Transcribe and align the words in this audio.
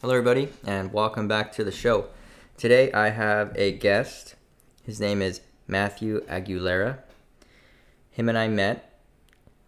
Hello, 0.00 0.14
everybody, 0.14 0.48
and 0.64 0.92
welcome 0.92 1.26
back 1.26 1.50
to 1.50 1.64
the 1.64 1.72
show. 1.72 2.06
Today 2.56 2.92
I 2.92 3.08
have 3.08 3.52
a 3.56 3.72
guest. 3.72 4.36
His 4.84 5.00
name 5.00 5.20
is 5.20 5.40
Matthew 5.66 6.24
Aguilera. 6.26 6.98
Him 8.12 8.28
and 8.28 8.38
I 8.38 8.46
met. 8.46 9.00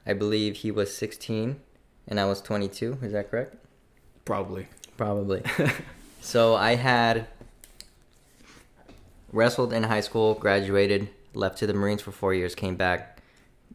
I 0.07 0.13
believe 0.13 0.59
he 0.59 0.71
was 0.71 0.97
16 0.97 1.59
and 2.07 2.21
I 2.21 2.27
was 2.27 2.41
22. 2.43 2.99
Is 3.03 3.11
that 3.11 3.29
correct? 3.29 3.57
Probably. 4.25 4.69
Probably. 4.97 5.43
so 6.21 6.55
I 6.55 6.77
had 6.77 7.27
wrestled 9.33 9.73
in 9.73 9.83
high 9.83 10.01
school, 10.01 10.35
graduated, 10.35 11.09
left 11.35 11.59
to 11.59 11.67
the 11.67 11.75
Marines 11.75 12.03
for 12.03 12.13
four 12.13 12.35
years, 12.35 12.55
came 12.55 12.77
back, 12.77 13.21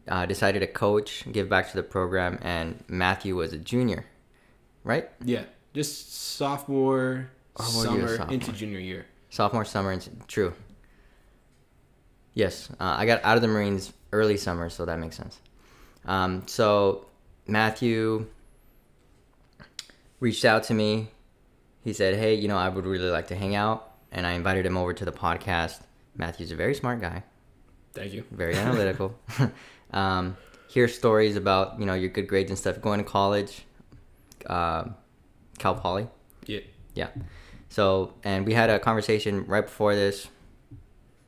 uh, 0.08 0.24
decided 0.24 0.60
to 0.60 0.66
coach, 0.66 1.30
give 1.30 1.50
back 1.50 1.70
to 1.70 1.76
the 1.76 1.82
program, 1.82 2.38
and 2.40 2.82
Matthew 2.88 3.36
was 3.36 3.52
a 3.52 3.58
junior, 3.58 4.06
right? 4.84 5.10
Yeah. 5.22 5.44
Just 5.76 6.10
sophomore, 6.38 7.28
Or 7.56 7.66
were 7.66 7.70
you 7.70 7.80
a 7.80 7.84
summer 7.84 8.16
sophomore? 8.16 8.32
into 8.32 8.52
junior 8.52 8.78
year. 8.78 9.04
Sophomore 9.28 9.66
summer, 9.66 9.90
and 9.90 10.08
true. 10.26 10.54
Yes, 12.32 12.70
uh, 12.80 12.94
I 12.96 13.04
got 13.04 13.22
out 13.22 13.36
of 13.36 13.42
the 13.42 13.48
Marines 13.48 13.92
early 14.10 14.38
summer, 14.38 14.70
so 14.70 14.86
that 14.86 14.98
makes 14.98 15.18
sense. 15.18 15.38
Um, 16.06 16.44
so 16.46 17.04
Matthew 17.46 18.24
reached 20.18 20.46
out 20.46 20.62
to 20.64 20.72
me. 20.72 21.08
He 21.84 21.92
said, 21.92 22.14
"Hey, 22.14 22.36
you 22.36 22.48
know, 22.48 22.56
I 22.56 22.70
would 22.70 22.86
really 22.86 23.10
like 23.10 23.26
to 23.26 23.36
hang 23.36 23.54
out," 23.54 23.92
and 24.10 24.26
I 24.26 24.32
invited 24.32 24.64
him 24.64 24.78
over 24.78 24.94
to 24.94 25.04
the 25.04 25.12
podcast. 25.12 25.82
Matthew's 26.16 26.52
a 26.52 26.56
very 26.56 26.74
smart 26.74 27.02
guy, 27.02 27.22
Thank 27.92 28.14
you. 28.14 28.24
very 28.30 28.56
analytical. 28.56 29.14
um, 29.90 30.38
hear 30.68 30.88
stories 30.88 31.36
about 31.36 31.78
you 31.78 31.84
know 31.84 31.92
your 31.92 32.08
good 32.08 32.28
grades 32.28 32.50
and 32.50 32.58
stuff. 32.58 32.80
Going 32.80 32.98
to 32.98 33.04
college, 33.04 33.66
uh, 34.46 34.84
Cal 35.56 35.74
Poly. 35.74 36.08
Yeah. 36.46 36.60
Yeah. 36.94 37.08
So, 37.68 38.14
and 38.24 38.46
we 38.46 38.54
had 38.54 38.70
a 38.70 38.78
conversation 38.78 39.46
right 39.46 39.64
before 39.64 39.94
this. 39.94 40.28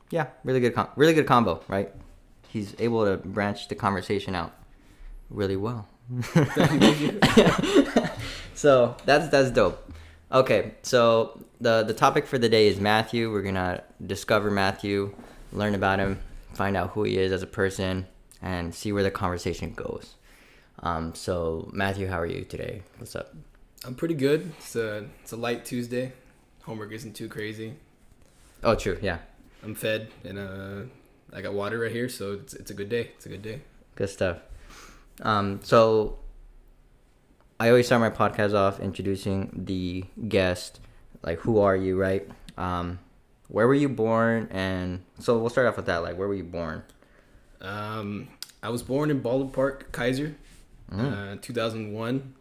Yeah, 0.09 0.27
really 0.43 0.59
good, 0.59 0.73
com- 0.73 0.89
really 0.95 1.13
good 1.13 1.27
combo, 1.27 1.61
right? 1.67 1.93
He's 2.47 2.75
able 2.79 3.05
to 3.05 3.17
branch 3.17 3.67
the 3.67 3.75
conversation 3.75 4.33
out 4.33 4.53
really 5.29 5.55
well. 5.55 5.87
so 8.55 8.95
that's 9.05 9.27
that's 9.27 9.51
dope. 9.51 9.93
Okay, 10.31 10.73
so 10.81 11.39
the 11.61 11.83
the 11.83 11.93
topic 11.93 12.25
for 12.25 12.39
the 12.39 12.49
day 12.49 12.67
is 12.67 12.79
Matthew. 12.79 13.31
We're 13.31 13.43
gonna 13.43 13.83
discover 14.03 14.49
Matthew, 14.49 15.13
learn 15.51 15.75
about 15.75 15.99
him, 15.99 16.19
find 16.53 16.75
out 16.75 16.91
who 16.91 17.03
he 17.03 17.19
is 17.19 17.31
as 17.31 17.43
a 17.43 17.47
person, 17.47 18.07
and 18.41 18.73
see 18.73 18.91
where 18.91 19.03
the 19.03 19.11
conversation 19.11 19.73
goes. 19.73 20.15
Um, 20.81 21.13
so 21.13 21.69
Matthew, 21.73 22.07
how 22.07 22.19
are 22.19 22.25
you 22.25 22.43
today? 22.43 22.81
What's 22.97 23.15
up? 23.15 23.35
I'm 23.85 23.95
pretty 23.95 24.13
good. 24.15 24.51
It's 24.57 24.75
a 24.75 25.05
it's 25.21 25.31
a 25.31 25.37
light 25.37 25.65
Tuesday. 25.65 26.11
Homework 26.63 26.91
isn't 26.91 27.13
too 27.13 27.29
crazy. 27.29 27.75
Oh, 28.63 28.75
true. 28.75 28.97
Yeah. 29.01 29.19
I'm 29.63 29.75
fed 29.75 30.09
and 30.23 30.37
uh 30.37 30.81
I 31.31 31.41
got 31.41 31.53
water 31.53 31.79
right 31.79 31.91
here, 31.91 32.09
so 32.09 32.33
it's 32.33 32.53
it's 32.53 32.71
a 32.71 32.73
good 32.73 32.89
day. 32.89 33.11
It's 33.15 33.25
a 33.25 33.29
good 33.29 33.41
day. 33.41 33.61
Good 33.95 34.09
stuff. 34.09 34.37
Um, 35.21 35.59
so 35.63 36.17
I 37.59 37.69
always 37.69 37.85
start 37.85 38.01
my 38.01 38.09
podcast 38.09 38.53
off 38.53 38.79
introducing 38.79 39.63
the 39.65 40.05
guest, 40.27 40.79
like 41.23 41.39
who 41.39 41.59
are 41.59 41.75
you, 41.75 41.97
right? 41.99 42.27
Um, 42.57 42.99
where 43.49 43.67
were 43.67 43.73
you 43.73 43.89
born, 43.89 44.47
and 44.51 45.03
so 45.19 45.37
we'll 45.37 45.49
start 45.49 45.67
off 45.67 45.75
with 45.75 45.87
that. 45.87 45.97
Like, 45.97 46.17
where 46.17 46.27
were 46.27 46.35
you 46.35 46.43
born? 46.43 46.83
Um 47.61 48.27
I 48.61 48.69
was 48.69 48.83
born 48.83 49.09
in 49.09 49.19
Baldwin 49.21 49.51
Park, 49.51 49.91
Kaiser, 49.91 50.35
uh 50.91 51.37
2001. 51.41 52.33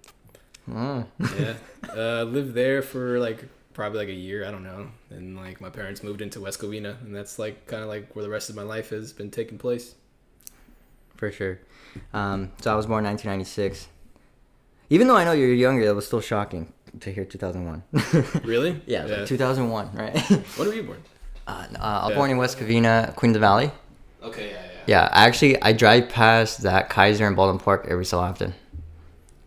Oh, 0.74 1.05
Yeah. 1.38 1.55
uh 1.97 2.22
lived 2.24 2.55
there 2.55 2.83
for 2.83 3.19
like 3.19 3.44
probably 3.72 3.98
like 4.00 4.08
a 4.08 4.12
year, 4.12 4.44
I 4.47 4.50
don't 4.50 4.64
know. 4.64 4.88
And 5.11 5.36
like 5.36 5.61
my 5.61 5.70
parents 5.70 6.02
moved 6.02 6.20
into 6.20 6.41
West 6.41 6.58
Covina, 6.61 7.00
and 7.02 7.14
that's 7.14 7.38
like 7.38 7.66
kind 7.66 7.83
of 7.83 7.88
like 7.88 8.14
where 8.14 8.22
the 8.24 8.28
rest 8.30 8.50
of 8.50 8.56
my 8.56 8.62
life 8.62 8.91
has 8.91 9.12
been 9.12 9.30
taking 9.30 9.56
place. 9.58 9.95
for 11.17 11.30
sure. 11.33 11.58
Um, 12.12 12.51
so 12.61 12.73
I 12.73 12.77
was 12.77 12.86
born 12.86 13.05
in 13.05 13.11
1996. 13.11 13.89
Even 14.90 15.06
though 15.08 15.17
I 15.17 15.24
know 15.24 15.33
you're 15.33 15.52
younger, 15.52 15.84
that 15.86 15.95
was 15.95 16.06
still 16.06 16.20
shocking 16.20 16.73
to 17.00 17.12
hear 17.12 17.24
2001. 17.24 17.83
Really? 18.45 18.80
yeah, 18.86 19.02
was 19.05 19.12
like 19.12 19.27
2001, 19.27 19.90
right? 19.95 20.18
When 20.56 20.68
were 20.68 20.74
you 20.74 20.83
born? 20.85 21.02
uh, 21.46 21.50
uh, 21.50 21.79
I 21.79 22.05
was 22.06 22.11
Yeah. 22.11 22.14
born 22.17 22.30
in 22.30 22.36
West 22.39 22.58
Covina, 22.58 23.14
Queen 23.17 23.30
of 23.30 23.35
the 23.35 23.40
Valley. 23.40 23.70
Okay, 24.23 24.48
yeah, 24.50 24.55
yeah. 24.55 24.62
Yeah, 24.86 25.08
actually, 25.12 25.61
I 25.62 25.73
drive 25.73 26.08
past 26.08 26.62
that 26.62 26.89
Kaiser 26.89 27.27
and 27.27 27.36
Baldwin 27.36 27.58
Park 27.62 27.86
every 27.89 28.05
so 28.06 28.18
often, 28.18 28.55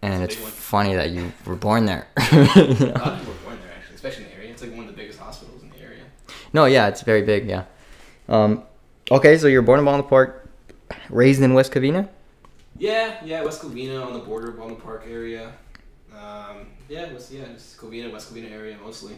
and 0.02 0.24
It's 0.24 0.34
it's 0.34 0.36
a 0.36 0.38
big 0.38 0.44
one. 0.44 0.52
funny 0.52 0.94
that 0.96 1.12
you 1.12 1.32
were 1.46 1.56
born 1.56 1.86
there. 1.86 2.08
A 2.18 2.22
lot 2.22 2.58
of 2.58 3.20
people 3.20 3.34
were 3.34 3.40
born 3.44 3.60
there 3.62 3.72
actually, 3.78 3.96
especially 3.96 4.24
in 4.26 4.30
the 4.30 4.36
area. 4.36 4.52
It's 4.52 4.62
like 4.62 4.72
one 4.72 4.82
of 4.82 4.88
the 4.88 4.94
biggest 4.98 5.20
hospitals 5.20 5.62
in 5.64 5.70
the 5.70 5.80
area. 5.80 6.04
no, 6.54 6.66
yeah, 6.66 6.88
it's 6.88 7.02
very 7.02 7.22
big. 7.22 7.48
Yeah. 7.48 7.66
Um, 8.30 8.64
okay, 9.10 9.38
so 9.38 9.48
you're 9.48 9.62
born 9.62 9.80
in 9.80 9.86
Baldwin 9.86 10.08
Park, 10.10 10.50
raised 11.10 11.42
in 11.42 11.54
West 11.54 11.72
Covina. 11.72 12.08
Yeah, 12.78 13.24
yeah, 13.24 13.44
West 13.44 13.62
Covina 13.62 14.04
on 14.06 14.14
the 14.14 14.20
border 14.20 14.50
of 14.50 14.58
Baldwin 14.58 14.80
Park 14.82 15.04
area. 15.08 15.52
Um, 16.18 16.68
yeah, 16.90 17.12
West, 17.14 17.32
yeah, 17.32 17.46
just 17.54 17.78
Covina, 17.78 18.12
West 18.12 18.34
Covina 18.34 18.52
area 18.52 18.78
mostly. 18.84 19.16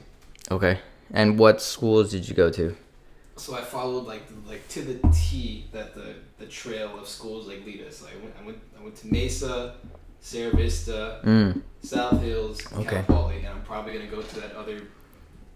Okay. 0.51 0.79
And 1.11 1.37
what 1.39 1.61
schools 1.61 2.11
did 2.11 2.27
you 2.27 2.33
go 2.35 2.49
to? 2.49 2.75
So 3.35 3.55
I 3.55 3.61
followed 3.61 4.05
like 4.05 4.23
like 4.47 4.67
to 4.69 4.81
the 4.81 5.07
T 5.13 5.65
that 5.71 5.95
the 5.95 6.15
the 6.37 6.45
trail 6.45 6.97
of 6.99 7.07
schools 7.07 7.47
like 7.47 7.65
lead 7.65 7.81
us. 7.87 8.01
Like 8.03 8.13
I 8.13 8.21
went 8.23 8.35
I 8.41 8.45
went 8.45 8.59
I 8.79 8.83
went 8.83 8.95
to 8.97 9.07
Mesa, 9.07 9.75
Sierra 10.23 10.55
Vista, 10.55 11.19
Mm. 11.25 11.61
South 11.83 12.21
Hills, 12.21 12.61
Okay. 12.73 12.89
Cal 12.89 13.03
Poly, 13.03 13.37
and 13.39 13.47
I'm 13.49 13.61
probably 13.63 13.91
gonna 13.93 14.07
go 14.07 14.21
to 14.21 14.35
that 14.39 14.53
other 14.55 14.79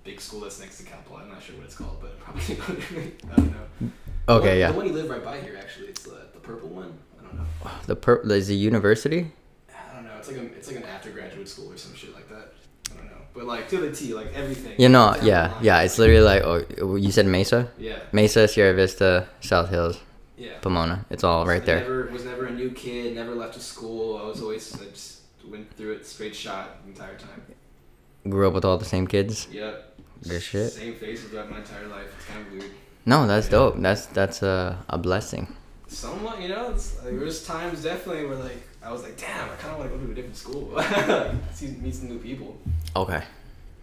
big 0.03 0.19
school 0.19 0.41
that's 0.41 0.59
next 0.59 0.77
to 0.79 0.83
Cal 0.83 0.99
Poly. 1.07 1.23
I'm 1.23 1.29
not 1.29 1.41
sure 1.41 1.55
what 1.55 1.65
it's 1.65 1.75
called, 1.75 1.97
but 2.01 2.11
I'm 2.27 2.33
probably 2.33 2.55
gonna 2.55 2.79
go 2.79 2.85
to 2.85 3.11
I 3.31 3.35
don't 3.37 3.51
know. 3.51 3.91
Okay, 4.29 4.49
one- 4.49 4.57
yeah. 4.59 4.71
The 4.71 4.77
one 4.77 4.87
you 4.87 4.93
live 4.93 5.09
right 5.09 5.23
by 5.23 5.39
here, 5.39 5.55
actually. 5.57 5.87
It's 5.87 6.03
the, 6.03 6.17
the 6.33 6.39
purple 6.41 6.67
one. 6.69 6.93
I 7.19 7.23
don't 7.25 7.37
know. 7.37 7.45
The 7.87 7.95
per 7.95 8.15
is 8.29 8.47
the 8.49 8.55
university. 8.55 9.31
I 9.69 9.95
don't 9.95 10.03
know. 10.05 10.11
It's 10.19 10.27
like 10.27 10.37
a, 10.37 10.43
it's 10.43 10.67
like 10.67 10.77
an 10.77 10.83
after 10.83 11.11
graduate 11.11 11.47
school 11.47 11.71
or 11.71 11.77
some 11.77 11.95
shit 11.95 12.13
like 12.13 12.27
that. 12.27 12.51
I 12.91 12.97
don't 12.97 13.05
know. 13.05 13.21
But 13.33 13.45
like 13.45 13.69
to 13.69 13.77
the 13.77 13.91
T, 13.95 14.13
like 14.13 14.33
everything. 14.35 14.73
You 14.77 14.89
know, 14.89 15.15
yeah, 15.21 15.57
yeah. 15.61 15.79
It's 15.81 15.97
literally 15.97 16.21
like 16.23 16.43
oh, 16.43 16.95
you 16.97 17.09
said 17.11 17.25
Mesa, 17.25 17.69
Yeah. 17.77 17.99
Mesa, 18.11 18.49
Sierra 18.49 18.73
Vista, 18.73 19.29
South 19.39 19.69
Hills, 19.69 19.97
Yeah. 20.37 20.59
Pomona. 20.61 21.05
It's 21.09 21.23
all 21.23 21.45
right 21.45 21.61
I 21.61 21.65
there. 21.65 21.79
Never 21.79 22.05
was 22.11 22.25
never 22.25 22.45
a 22.45 22.51
new 22.51 22.69
kid. 22.71 23.15
Never 23.15 23.33
left 23.33 23.55
a 23.57 23.59
school. 23.59 24.17
I 24.17 24.23
was 24.27 24.41
always 24.41 24.73
I 24.79 24.85
just 24.85 25.21
went 25.49 25.71
through 25.75 25.93
it 25.93 26.05
straight 26.05 26.35
shot 26.35 26.83
the 26.85 26.91
entire 26.91 27.17
time. 27.17 27.41
Grew 28.29 28.47
up 28.47 28.53
with 28.53 28.65
all 28.65 28.77
the 28.77 28.85
same 28.85 29.07
kids. 29.07 29.47
Yep. 29.51 29.99
Good 30.27 30.41
shit. 30.41 30.71
Same 30.73 30.95
faces 30.95 31.29
throughout 31.29 31.49
my 31.49 31.57
entire 31.59 31.87
life. 31.87 32.07
It's 32.15 32.25
kind 32.25 32.45
of 32.45 32.51
weird. 32.53 32.71
No, 33.05 33.25
that's 33.25 33.47
Yeah. 33.47 33.51
dope. 33.51 33.75
That's 33.81 34.05
that's 34.07 34.43
a 34.43 34.77
a 34.89 34.97
blessing. 34.97 35.55
Somewhat, 35.87 36.41
you 36.41 36.49
know. 36.49 36.71
It's, 36.71 36.95
like, 36.97 37.15
there 37.15 37.25
was 37.25 37.45
times 37.45 37.83
definitely 37.83 38.25
where 38.25 38.35
like 38.35 38.61
I 38.83 38.91
was 38.91 39.03
like, 39.03 39.17
damn, 39.17 39.49
I 39.49 39.55
kind 39.55 39.73
of 39.73 39.79
want 39.79 39.91
to 39.91 39.97
go 39.97 40.05
to 40.05 40.11
a 40.11 40.15
different 40.15 40.35
school. 40.37 40.81
See, 41.53 41.67
meet 41.81 41.95
some 41.95 42.09
new 42.09 42.19
people. 42.19 42.57
Okay. 42.95 43.23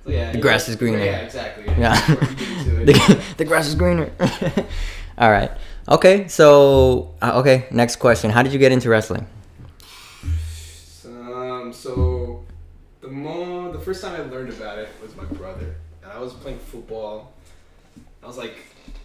So 0.04 0.10
yeah. 0.10 0.32
The 0.32 0.38
grass 0.38 0.68
know, 0.68 0.72
is 0.72 0.76
greener. 0.78 0.98
Yeah, 1.04 1.18
exactly. 1.18 1.64
Yeah. 1.66 1.94
That's 1.94 2.08
where 2.08 2.30
you 2.30 2.36
get 2.36 2.48
into 2.48 2.80
it. 2.82 2.86
the, 2.86 3.24
the 3.38 3.44
grass 3.44 3.66
is 3.66 3.74
greener. 3.74 4.10
All 5.18 5.30
right. 5.30 5.50
Okay. 5.88 6.28
So, 6.28 7.14
uh, 7.20 7.38
okay. 7.40 7.66
Next 7.70 7.96
question. 7.96 8.30
How 8.30 8.42
did 8.42 8.52
you 8.52 8.58
get 8.58 8.72
into 8.72 8.88
wrestling? 8.88 9.26
Um, 11.04 11.72
so 11.72 12.44
the 13.00 13.08
mo 13.08 13.72
the 13.72 13.78
first 13.78 14.02
time 14.02 14.20
I 14.20 14.24
learned 14.24 14.50
about 14.50 14.78
it 14.78 14.88
was 15.02 15.14
my 15.16 15.24
brother, 15.24 15.76
and 16.02 16.12
I 16.12 16.18
was 16.18 16.32
playing 16.32 16.58
football. 16.58 17.32
I 18.22 18.26
was 18.26 18.38
like 18.38 18.56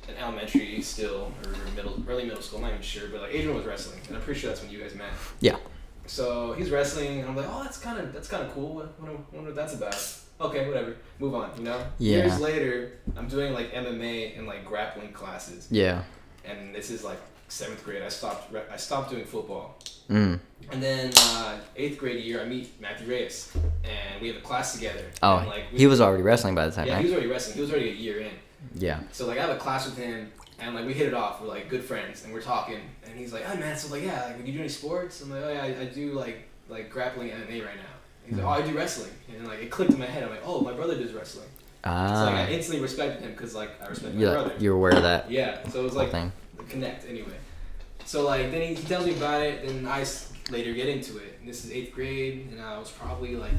in 0.07 0.16
elementary 0.16 0.81
still, 0.81 1.31
or 1.45 1.51
middle, 1.75 2.01
early 2.07 2.25
middle 2.25 2.41
school. 2.41 2.59
I'm 2.59 2.63
not 2.63 2.72
even 2.72 2.81
sure, 2.81 3.09
but 3.09 3.22
like 3.22 3.34
Adrian 3.34 3.56
was 3.56 3.66
wrestling, 3.66 4.00
and 4.07 4.16
I'm 4.16 4.23
pretty 4.23 4.40
sure 4.40 4.50
that's 4.50 4.61
when 4.61 4.72
you 4.72 4.79
guys 4.79 4.96
met. 4.96 5.11
Yeah. 5.41 5.57
So 6.06 6.53
he's 6.53 6.72
wrestling, 6.72 7.19
and 7.19 7.29
I'm 7.29 7.35
like, 7.35 7.46
oh, 7.50 7.63
that's 7.63 7.78
kind 7.78 8.00
of 8.00 8.13
that's 8.13 8.28
kind 8.28 8.44
of 8.44 8.53
cool. 8.53 8.75
What, 8.75 9.00
what, 9.00 9.11
I 9.11 9.16
wonder 9.35 9.51
what 9.51 9.56
that's 9.56 9.73
about. 9.73 9.96
Okay, 10.41 10.67
whatever. 10.67 10.96
Move 11.20 11.35
on. 11.35 11.52
You 11.58 11.64
know. 11.64 11.84
Yeah. 11.97 12.17
Years 12.17 12.40
later, 12.40 12.93
I'm 13.17 13.28
doing 13.28 13.53
like 13.53 13.73
MMA 13.73 14.37
and 14.37 14.47
like 14.47 14.66
grappling 14.66 15.11
classes, 15.11 15.67
Yeah. 15.70 16.03
And 16.49 16.73
this 16.73 16.90
is 16.90 17.03
like 17.03 17.19
seventh 17.47 17.84
grade. 17.84 18.01
I 18.01 18.09
stopped. 18.09 18.53
I 18.72 18.78
stopped 18.78 19.09
doing 19.11 19.25
football. 19.25 19.78
Mm. 20.09 20.40
And 20.72 20.84
then 20.84 21.11
uh, 21.17 21.59
eighth 21.75 21.97
grade 21.99 22.23
year, 22.23 22.41
I 22.41 22.46
meet 22.46 22.79
Matthew 22.81 23.07
Reyes, 23.07 23.51
and 23.84 24.22
we 24.22 24.28
have 24.28 24.37
a 24.37 24.41
class 24.41 24.73
together. 24.73 25.05
Oh, 25.22 25.37
and, 25.37 25.47
like, 25.47 25.72
we- 25.72 25.79
he 25.79 25.87
was 25.87 26.01
already 26.01 26.23
wrestling 26.23 26.55
by 26.55 26.66
the 26.66 26.72
time, 26.72 26.87
Yeah, 26.87 26.97
he 26.97 27.03
was 27.05 27.13
already 27.13 27.28
wrestling. 27.28 27.55
He 27.55 27.61
was 27.61 27.72
already 27.72 27.90
a 27.90 27.93
year 27.93 28.19
in. 28.19 28.31
Yeah. 28.75 28.99
So 29.11 29.25
like, 29.28 29.37
I 29.37 29.41
have 29.41 29.51
a 29.55 29.59
class 29.59 29.85
with 29.85 29.97
him, 29.97 30.31
and 30.59 30.75
like 30.75 30.85
we 30.85 30.93
hit 30.93 31.07
it 31.07 31.13
off. 31.13 31.41
We're 31.41 31.47
like 31.47 31.69
good 31.69 31.84
friends, 31.84 32.23
and 32.25 32.34
we're 32.34 32.41
talking. 32.41 32.81
And 33.05 33.17
he's 33.17 33.31
like, 33.34 33.43
"Oh 33.49 33.55
man, 33.55 33.78
so 33.78 33.93
like 33.93 34.03
yeah, 34.03 34.25
like 34.25 34.43
do 34.43 34.51
you 34.51 34.53
do 34.57 34.59
any 34.59 34.69
sports?" 34.69 35.22
I'm 35.22 35.31
like, 35.31 35.43
"Oh 35.43 35.51
yeah, 35.53 35.63
I, 35.63 35.81
I 35.81 35.85
do 35.85 36.11
like 36.13 36.47
like 36.67 36.90
grappling 36.90 37.29
MMA 37.29 37.66
right 37.66 37.78
now." 37.78 37.96
He's 38.25 38.37
like, 38.37 38.46
"Oh, 38.46 38.49
I 38.49 38.61
do 38.61 38.75
wrestling," 38.78 39.11
and 39.34 39.47
like 39.47 39.59
it 39.59 39.72
clicked 39.72 39.91
in 39.93 39.99
my 39.99 40.05
head. 40.05 40.23
I'm 40.23 40.29
like, 40.29 40.43
"Oh, 40.43 40.61
my 40.61 40.73
brother 40.73 40.96
does 40.97 41.13
wrestling." 41.13 41.47
So 41.84 41.90
like 41.90 42.34
I 42.35 42.43
Ah. 42.43 42.47
instantly 42.49 42.81
respected 42.81 43.22
him 43.23 43.31
because 43.31 43.55
like 43.55 43.72
I 43.84 43.87
respect 43.87 44.14
my 44.16 44.22
You're, 44.22 44.34
brother. 44.34 44.53
you're 44.59 44.76
aware 44.76 44.91
of 44.93 45.03
that 45.03 45.31
Yeah. 45.31 45.66
So 45.70 45.79
it 45.81 45.84
was 45.84 45.96
like 45.96 46.11
thing. 46.11 46.31
connect 46.70 47.08
anyway. 47.09 47.37
So 48.05 48.26
like 48.26 48.52
then 48.52 48.61
he, 48.61 48.73
he 48.76 48.85
tells 48.87 49.05
me 49.05 49.14
about 49.16 49.41
it, 49.41 49.64
and 49.70 49.87
I 49.87 50.02
s- 50.02 50.31
later 50.49 50.73
get 50.73 50.87
into 50.90 51.17
it. 51.17 51.37
And 51.40 51.47
this 51.47 51.64
is 51.64 51.72
eighth 51.72 51.93
grade, 51.93 52.49
and 52.52 52.61
I 52.61 52.78
was 52.78 52.90
probably 52.91 53.35
like 53.35 53.53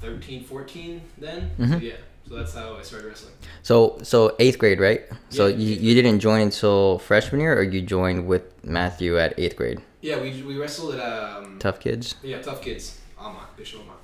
13, 0.00 0.44
14 0.44 1.00
then. 1.18 1.50
Mhm. 1.58 1.70
So 1.78 1.84
yeah, 1.84 1.92
so 2.28 2.34
that's 2.36 2.52
how 2.54 2.76
I 2.76 2.82
started 2.82 3.08
wrestling. 3.08 3.34
So 3.62 3.98
so 4.02 4.34
eighth 4.38 4.58
grade, 4.58 4.80
right? 4.80 5.02
So 5.30 5.46
Yeah. 5.46 5.56
you, 5.56 5.74
you 5.76 5.94
didn't 5.94 6.20
join 6.20 6.40
until 6.42 6.98
freshman 6.98 7.40
year, 7.40 7.56
or 7.58 7.62
you 7.62 7.80
joined 7.80 8.26
with 8.26 8.42
Matthew 8.64 9.18
at 9.18 9.38
eighth 9.38 9.56
grade? 9.56 9.80
Yeah, 10.02 10.20
we, 10.20 10.42
we 10.42 10.58
wrestled 10.58 10.96
at 10.96 11.00
um 11.00 11.56
Tough 11.60 11.78
kids. 11.80 12.16
yeah 12.22 12.42
tough 12.42 12.60
kids 12.60 12.98
Alma 13.16 13.46
Bishop 13.56 13.80
Amat 13.82 14.01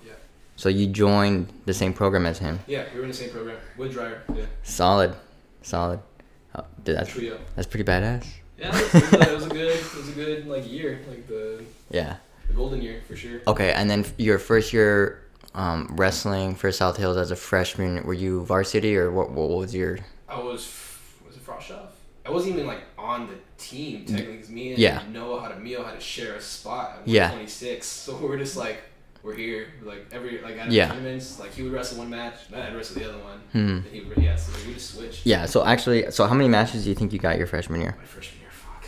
So 0.58 0.68
you 0.68 0.88
joined 0.88 1.46
the 1.66 1.72
same 1.72 1.92
program 1.94 2.26
as 2.26 2.38
him. 2.38 2.58
yeah 2.66 2.84
we 2.92 2.98
were 2.98 3.04
in 3.04 3.10
the 3.14 3.16
same 3.16 3.30
program 3.30 3.56
Wood 3.76 3.92
Dryer 3.92 4.22
yeah 4.34 4.44
Solid, 4.64 5.14
solid. 5.62 6.00
Oh, 6.56 6.64
dude, 6.84 6.96
that's 6.96 7.10
trio 7.10 7.38
that's 7.54 7.68
pretty 7.68 7.84
badass. 7.84 8.26
yeah 8.58 8.76
it 8.76 8.92
was, 8.92 9.12
it 9.12 9.34
was 9.38 9.46
a 9.46 9.50
good 9.50 9.70
it 9.76 9.94
was 9.94 10.08
a 10.08 10.12
good 10.12 10.46
like 10.48 10.68
year 10.70 11.00
like 11.08 11.26
the, 11.28 11.62
Yeah. 11.90 12.16
the 12.48 12.54
golden 12.54 12.82
year 12.82 13.02
for 13.06 13.14
sure. 13.14 13.40
Okay, 13.46 13.70
and 13.72 13.88
then 13.88 14.04
your 14.18 14.38
first 14.40 14.72
year 14.72 15.22
um, 15.54 15.88
wrestling 15.92 16.54
for 16.56 16.70
South 16.72 16.96
Hills 16.96 17.16
as 17.16 17.30
a 17.30 17.36
freshman, 17.36 18.04
were 18.04 18.14
you 18.14 18.44
varsity 18.44 18.96
or 18.96 19.10
what? 19.10 19.30
What 19.30 19.48
was 19.50 19.72
your? 19.74 19.98
I 20.28 20.38
was 20.40 20.62
was 21.26 21.36
it 21.36 21.44
Frosh-Soph? 21.46 21.92
I 22.26 22.30
wasn't 22.30 22.54
even 22.54 22.66
like 22.66 22.82
on 22.98 23.28
the 23.28 23.34
team 23.58 24.04
technically 24.04 24.34
because 24.38 24.50
me 24.50 24.70
and 24.70 24.78
Yeah. 24.78 25.02
Noah 25.12 25.40
had 25.40 25.52
a 25.52 25.60
meal 25.60 25.84
had 25.84 25.94
to 25.94 26.00
share 26.00 26.34
a 26.34 26.40
spot 26.40 26.98
at 27.02 27.08
Yeah. 27.08 27.30
126. 27.30 27.86
So 27.86 28.16
we're 28.16 28.36
just 28.38 28.56
like 28.56 28.78
we're 29.28 29.36
here 29.36 29.66
like 29.82 30.06
every 30.10 30.40
like 30.40 30.56
at 30.56 30.72
Yeah. 30.72 30.88
tournaments 30.88 31.38
like 31.38 31.52
he 31.52 31.62
would 31.62 31.72
wrestle 31.72 31.98
one 31.98 32.08
match, 32.10 32.48
then 32.50 32.62
I'd 32.62 32.74
wrestle 32.74 32.98
the 33.00 33.08
other 33.10 33.18
one. 33.22 33.38
Hmm. 33.52 33.80
He 33.92 34.00
would 34.00 34.16
yeah, 34.16 34.36
so 34.36 34.50
we 34.66 34.72
just 34.74 34.94
switched. 34.94 35.26
Yeah. 35.26 35.44
So 35.46 35.64
actually, 35.64 36.10
so 36.10 36.26
how 36.26 36.34
many 36.34 36.48
matches 36.48 36.84
do 36.84 36.88
you 36.88 36.94
think 36.96 37.12
you 37.12 37.18
got 37.18 37.36
your 37.36 37.46
freshman 37.46 37.80
year? 37.82 37.94
My 37.98 38.04
freshman 38.06 38.40
year, 38.40 38.50
fuck. 38.50 38.84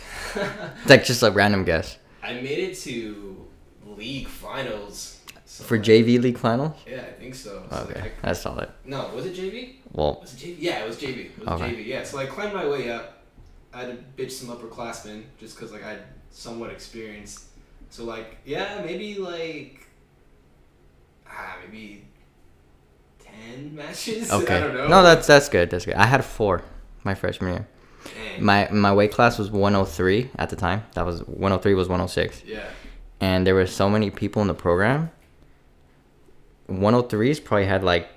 It's 0.81 0.89
like 0.93 1.03
just 1.05 1.21
a 1.21 1.29
random 1.31 1.63
guess 1.63 1.97
I 2.23 2.33
made 2.33 2.59
it 2.69 2.75
to 2.79 3.45
league 3.85 4.27
finals. 4.27 5.19
So 5.45 5.63
for 5.63 5.77
like- 5.77 5.85
JV 5.85 6.19
league 6.19 6.37
finals. 6.39 6.73
Yeah, 6.87 7.01
I 7.01 7.11
think 7.21 7.35
so. 7.35 7.63
so 7.69 7.77
Okay, 7.89 8.01
like, 8.01 8.21
that's 8.23 8.41
solid. 8.41 8.69
I- 8.69 8.89
no, 8.89 9.11
was 9.15 9.25
it 9.27 9.35
JV? 9.35 9.75
Well, 9.91 10.19
Was 10.21 10.33
it 10.33 10.37
JV? 10.39 10.55
Yeah, 10.59 10.79
it 10.83 10.87
was 10.87 10.97
JV. 10.97 11.25
It 11.25 11.39
was 11.39 11.47
Okay. 11.61 11.75
JV. 11.75 11.85
Yeah, 11.85 12.03
so 12.03 12.17
I 12.17 12.25
climbed 12.25 12.53
my 12.53 12.67
way 12.67 12.89
up. 12.89 13.23
I 13.73 13.81
had 13.83 13.89
to 13.91 13.97
bitch 14.23 14.31
some 14.31 14.49
upperclassmen 14.49 15.23
just 15.39 15.55
because 15.55 15.71
like 15.71 15.83
I 15.83 15.89
had 15.91 16.01
somewhat 16.31 16.71
experience. 16.71 17.45
So 17.89 18.05
like 18.05 18.37
yeah, 18.45 18.81
maybe 18.85 19.15
like 19.15 19.87
ah 21.31 21.57
maybe 21.63 22.05
ten 23.19 23.75
matches. 23.75 24.31
okay. 24.39 24.57
I 24.57 24.59
don't 24.59 24.75
know. 24.75 24.87
No, 24.87 25.03
that's 25.03 25.27
that's 25.27 25.49
good. 25.49 25.69
That's 25.69 25.85
good. 25.85 25.95
I 25.95 26.05
had 26.05 26.23
four 26.23 26.63
my 27.03 27.15
freshman 27.15 27.53
year. 27.53 27.67
Dang. 28.03 28.43
My 28.43 28.69
my 28.71 28.93
weight 28.93 29.11
class 29.11 29.37
was 29.37 29.51
103 29.51 30.31
at 30.37 30.49
the 30.49 30.55
time. 30.55 30.83
That 30.93 31.05
was 31.05 31.21
103 31.21 31.73
was 31.73 31.87
106, 31.87 32.43
yeah. 32.45 32.63
and 33.19 33.45
there 33.45 33.55
were 33.55 33.67
so 33.67 33.89
many 33.89 34.09
people 34.09 34.41
in 34.41 34.47
the 34.47 34.53
program. 34.53 35.11
103s 36.69 37.43
probably 37.43 37.65
had 37.65 37.83
like 37.83 38.07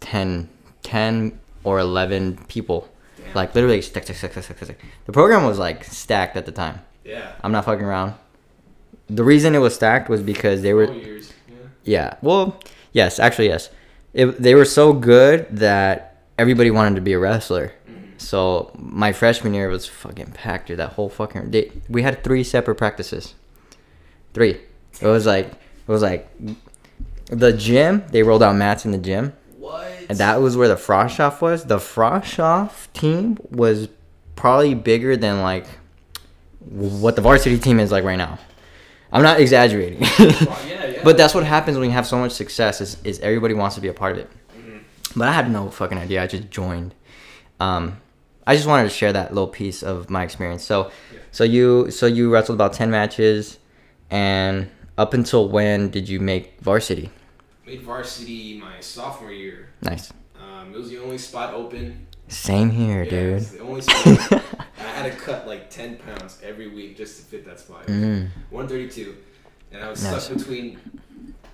10, 0.00 0.48
10 0.82 1.38
or 1.64 1.78
11 1.78 2.38
people. 2.48 2.88
Damn. 3.18 3.34
Like 3.34 3.54
literally 3.54 3.82
stack, 3.82 4.04
stack, 4.04 4.16
stack, 4.16 4.32
stack, 4.32 4.56
stack. 4.56 4.78
The 5.06 5.12
program 5.12 5.44
was 5.44 5.58
like 5.58 5.84
stacked 5.84 6.36
at 6.36 6.46
the 6.46 6.52
time. 6.52 6.80
yeah. 7.04 7.32
I'm 7.42 7.52
not 7.52 7.64
fucking 7.66 7.84
around. 7.84 8.14
The 9.08 9.24
reason 9.24 9.54
it 9.54 9.58
was 9.58 9.74
stacked 9.74 10.08
was 10.08 10.22
because 10.22 10.62
they 10.62 10.72
were. 10.72 10.86
Yeah. 11.84 12.14
Well, 12.22 12.58
yes, 12.92 13.18
actually 13.18 13.48
yes. 13.48 13.70
It, 14.12 14.26
they 14.40 14.54
were 14.54 14.64
so 14.64 14.92
good 14.92 15.46
that 15.50 16.22
everybody 16.38 16.70
wanted 16.70 16.94
to 16.96 17.00
be 17.00 17.12
a 17.12 17.18
wrestler. 17.18 17.72
So 18.16 18.70
my 18.78 19.12
freshman 19.12 19.54
year 19.54 19.68
was 19.68 19.86
fucking 19.86 20.32
packed, 20.32 20.68
dude. 20.68 20.78
That 20.78 20.90
whole 20.90 21.08
fucking 21.08 21.50
day. 21.50 21.72
We 21.88 22.02
had 22.02 22.22
three 22.24 22.44
separate 22.44 22.76
practices. 22.76 23.34
Three. 24.32 24.60
It 25.00 25.06
was 25.06 25.26
like 25.26 25.46
it 25.48 25.88
was 25.88 26.00
like 26.02 26.28
the 27.26 27.52
gym. 27.52 28.04
They 28.10 28.22
rolled 28.22 28.42
out 28.42 28.54
mats 28.56 28.84
in 28.84 28.92
the 28.92 28.98
gym, 28.98 29.32
What? 29.58 29.86
and 30.08 30.16
that 30.18 30.40
was 30.40 30.56
where 30.56 30.68
the 30.68 30.76
Frosh-Soph 30.76 31.42
was. 31.42 31.64
The 31.64 31.78
Frosh-Soph 31.78 32.90
team 32.92 33.36
was 33.50 33.88
probably 34.36 34.74
bigger 34.74 35.16
than 35.16 35.42
like 35.42 35.66
what 36.60 37.16
the 37.16 37.22
varsity 37.22 37.58
team 37.58 37.80
is 37.80 37.90
like 37.92 38.04
right 38.04 38.16
now. 38.16 38.38
I'm 39.14 39.22
not 39.22 39.40
exaggerating. 39.40 40.00
Well, 40.00 40.08
yeah, 40.18 40.86
yeah. 40.86 41.00
But 41.04 41.16
that's 41.16 41.34
what 41.34 41.44
happens 41.44 41.78
when 41.78 41.86
you 41.88 41.92
have 41.94 42.06
so 42.06 42.18
much 42.18 42.32
success 42.32 42.80
is, 42.82 42.96
is 43.04 43.18
everybody 43.20 43.54
wants 43.54 43.76
to 43.76 43.80
be 43.80 43.88
a 43.88 43.92
part 43.94 44.12
of 44.12 44.18
it. 44.18 44.30
Mhm. 44.58 44.80
But 45.16 45.28
I 45.28 45.32
had 45.32 45.50
no 45.50 45.70
fucking 45.70 45.96
idea. 45.98 46.22
I 46.22 46.26
just 46.26 46.50
joined. 46.50 46.94
Um, 47.60 48.00
I 48.46 48.56
just 48.56 48.66
wanted 48.66 48.84
to 48.84 48.90
share 48.90 49.12
that 49.12 49.32
little 49.32 49.46
piece 49.48 49.82
of 49.82 50.10
my 50.10 50.22
experience. 50.24 50.64
So, 50.64 50.90
Yeah. 51.12 51.20
so 51.30 51.44
you 51.44 51.90
so 51.90 52.06
you 52.06 52.30
wrestled 52.30 52.56
about 52.56 52.72
ten 52.74 52.90
matches, 52.90 53.58
and 54.10 54.68
up 54.98 55.14
until 55.14 55.48
when 55.48 55.90
did 55.90 56.08
you 56.08 56.18
make 56.20 56.60
varsity? 56.60 57.10
Made 57.64 57.82
varsity 57.82 58.60
my 58.60 58.80
sophomore 58.80 59.32
year. 59.32 59.68
Nice. 59.80 60.12
Um, 60.38 60.74
it 60.74 60.76
was 60.76 60.90
the 60.90 60.98
only 60.98 61.18
spot 61.18 61.54
open. 61.54 62.06
Same 62.28 62.70
here, 62.70 63.02
Yeah, 63.04 63.36
it 63.38 63.50
dude. 63.62 64.42
was 65.04 65.16
the 65.16 65.20
only 65.20 65.20
spot. 65.20 65.28
I 65.28 65.34
had 65.34 65.38
to 65.38 65.38
cut 65.40 65.46
like 65.46 65.70
ten 65.70 65.96
pounds 65.96 66.38
every 66.42 66.68
week 66.68 66.96
just 66.96 67.18
to 67.18 67.22
fit 67.24 67.44
that 67.46 67.60
spot. 67.60 67.86
Was 67.86 67.96
Mm. 67.96 68.28
132, 68.50 69.16
and 69.72 69.82
I 69.84 69.88
was 69.90 70.02
Nice. 70.02 70.24
stuck 70.24 70.38
between 70.38 70.78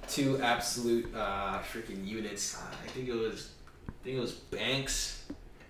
two 0.09 0.41
absolute 0.43 1.15
uh, 1.15 1.59
freaking 1.73 2.07
units. 2.07 2.57
Uh, 2.57 2.65
I 2.85 2.87
think 2.89 3.09
it 3.09 3.15
was, 3.15 3.51
I 3.89 3.93
think 4.05 4.17
it 4.17 4.21
was 4.21 4.33
Banks, 4.33 5.25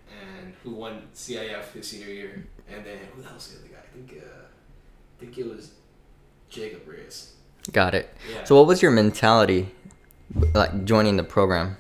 and 0.09 0.55
who 0.62 0.71
won 0.71 1.03
CIF 1.15 1.73
his 1.73 1.88
senior 1.88 2.09
year, 2.09 2.47
and 2.69 2.85
then 2.85 2.99
who 3.15 3.23
the 3.23 3.29
hell's 3.29 3.49
the 3.49 3.59
other 3.59 3.69
guy? 3.69 3.79
I 3.79 3.97
think, 3.97 4.23
uh, 4.23 4.26
I 4.26 5.21
think 5.25 5.38
it 5.38 5.47
was 5.47 5.73
Jacob 6.49 6.87
Reyes. 6.87 7.33
Got 7.73 7.94
it. 7.94 8.09
Yeah. 8.33 8.44
So, 8.44 8.56
what 8.56 8.67
was 8.67 8.81
your 8.83 8.91
mentality, 8.91 9.69
like 10.55 10.85
joining 10.85 11.17
the 11.17 11.23
program? 11.25 11.76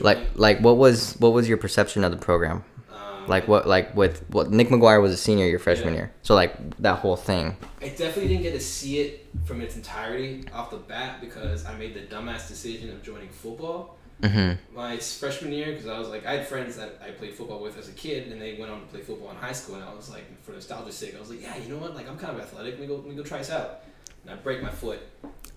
Like, 0.00 0.18
like 0.36 0.60
what 0.60 0.76
was 0.76 1.14
what 1.18 1.32
was 1.32 1.48
your 1.48 1.58
perception 1.58 2.04
of 2.04 2.12
the 2.12 2.16
program? 2.16 2.62
Like 3.28 3.46
what 3.48 3.66
like 3.66 3.94
with 3.96 4.28
what 4.30 4.50
Nick 4.50 4.68
McGuire 4.68 5.00
was 5.02 5.12
a 5.12 5.16
senior 5.16 5.46
your 5.46 5.58
freshman 5.58 5.94
Yeah. 5.94 6.00
year. 6.00 6.12
So 6.22 6.34
like 6.34 6.76
that 6.78 6.98
whole 7.00 7.16
thing. 7.16 7.56
I 7.80 7.88
definitely 7.88 8.28
didn't 8.28 8.42
get 8.42 8.52
to 8.54 8.60
see 8.60 9.00
it 9.00 9.26
from 9.44 9.60
its 9.60 9.76
entirety 9.76 10.44
off 10.52 10.70
the 10.70 10.76
bat 10.78 11.20
because 11.20 11.64
I 11.66 11.74
made 11.76 11.94
the 11.94 12.00
dumbass 12.00 12.48
decision 12.48 12.90
of 12.90 13.02
joining 13.02 13.28
football. 13.28 13.94
Mm-hmm. 14.20 14.74
my 14.76 14.96
freshman 14.96 15.52
year 15.52 15.66
because 15.70 15.86
I 15.86 15.96
was 15.96 16.08
like 16.08 16.26
I 16.26 16.32
had 16.38 16.48
friends 16.48 16.76
that 16.76 17.00
I 17.00 17.10
played 17.12 17.34
football 17.34 17.60
with 17.60 17.78
as 17.78 17.88
a 17.88 17.92
kid 17.92 18.32
and 18.32 18.42
they 18.42 18.56
went 18.58 18.72
on 18.72 18.80
to 18.80 18.86
play 18.86 19.00
football 19.00 19.30
in 19.30 19.36
high 19.36 19.52
school 19.52 19.76
and 19.76 19.84
I 19.84 19.94
was 19.94 20.10
like 20.10 20.24
for 20.42 20.50
nostalgia's 20.50 20.96
sake 20.96 21.14
I 21.14 21.20
was 21.20 21.30
like 21.30 21.40
yeah 21.40 21.56
you 21.56 21.68
know 21.72 21.78
what 21.78 21.94
like 21.94 22.08
I'm 22.10 22.18
kind 22.18 22.34
of 22.36 22.40
athletic 22.42 22.72
let 22.72 22.80
me 22.80 22.88
go 22.88 22.96
let 22.96 23.06
me 23.06 23.14
go 23.14 23.22
try 23.22 23.38
this 23.38 23.50
out 23.50 23.82
and 24.24 24.32
I 24.32 24.34
break 24.42 24.60
my 24.60 24.70
foot 24.70 24.98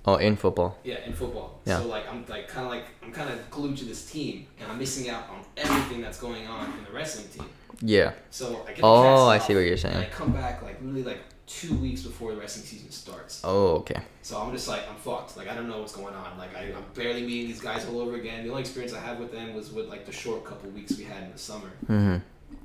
Oh, 0.06 0.18
in 0.18 0.36
football. 0.36 0.78
yeah 0.84 1.04
in 1.08 1.14
football 1.14 1.60
Yeah. 1.66 1.80
so 1.80 1.88
like 1.88 2.08
I'm 2.08 2.24
like 2.28 2.48
kind 2.50 2.66
of 2.68 2.72
like 2.72 2.86
I'm 3.02 3.12
kind 3.12 3.32
of 3.32 3.50
glued 3.50 3.78
to 3.78 3.86
this 3.86 4.06
team 4.12 4.46
and 4.60 4.72
I'm 4.72 4.78
missing 4.78 5.10
out 5.10 5.24
on 5.32 5.40
everything 5.58 6.00
that's 6.00 6.20
going 6.20 6.46
on 6.46 6.66
in 6.78 6.84
the 6.86 6.92
wrestling 6.92 7.30
team 7.30 7.50
Yeah. 7.82 8.14
so 8.30 8.64
I 8.68 8.74
get 8.74 8.80
Oh, 8.84 9.28
I 9.28 9.40
see 9.40 9.54
what 9.56 9.62
you're 9.62 9.78
and 9.84 9.98
I 9.98 10.06
come 10.06 10.32
back 10.32 10.62
like 10.62 10.80
literally 10.82 11.04
like 11.04 11.20
two 11.48 11.76
weeks 11.76 12.02
before 12.04 12.34
the 12.34 12.40
wrestling 12.40 12.66
season 12.66 12.90
starts 12.92 13.42
Oh, 13.44 13.76
okay. 13.78 14.02
so 14.22 14.40
I'm 14.40 14.52
just 14.54 14.68
like 14.68 14.88
I'm 14.90 14.96
fucked. 14.96 15.36
Like 15.36 15.50
I 15.50 15.56
don't 15.56 15.68
know 15.68 15.80
what's 15.80 15.96
going 15.96 16.14
on. 16.16 16.38
Like 16.38 16.56
I, 16.56 16.62
I'm 16.76 16.86
barely 16.94 17.22
meeting 17.24 17.48
these 17.48 17.60
guys 17.62 17.86
all 17.88 18.00
over 18.00 18.16
again. 18.16 18.44
The 18.44 18.50
only 18.50 18.62
experience 18.62 18.94
I 18.94 19.00
had 19.00 19.20
with 19.20 19.32
them 19.32 19.54
was 19.54 19.72
with 19.72 19.88
like 19.90 20.06
the 20.06 20.12
short 20.14 20.46
couple 20.46 20.70
weeks 20.70 20.98
we 20.98 21.04
had 21.04 21.24
in 21.24 21.32
the 21.32 21.38
summer. 21.38 21.72
Mm-hmm. 21.90 22.18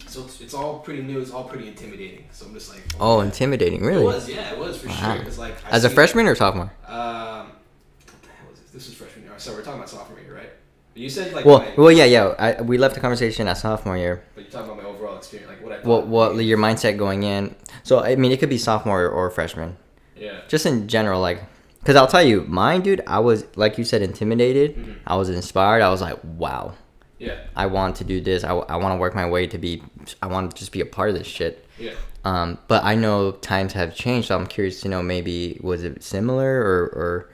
So 0.07 0.25
it's, 0.25 0.41
it's 0.41 0.55
all 0.55 0.81
pretty 0.81 1.03
new. 1.03 1.21
It's 1.21 1.31
all 1.31 1.45
pretty 1.45 1.67
intimidating. 1.69 2.27
So 2.31 2.47
I'm 2.47 2.53
just 2.55 2.73
like, 2.73 2.83
Oh, 3.01 3.17
God. 3.19 3.27
intimidating, 3.27 3.83
It 3.85 4.03
was, 4.03 4.29
yeah, 4.29 4.53
it 4.53 4.59
was 4.59 4.77
for 4.79 4.89
Wow. 4.89 4.95
sure. 5.15 5.19
Because 5.21 5.39
like 5.39 5.55
I 5.65 5.71
As 5.71 5.85
a 5.85 5.91
freshman 5.91 6.27
or 6.27 6.35
sophomore? 6.35 6.73
Um, 6.87 7.47
what 7.49 8.23
the 8.23 8.29
hell 8.29 8.53
is 8.53 8.61
this? 8.61 8.71
This 8.73 8.87
was 8.89 8.95
freshman 8.95 9.25
year. 9.25 9.33
So 9.39 9.53
we're 9.53 9.63
talking 9.63 9.79
about 9.79 9.89
sophomore 9.89 10.21
year, 10.21 10.35
right? 10.35 10.51
You 10.97 11.09
said 11.11 11.33
like, 11.35 11.45
Well, 11.45 11.59
my, 11.61 11.75
well, 11.77 11.93
yeah, 11.93 12.05
yeah. 12.05 12.35
I, 12.39 12.63
we 12.63 12.79
left 12.79 12.95
the 12.95 13.01
conversation 13.01 13.47
at 13.49 13.59
sophomore 13.59 13.97
year. 13.99 14.25
but 14.35 14.43
you're 14.45 14.51
talking 14.51 14.71
about 14.71 14.83
my 14.83 14.89
overall 14.89 15.17
experience, 15.17 15.51
like 15.51 15.63
what 15.63 15.73
I 15.73 15.77
thought. 15.77 16.07
What 16.07 16.35
what 16.37 16.45
your 16.45 16.59
mindset 16.59 16.97
going 16.97 17.23
in? 17.23 17.55
So 17.83 18.01
I 18.01 18.17
mean, 18.17 18.33
it 18.33 18.39
could 18.41 18.49
be 18.49 18.59
sophomore 18.59 19.07
or 19.09 19.31
freshman. 19.31 19.77
Yeah. 20.17 20.41
Just 20.49 20.65
in 20.65 20.89
general, 20.89 21.21
like, 21.21 21.43
cause 21.85 21.97
I'll 21.97 22.07
tell 22.07 22.23
you, 22.25 22.45
mine, 22.49 22.81
dude. 22.81 23.03
I 23.07 23.19
was 23.19 23.45
like 23.57 23.77
you 23.79 23.85
said, 23.85 24.01
intimidated. 24.03 24.77
Mhm. 24.77 24.97
I 25.07 25.17
was 25.17 25.29
inspired. 25.29 25.83
I 25.83 25.91
was 25.91 26.01
like, 26.01 26.19
wow, 26.25 26.73
Yeah. 27.19 27.37
I 27.55 27.67
want 27.67 27.97
to 27.97 28.05
do 28.05 28.21
this. 28.23 28.43
I, 28.43 28.53
I 28.55 28.77
want 28.77 28.93
to 28.95 28.99
work 28.99 29.15
my 29.15 29.29
way 29.29 29.47
to 29.49 29.59
be. 29.59 29.83
I 30.23 30.27
want 30.29 30.51
to 30.51 30.57
just 30.57 30.73
be 30.73 30.81
a 30.81 30.87
part 30.87 31.11
of 31.11 31.15
this 31.19 31.27
shit. 31.27 31.67
Yeah. 31.79 31.93
Um, 32.25 32.59
but 32.69 32.83
I 32.83 32.95
know 32.97 33.33
times 33.33 33.75
have 33.75 33.95
changed, 33.95 34.29
so 34.29 34.37
I'm 34.37 34.47
curious 34.47 34.81
to 34.81 34.89
know 34.89 35.03
maybe 35.03 35.61
was 35.63 35.85
it 35.85 36.03
similar 36.03 36.51
or 36.61 36.79
or 37.01 37.31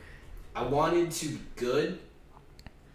I 0.57 0.65
wanted 0.65 1.13
to 1.13 1.29
be 1.29 1.39
good, 1.57 1.99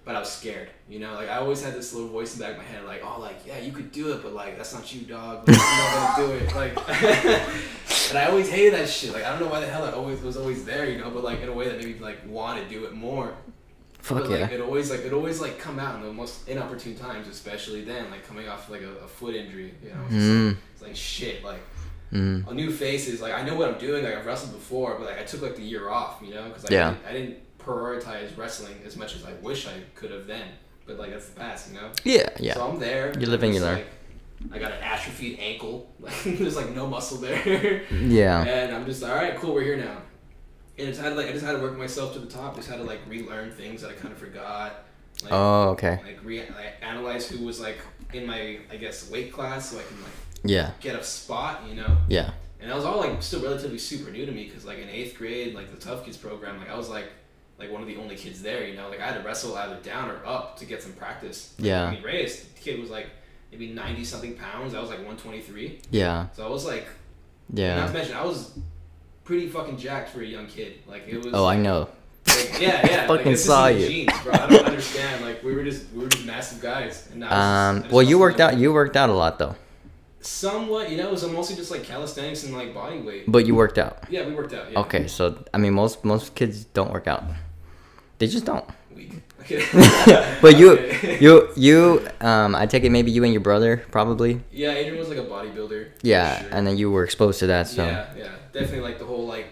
but 0.08 0.16
I 0.16 0.20
was 0.20 0.32
scared. 0.32 0.70
You 0.90 1.00
know, 1.00 1.14
like 1.14 1.30
I 1.30 1.38
always 1.38 1.62
had 1.62 1.74
this 1.76 1.94
little 1.94 2.10
voice 2.10 2.34
in 2.34 2.40
the 2.40 2.46
back 2.46 2.54
of 2.54 2.60
my 2.60 2.64
head, 2.64 2.86
like, 2.86 3.02
"Oh, 3.04 3.20
like 3.20 3.46
yeah, 3.46 3.60
you 3.60 3.72
could 3.72 3.92
do 3.92 4.14
it, 4.14 4.24
but 4.24 4.34
like 4.34 4.58
that's 4.58 4.74
not 4.74 4.92
you, 4.94 5.02
dog. 5.02 5.48
Like, 5.48 5.58
you're 5.58 5.66
not 5.68 6.16
gonna 6.18 6.28
do 6.28 6.34
it." 6.46 6.56
Like, 6.56 6.74
and 8.10 8.18
I 8.18 8.26
always 8.30 8.50
hated 8.50 8.74
that 8.74 8.88
shit. 8.90 9.14
Like 9.14 9.26
I 9.26 9.30
don't 9.32 9.40
know 9.42 9.48
why 9.50 9.60
the 9.60 9.68
hell 9.68 9.86
it 9.86 9.94
always 9.94 10.22
was 10.22 10.38
always 10.38 10.66
there, 10.66 10.90
you 10.90 10.98
know. 10.98 11.10
But 11.10 11.24
like 11.24 11.42
in 11.42 11.50
a 11.50 11.54
way 11.54 11.68
that 11.70 11.78
made 11.78 11.96
me 11.96 12.00
like 12.00 12.26
want 12.28 12.62
to 12.62 12.68
do 12.74 12.86
it 12.86 12.94
more. 12.94 13.36
fuck 14.00 14.20
but, 14.24 14.30
yeah. 14.30 14.38
like, 14.44 14.52
it 14.54 14.62
always 14.62 14.90
like 14.90 15.02
it 15.02 15.12
always 15.14 15.42
like 15.42 15.60
come 15.60 15.78
out 15.78 15.96
in 15.96 16.02
the 16.04 16.14
most 16.14 16.48
inopportune 16.48 16.96
times, 16.96 17.28
especially 17.28 17.82
then, 17.84 18.10
like 18.10 18.26
coming 18.26 18.48
off 18.48 18.70
like 18.70 18.82
a, 18.82 18.92
a 19.04 19.08
foot 19.08 19.36
injury. 19.36 19.74
You 19.84 19.90
know, 19.90 20.02
it's, 20.10 20.14
Mm. 20.16 20.48
like, 20.48 20.58
it's 20.74 20.82
like 20.84 20.96
shit. 20.96 21.44
Like 21.44 21.62
Mm. 22.14 22.48
a 22.50 22.54
new 22.54 22.72
faces. 22.72 23.20
Like 23.20 23.34
I 23.34 23.42
know 23.44 23.56
what 23.56 23.70
I'm 23.70 23.78
doing. 23.78 24.06
Like 24.06 24.16
I've 24.16 24.26
wrestled 24.26 24.54
before, 24.54 24.96
but 24.98 25.08
like 25.10 25.20
I 25.20 25.24
took 25.24 25.42
like 25.42 25.58
the 25.58 25.62
year 25.62 25.90
off. 25.90 26.22
You 26.26 26.34
know, 26.36 26.46
because 26.48 26.64
I, 26.64 26.74
Yeah. 26.74 26.90
didn't, 26.92 27.06
I 27.06 27.12
didn't 27.12 27.38
prioritize 27.68 28.36
wrestling 28.38 28.76
as 28.86 28.96
much 28.96 29.16
as 29.16 29.26
I 29.26 29.34
wish 29.42 29.68
I 29.68 29.74
could 29.96 30.12
have 30.12 30.28
then. 30.28 30.48
But 30.86 30.98
like 30.98 31.12
that's 31.12 31.28
the 31.30 31.40
past, 31.40 31.70
you 31.72 31.80
know. 31.80 31.90
Yeah, 32.04 32.30
yeah. 32.40 32.54
So 32.54 32.68
I'm 32.68 32.80
there. 32.80 33.14
You 33.20 33.28
live 33.28 33.44
and 33.44 33.54
you 33.54 33.60
Just, 33.60 33.70
learn. 33.70 33.84
like, 34.52 34.54
I 34.54 34.60
got 34.60 34.72
an 34.72 34.82
atrophied 34.84 35.40
ankle. 35.40 35.92
Like 36.00 36.14
there's 36.24 36.56
like 36.56 36.74
no 36.74 36.88
muscle 36.88 37.18
there. 37.18 37.84
yeah. 37.92 38.44
And 38.44 38.76
I'm 38.76 38.86
just 38.86 39.02
like, 39.02 39.12
all 39.12 39.18
right, 39.18 39.36
cool. 39.38 39.54
We're 39.54 39.64
here 39.64 39.78
now. 39.78 39.98
And 40.80 40.88
it's 40.88 41.00
had 41.00 41.10
to, 41.10 41.16
like 41.16 41.28
I 41.28 41.32
just 41.34 41.44
had 41.46 41.54
to 41.54 41.60
work 41.60 41.78
myself 41.78 42.14
to 42.14 42.20
the 42.20 42.28
top. 42.28 42.56
Just 42.56 42.70
had 42.70 42.78
to 42.78 42.84
like 42.84 43.00
relearn 43.08 43.52
things 43.52 43.82
that 43.82 43.90
I 43.92 43.94
kind 43.94 44.14
of 44.14 44.18
forgot. 44.20 44.86
Like, 45.24 45.34
Oh, 45.34 45.70
okay. 45.72 46.00
like 46.06 46.20
re 46.24 46.40
like, 46.42 46.76
analyze 46.82 47.28
who 47.28 47.44
was 47.46 47.60
like 47.60 47.80
in 48.14 48.26
my 48.28 48.60
I 48.72 48.78
guess 48.78 49.10
weight 49.10 49.34
class 49.34 49.72
so 49.72 49.80
I 49.80 49.84
can 49.84 50.02
like 50.04 50.12
Yeah, 50.44 50.72
get 50.80 50.96
a 50.96 51.04
spot, 51.04 51.64
you 51.68 51.76
know. 51.76 51.98
yeah. 52.08 52.32
And 52.62 52.70
that 52.72 52.76
was 52.76 52.86
all 52.86 53.00
like 53.00 53.22
still 53.22 53.42
relatively 53.42 53.78
super 53.78 54.10
new 54.12 54.26
to 54.26 54.32
me 54.32 54.46
because 54.46 54.64
like 54.66 54.78
in 54.80 54.88
eighth 54.90 55.18
grade, 55.18 55.54
like 55.56 55.70
the 55.72 55.78
Tough 55.78 56.06
Kids 56.06 56.18
program, 56.18 56.60
like 56.60 56.70
I 56.70 56.78
was 56.78 56.90
like 56.90 57.06
like 57.60 57.72
one 57.72 57.82
of 57.82 57.88
the 57.88 57.98
only 57.98 58.16
kids 58.16 58.42
there, 58.42 58.66
you 58.68 58.76
know. 58.76 58.90
Like 58.90 59.00
I 59.02 59.08
had 59.08 59.18
to 59.22 59.24
wrestle 59.28 59.56
either 59.58 59.78
down 59.82 60.10
or 60.12 60.26
up 60.26 60.58
to 60.60 60.66
get 60.66 60.82
some 60.84 60.94
practice. 60.94 61.54
Like, 61.58 61.68
Yeah. 61.68 61.86
I 61.86 61.92
mean, 61.92 62.04
Reyes, 62.04 62.44
the 62.44 62.60
kid 62.60 62.80
was 62.80 62.90
like 62.90 63.08
maybe 63.52 63.68
ninety 63.74 64.04
something 64.04 64.36
pounds. 64.36 64.74
I 64.74 64.80
was 64.80 64.90
like 64.90 65.06
one 65.06 65.18
twenty 65.18 65.42
three. 65.42 65.80
Yeah, 65.92 66.28
So 66.34 66.46
I 66.46 66.50
was 66.50 66.66
like, 66.66 66.88
yeah. 67.54 67.76
not 67.80 67.88
to 67.88 67.94
mention 67.94 68.16
I 68.16 68.24
was 68.26 68.58
pretty 69.24 69.48
fucking 69.50 69.78
jacked 69.78 70.10
for 70.10 70.22
a 70.22 70.26
young 70.26 70.48
kid. 70.48 70.74
Like 70.88 71.08
it 71.08 71.18
was. 71.24 71.34
Oh, 71.34 71.46
I 71.46 71.56
know. 71.58 71.90
Like, 72.28 72.58
yeah, 72.60 72.86
yeah. 72.86 72.98
like, 73.08 73.20
Fucking 73.20 73.36
saw 73.38 73.68
you. 73.68 73.88
Genes, 73.88 74.20
bro. 74.22 74.34
I 74.34 74.48
don't 74.48 74.66
understand. 74.66 75.24
Like 75.24 75.42
we 75.44 75.56
were 75.56 75.64
just 75.64 75.92
we 75.94 76.04
were 76.04 76.10
just 76.10 76.26
massive 76.26 76.62
guys. 76.62 77.08
And 77.12 77.22
now 77.22 77.28
it's 77.28 77.32
just- 77.34 77.42
I 77.42 77.70
Um, 77.70 77.82
just 77.84 77.94
well, 77.94 78.04
you 78.04 78.20
worked 78.20 78.40
out. 78.42 78.58
You 78.58 78.74
worked 78.74 78.96
out 78.98 79.10
a 79.10 79.14
lot 79.14 79.40
though, 79.40 79.56
Somewhat, 80.20 80.90
you 80.92 80.98
know, 80.98 81.08
it 81.08 81.12
was 81.12 81.26
mostly 81.30 81.56
just 81.56 81.72
like 81.72 81.84
calisthenics 81.84 82.44
and 82.44 82.54
like 82.54 82.74
body 82.74 83.00
weight. 83.00 83.32
but 83.32 83.46
you 83.46 83.56
worked 83.56 83.78
out. 83.78 84.04
Yeah, 84.10 84.28
we 84.28 84.34
worked 84.36 84.54
out. 84.54 84.72
Yeah. 84.72 84.80
Okay, 84.80 85.08
so 85.08 85.44
I 85.54 85.58
mean, 85.58 85.74
most 85.74 86.04
most 86.04 86.36
kids 86.36 86.66
don't 86.66 86.92
work 86.92 87.08
out. 87.08 87.24
They 88.20 88.28
just 88.28 88.46
don't. 88.46 88.66
But 90.42 90.58
you, 90.58 90.78
you, 91.22 91.50
you. 91.56 92.08
Um, 92.22 92.54
I 92.56 92.66
take 92.66 92.84
it 92.84 92.90
maybe 92.92 93.12
you 93.12 93.24
and 93.24 93.32
your 93.32 93.42
brother 93.42 93.78
probably. 93.92 94.42
Yeah, 94.52 94.72
Adrian 94.74 94.98
was 95.00 95.10
like 95.10 95.18
a 95.20 95.24
bodybuilder. 95.26 95.90
Yeah, 96.02 96.42
sure. 96.42 96.50
and 96.52 96.68
then 96.68 96.78
you 96.78 96.92
were 96.92 97.04
exposed 97.04 97.40
to 97.40 97.48
that. 97.48 97.68
So 97.68 97.86
Yeah, 97.86 98.06
yeah, 98.18 98.28
definitely 98.52 98.82
like 98.82 99.00
the 99.00 99.06
whole 99.06 99.26
like 99.26 99.48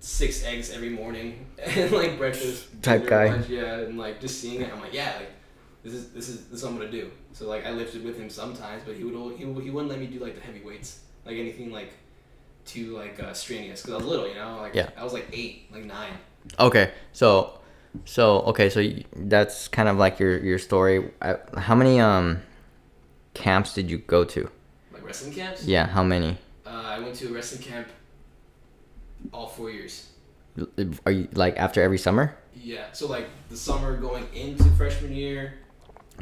six 0.00 0.44
eggs 0.44 0.70
every 0.72 0.90
morning 0.90 1.46
and 1.58 1.90
like 1.92 2.18
breakfast 2.18 2.66
Type 2.82 3.06
guy. 3.06 3.26
lunch, 3.28 3.48
yeah, 3.48 3.78
and 3.86 3.96
like 3.98 4.20
just 4.20 4.40
seeing 4.40 4.60
it, 4.62 4.72
I'm 4.72 4.80
like, 4.80 4.92
yeah, 4.94 5.12
like 5.18 5.30
this 5.84 5.94
is 5.94 6.10
this 6.10 6.28
is 6.28 6.46
this 6.48 6.58
is 6.58 6.64
what 6.64 6.72
I'm 6.72 6.78
gonna 6.78 6.90
do. 6.90 7.10
So 7.32 7.46
like 7.48 7.64
I 7.66 7.70
lifted 7.70 8.04
with 8.04 8.18
him 8.18 8.28
sometimes, 8.30 8.82
but 8.84 8.96
he 8.96 9.04
would 9.04 9.14
he, 9.38 9.44
he 9.44 9.70
wouldn't 9.70 9.90
let 9.90 10.00
me 10.00 10.06
do 10.06 10.18
like 10.18 10.34
the 10.34 10.40
heavy 10.40 10.60
weights, 10.60 11.00
like 11.24 11.36
anything 11.36 11.70
like 11.70 11.92
too 12.64 12.96
like 12.96 13.22
uh, 13.22 13.32
strenuous 13.32 13.82
because 13.82 13.94
I 13.94 13.98
was 13.98 14.06
little, 14.06 14.26
you 14.28 14.34
know, 14.34 14.58
like 14.60 14.74
Yeah. 14.74 14.90
I 14.96 15.04
was 15.04 15.12
like 15.12 15.28
eight, 15.32 15.66
like 15.72 15.84
nine. 15.84 16.12
okay, 16.58 16.90
so, 17.12 17.60
so 18.04 18.40
okay, 18.42 18.68
so 18.70 18.86
that's 19.16 19.68
kind 19.68 19.88
of 19.88 19.96
like 19.96 20.18
your 20.18 20.38
your 20.38 20.58
story. 20.58 21.10
I, 21.22 21.36
how 21.58 21.74
many 21.74 22.00
um 22.00 22.42
camps 23.34 23.74
did 23.74 23.90
you 23.90 23.98
go 23.98 24.24
to? 24.24 24.50
Like 24.92 25.04
wrestling 25.04 25.32
camps. 25.34 25.64
Yeah, 25.64 25.86
how 25.86 26.02
many? 26.02 26.38
Uh, 26.66 26.70
I 26.70 26.98
went 26.98 27.14
to 27.16 27.28
a 27.28 27.32
wrestling 27.32 27.62
camp 27.62 27.88
all 29.32 29.46
four 29.48 29.70
years. 29.70 30.08
Are 31.04 31.12
you 31.12 31.28
like 31.34 31.56
after 31.58 31.82
every 31.82 31.98
summer? 31.98 32.34
Yeah, 32.54 32.90
so 32.92 33.06
like 33.06 33.28
the 33.50 33.56
summer 33.56 33.96
going 33.96 34.26
into 34.34 34.64
freshman 34.72 35.12
year. 35.12 35.54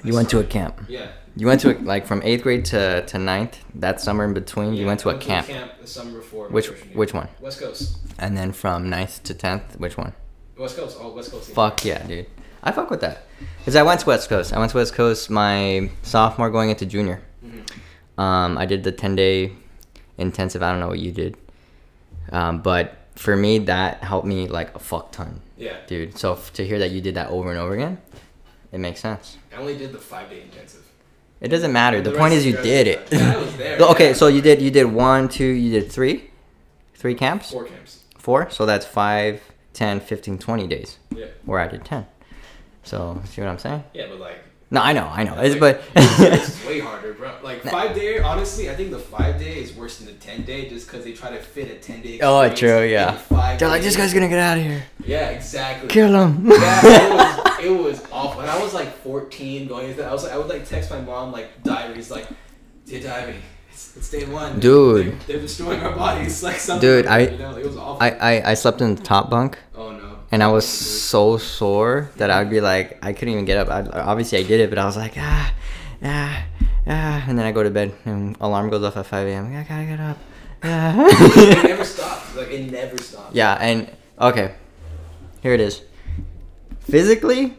You 0.03 0.13
went 0.13 0.29
to 0.31 0.41
a 0.41 0.45
camp. 0.45 0.81
Yeah. 0.89 1.13
You 1.37 1.47
went 1.47 1.61
to 1.61 1.77
a, 1.77 1.79
like 1.81 2.05
from 2.07 2.21
eighth 2.25 2.43
grade 2.43 2.65
to 2.67 3.05
to 3.07 3.19
ninth. 3.19 3.59
That 3.77 4.01
summer 4.01 4.25
in 4.25 4.35
between, 4.35 4.75
you 4.75 4.81
Yeah, 4.83 4.87
went 4.87 5.01
to 5.01 5.11
I 5.11 5.15
a 5.15 5.19
camp. 5.19 5.47
camp 5.47 5.73
the 5.81 5.87
summer 5.87 6.19
before. 6.19 6.49
Which 6.49 6.67
which 6.95 7.15
one? 7.15 7.29
West 7.41 7.61
Coast. 7.61 7.99
And 8.19 8.37
then 8.37 8.53
from 8.53 8.91
ninth 8.91 9.23
to 9.25 9.35
tenth, 9.35 9.79
which 9.79 9.97
one? 9.97 10.13
West 10.57 10.77
Coast. 10.77 10.99
All 11.01 11.13
West 11.15 11.31
Coast. 11.31 11.51
Fuck 11.51 11.85
yeah, 11.85 12.03
dude. 12.07 12.27
I 12.63 12.73
fuck 12.73 12.91
with 12.91 13.01
that. 13.03 13.27
Cause 13.65 13.77
I 13.77 13.83
went 13.83 14.01
to 14.01 14.07
West 14.07 14.29
Coast. 14.29 14.53
I 14.53 14.59
went 14.59 14.71
to 14.73 14.79
West 14.79 14.95
Coast 14.95 15.29
my 15.31 15.91
sophomore 16.03 16.51
going 16.51 16.71
into 16.71 16.87
junior. 16.87 17.23
Mhm. 17.45 18.21
Um, 18.23 18.57
I 18.59 18.65
did 18.67 18.85
the 18.85 18.93
ten 18.93 19.17
day 19.17 19.53
intensive. 20.19 20.63
I 20.63 20.71
don't 20.71 20.81
know 20.81 20.89
what 20.89 20.99
you 20.99 21.13
did, 21.13 21.37
um, 22.33 22.61
but 22.63 22.97
for 23.17 23.37
me 23.37 23.59
that 23.59 24.03
helped 24.03 24.27
me 24.27 24.49
like 24.49 24.75
a 24.75 24.79
fuck 24.79 25.13
ton, 25.13 25.41
Yeah, 25.57 25.77
dude. 25.87 26.19
So 26.19 26.33
f- 26.33 26.53
to 26.55 26.67
hear 26.67 26.79
that 26.79 26.91
you 26.91 27.01
did 27.01 27.15
that 27.17 27.31
over 27.31 27.51
and 27.51 27.59
over 27.59 27.75
again, 27.75 27.99
it 28.73 28.79
makes 28.79 29.01
sense. 29.01 29.37
I 29.53 29.57
only 29.61 29.77
did 29.77 29.93
the 29.93 29.99
five 29.99 30.31
day 30.31 30.43
intensive. 30.43 30.81
It 31.41 31.49
doesn't 31.49 31.73
matter. 31.73 32.01
The, 32.01 32.11
The 32.11 32.17
point 32.19 32.33
is 32.35 32.47
you 32.47 32.57
did 32.57 32.87
it. 32.87 33.07
the 33.09 33.19
time. 33.19 33.27
Yeah, 33.29 33.35
I 33.35 33.43
was 33.43 33.57
there, 33.57 33.79
okay, 33.81 34.09
yeah. 34.09 34.13
so 34.15 34.29
you 34.29 34.41
did 34.41 34.63
you 34.63 34.71
did 34.71 34.85
one, 34.87 35.29
two, 35.29 35.45
you 35.45 35.71
did 35.79 35.91
three, 35.93 36.31
three 36.95 37.15
camps, 37.15 37.51
Four 37.51 37.65
camps. 37.65 38.01
four. 38.19 38.49
So 38.51 38.65
that's 38.67 38.87
five, 38.87 39.43
10, 39.75 40.01
15, 40.01 40.39
20 40.39 40.67
days. 40.67 40.99
Yeah. 41.15 41.27
Where 41.45 41.61
I 41.61 41.69
did 41.69 41.85
ten. 41.85 42.07
So 42.83 43.21
see 43.25 43.41
what 43.41 43.49
I'm 43.51 43.59
saying? 43.59 43.85
Yeah, 43.93 44.07
but 44.09 44.19
like. 44.21 44.39
No, 44.71 44.81
I 44.81 44.93
know, 44.93 45.07
I 45.07 45.23
know. 45.23 45.39
It's 45.39 45.55
like, 45.61 45.61
but 45.61 45.83
it's 45.97 46.67
way 46.67 46.81
harder, 46.81 47.13
bro. 47.13 47.33
Like 47.43 47.63
five 47.63 47.95
day, 47.95 48.19
honestly, 48.19 48.71
I 48.71 48.75
think 48.75 48.91
the 48.91 48.99
five 48.99 49.39
day 49.39 49.59
is 49.59 49.73
worse 49.75 49.99
than 49.99 50.07
the 50.07 50.15
ten 50.15 50.43
day, 50.43 50.69
just 50.69 50.87
because 50.87 51.05
they 51.05 51.13
try 51.13 51.31
to 51.31 51.39
fit 51.41 51.71
a 51.71 51.75
ten 51.77 52.03
day. 52.03 52.19
Oh, 52.23 52.49
true, 52.53 52.83
yeah. 52.85 53.19
They're 53.59 53.69
like, 53.69 53.83
this 53.83 53.97
guy's 53.97 54.13
gonna 54.13 54.29
get 54.29 54.39
out 54.39 54.59
of 54.59 54.65
here. 54.65 54.83
Yeah, 55.05 55.29
exactly. 55.31 55.89
Kill 55.89 56.13
him. 56.29 56.47
yeah, 56.51 56.81
it 56.85 57.13
was, 57.61 57.65
it 57.65 57.85
was 57.85 58.07
awful. 58.11 58.41
And 58.41 58.51
I 58.51 58.61
was 58.61 58.75
like 58.75 58.97
14 58.99 59.69
going 59.69 59.87
into 59.91 59.99
that. 59.99 60.09
I 60.09 60.13
was 60.13 60.25
like, 60.25 60.33
I 60.33 60.39
would 60.39 60.49
like 60.49 60.67
text 60.67 60.91
my 60.91 61.01
mom 61.01 61.31
like 61.31 61.63
diaries 61.63 62.11
like, 62.11 62.27
dear 62.87 63.01
diary, 63.03 63.37
it's, 63.75 63.97
it's 63.99 64.09
day 64.11 64.25
one. 64.25 64.61
Dude. 64.61 65.07
They're, 65.07 65.19
they're 65.27 65.41
destroying 65.43 65.81
our 65.83 65.95
bodies. 65.95 66.43
Like 66.47 66.57
something. 66.57 66.81
Dude, 66.89 67.07
I- 67.07 67.27
you 67.35 67.39
know, 67.39 67.57
it 67.59 67.67
was 67.67 67.77
awful. 67.77 67.99
I, 68.03 68.11
I 68.11 68.51
I 68.53 68.55
slept 68.55 68.81
in 68.81 68.95
the 68.95 69.03
top 69.03 69.29
bunk 69.31 69.59
oh 69.75 69.91
no. 69.93 70.19
and 70.33 70.43
I 70.43 70.49
was 70.49 70.67
so 70.67 71.37
sore 71.39 72.11
that 72.17 72.31
I 72.31 72.39
would 72.41 72.51
be 72.51 72.61
like 72.61 72.99
I 73.05 73.13
couldn't 73.13 73.35
even 73.35 73.45
get 73.45 73.59
up. 73.59 73.69
I, 73.69 73.81
obviously 74.01 74.39
I 74.39 74.45
did 74.47 74.61
it, 74.61 74.69
but 74.71 74.79
I 74.79 74.85
was 74.87 74.97
like 74.97 75.15
ah 75.19 75.53
ah 76.03 76.45
ah, 76.87 77.25
and 77.29 77.35
then 77.39 77.45
I 77.47 77.53
go 77.53 77.63
to 77.63 77.71
bed 77.71 77.93
and 78.05 78.37
alarm 78.41 78.71
goes 78.71 78.83
off 78.85 78.97
at 78.97 79.07
5 79.07 79.27
a.m. 79.29 79.45
I 79.57 79.63
gotta 79.69 79.85
get 79.87 80.01
up. 80.01 80.19
it 80.65 80.71
Ah. 80.71 81.63
never 81.69 81.85
stopped. 81.85 82.37
Like 82.37 82.51
it 82.51 82.71
never 82.71 82.97
stopped. 82.99 83.35
yeah, 83.35 83.55
and 83.61 83.91
okay, 84.21 84.55
here 85.43 85.53
it 85.53 85.61
is. 85.61 85.83
Physically, 86.81 87.55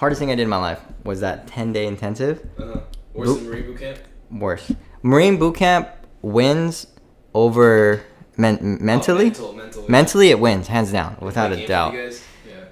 hardest 0.00 0.18
thing 0.20 0.30
I 0.30 0.34
did 0.34 0.42
in 0.44 0.48
my 0.48 0.56
life 0.58 0.80
was 1.04 1.20
that 1.20 1.46
10 1.46 1.72
day 1.72 1.86
intensive. 1.86 2.40
Uh-huh. 2.58 2.80
Worse 3.14 3.28
Boop. 3.28 3.36
than 3.38 3.46
Marine 3.50 3.64
boot 3.66 3.78
camp. 3.78 3.98
Worse. 4.30 4.72
Marine 5.02 5.38
boot 5.38 5.56
camp 5.56 5.88
wins 6.22 6.86
over 7.34 8.02
men- 8.36 8.78
mentally. 8.80 9.26
Oh, 9.26 9.26
mental, 9.28 9.52
mental. 9.54 9.84
Mentally, 9.88 10.30
it 10.30 10.38
wins 10.38 10.68
hands 10.68 10.92
down, 10.92 11.16
without 11.20 11.52
a 11.52 11.66
doubt. 11.66 11.94
Yeah. 11.94 12.10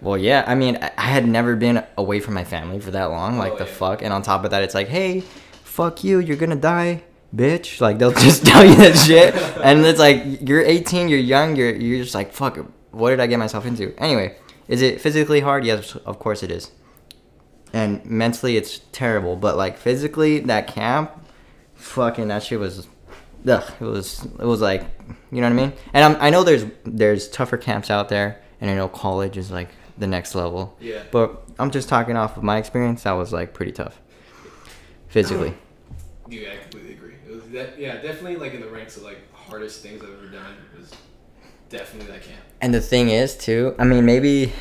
Well, 0.01 0.17
yeah. 0.17 0.45
I 0.47 0.55
mean, 0.55 0.79
I 0.81 0.91
I 0.97 1.03
had 1.13 1.27
never 1.27 1.57
been 1.57 1.85
away 1.99 2.21
from 2.21 2.35
my 2.35 2.45
family 2.45 2.81
for 2.81 2.91
that 2.93 3.05
long. 3.11 3.37
Like 3.39 3.53
Oh, 3.53 3.57
the 3.59 3.65
yeah. 3.65 3.71
fuck, 3.73 4.03
and 4.03 4.13
on 4.13 4.23
top 4.23 4.45
of 4.45 4.51
that, 4.53 4.63
it's 4.63 4.75
like, 4.75 4.89
hey, 4.89 5.21
fuck 5.65 6.05
you, 6.05 6.21
you're 6.21 6.37
gonna 6.37 6.57
die, 6.57 7.03
bitch. 7.35 7.81
Like 7.81 7.99
they'll 7.99 8.13
just 8.29 8.47
tell 8.47 8.65
you 8.65 8.77
that 8.77 8.97
shit, 8.97 9.35
and 9.65 9.85
it's 9.85 9.99
like 9.99 10.49
you're 10.49 10.63
18, 10.63 11.09
you're 11.09 11.19
young, 11.19 11.57
you're 11.57 11.75
you're 11.75 12.03
just 12.03 12.15
like, 12.15 12.33
fuck, 12.33 12.59
what 12.93 13.11
did 13.11 13.21
I 13.21 13.27
get 13.27 13.39
myself 13.39 13.67
into? 13.67 13.93
Anyway, 13.99 14.37
is 14.69 14.81
it 14.83 15.01
physically 15.01 15.41
hard? 15.41 15.65
Yes, 15.67 15.97
of 15.97 16.19
course 16.19 16.43
it 16.43 16.51
is. 16.51 16.71
And 17.73 18.05
mentally, 18.05 18.57
it's 18.57 18.81
terrible. 18.93 19.37
But 19.37 19.57
like 19.57 19.77
physically, 19.79 20.41
that 20.41 20.67
camp, 20.67 21.11
fucking 21.81 22.29
that 22.29 22.43
shit 22.43 22.61
was. 22.61 22.87
Ugh, 23.49 23.73
it 23.81 23.85
was 23.85 24.25
it 24.25 24.45
was 24.45 24.61
like 24.61 24.83
you 25.33 25.41
know 25.41 25.49
what 25.49 25.53
I 25.53 25.67
mean, 25.67 25.73
and 25.95 26.05
I'm, 26.05 26.23
I 26.23 26.31
know 26.31 26.45
there's 26.45 26.67
there's 26.85 27.29
tougher 27.29 27.57
camps 27.57 27.91
out 27.91 28.11
there, 28.11 28.41
and 28.61 28.71
I 28.71 28.75
know 28.75 28.87
college 28.89 29.39
is 29.39 29.51
like 29.51 29.71
the 29.97 30.07
next 30.07 30.35
level. 30.35 30.77
Yeah. 30.81 31.03
But 31.11 31.43
I'm 31.59 31.71
just 31.71 31.89
talking 31.89 32.17
off 32.17 32.37
of 32.37 32.43
my 32.43 32.59
experience. 32.59 33.05
That 33.05 33.13
was 33.13 33.33
like 33.33 33.55
pretty 33.55 33.73
tough, 33.73 34.01
physically. 35.09 35.55
Yeah, 36.29 36.51
I 36.53 36.59
completely 36.59 36.93
agree. 36.93 37.15
It 37.29 37.33
was 37.33 37.45
that, 37.49 37.77
yeah, 37.77 37.95
definitely 37.95 38.37
like 38.37 38.55
in 38.55 38.61
the 38.61 38.69
ranks 38.69 38.97
of 38.97 39.03
like 39.03 39.19
hardest 39.35 39.83
things 39.83 40.01
I've 40.01 40.11
ever 40.11 40.29
done 40.29 40.55
was 40.79 40.93
definitely 41.69 42.13
that 42.13 42.23
camp. 42.23 42.39
And 42.61 42.73
the 42.73 42.81
thing 42.81 43.11
is, 43.11 43.37
too. 43.37 43.75
I 43.81 43.85
mean, 43.85 44.07
maybe, 44.07 44.53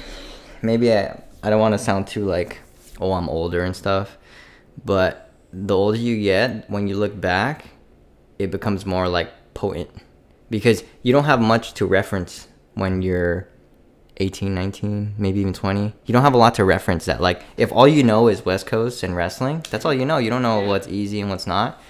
maybe 0.64 0.92
I 0.92 1.22
I 1.44 1.52
don't 1.52 1.60
want 1.60 1.74
to 1.74 1.78
sound 1.78 2.08
too 2.08 2.26
like, 2.26 2.58
oh, 3.00 3.14
I'm 3.14 3.30
older 3.30 3.64
and 3.64 3.76
stuff, 3.76 4.18
but 4.84 5.29
the 5.51 5.75
older 5.75 5.98
you 5.98 6.22
get, 6.22 6.70
when 6.70 6.88
you 6.88 6.96
look 6.96 7.20
back, 7.20 7.65
it 8.38 8.51
becomes 8.51 8.86
more 8.86 9.08
like 9.08 9.32
potent. 9.53 9.89
Because 10.50 10.84
you 11.03 11.13
don't 11.13 11.25
have 11.25 11.41
much 11.41 11.74
to 11.75 11.86
reference 11.86 12.48
when 12.74 13.01
you're 13.01 13.48
18 14.22 14.53
19 14.53 15.15
maybe 15.18 15.39
even 15.39 15.53
20 15.53 15.94
you 16.06 16.13
don't 16.13 16.24
have 16.24 16.34
a 16.34 16.38
lot 16.38 16.56
to 16.56 16.65
reference 16.65 17.06
that. 17.06 17.22
Like 17.22 17.44
if 17.58 17.72
all 17.72 17.88
you 17.88 18.03
know 18.03 18.27
is 18.27 18.46
west 18.46 18.65
coast 18.65 19.03
and 19.03 19.15
wrestling 19.15 19.65
that's 19.70 19.86
all 19.86 19.94
you 19.94 20.06
know. 20.06 20.18
You 20.18 20.29
don't 20.29 20.41
know 20.41 20.62
what's 20.62 20.88
easy 20.88 21.22
and 21.22 21.29
what's 21.29 21.48
not. 21.48 21.82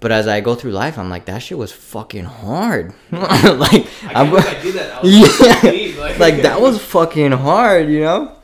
But 0.00 0.12
as 0.12 0.28
i 0.28 0.40
go 0.40 0.54
through 0.54 0.72
life 0.72 0.98
i'm 0.98 1.08
like 1.08 1.24
that 1.24 1.38
shit 1.38 1.56
was 1.56 1.72
fucking 1.72 2.24
hard. 2.24 2.92
Like 3.12 3.86
I 4.04 4.22
I 4.22 4.62
did 4.62 4.74
that. 4.74 5.04
I 5.04 5.06
yeah. 5.94 6.00
like, 6.00 6.18
like 6.18 6.42
that 6.42 6.60
was 6.66 6.82
fucking 6.82 7.32
hard 7.32 7.88
you 7.88 8.00
know 8.00 8.35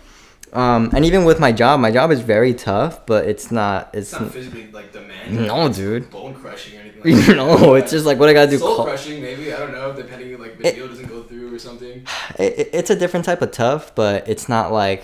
um 0.54 0.90
and 0.94 1.04
even 1.04 1.24
with 1.24 1.40
my 1.40 1.50
job 1.52 1.80
my 1.80 1.90
job 1.90 2.10
is 2.10 2.20
very 2.20 2.52
tough 2.52 3.04
but 3.06 3.26
it's 3.26 3.50
not 3.50 3.88
it's, 3.94 4.12
It's 4.12 4.20
not 4.20 4.32
physically 4.32 4.70
like 4.70 4.92
demanding. 4.92 5.46
no 5.46 5.72
dude 5.72 6.10
Bone 6.10 6.34
crushing 6.34 6.78
or 6.78 6.80
anything. 6.82 6.92
Like 7.16 7.26
that. 7.26 7.36
no 7.36 7.74
it's 7.74 7.90
just 7.90 8.04
like 8.06 8.18
what 8.18 8.28
i 8.28 8.32
gotta 8.32 8.50
do 8.50 8.58
soul 8.58 8.76
call- 8.76 8.84
crushing 8.84 9.22
maybe 9.22 9.52
I 9.52 9.58
don't 9.58 9.72
know 9.72 9.92
depending 9.92 10.38
like 10.40 10.58
the 10.58 10.68
It- 10.68 10.74
deal 10.76 10.88
doesn't 10.88 11.08
go 11.08 11.22
through 11.22 11.54
or 11.54 11.58
something? 11.58 12.04
It, 12.38 12.58
it- 12.58 12.70
it's 12.72 12.90
a 12.90 12.96
different 12.96 13.24
type 13.26 13.42
of 13.42 13.50
tough, 13.50 13.94
but 13.94 14.28
it's 14.28 14.48
not 14.48 14.72
like 14.72 15.02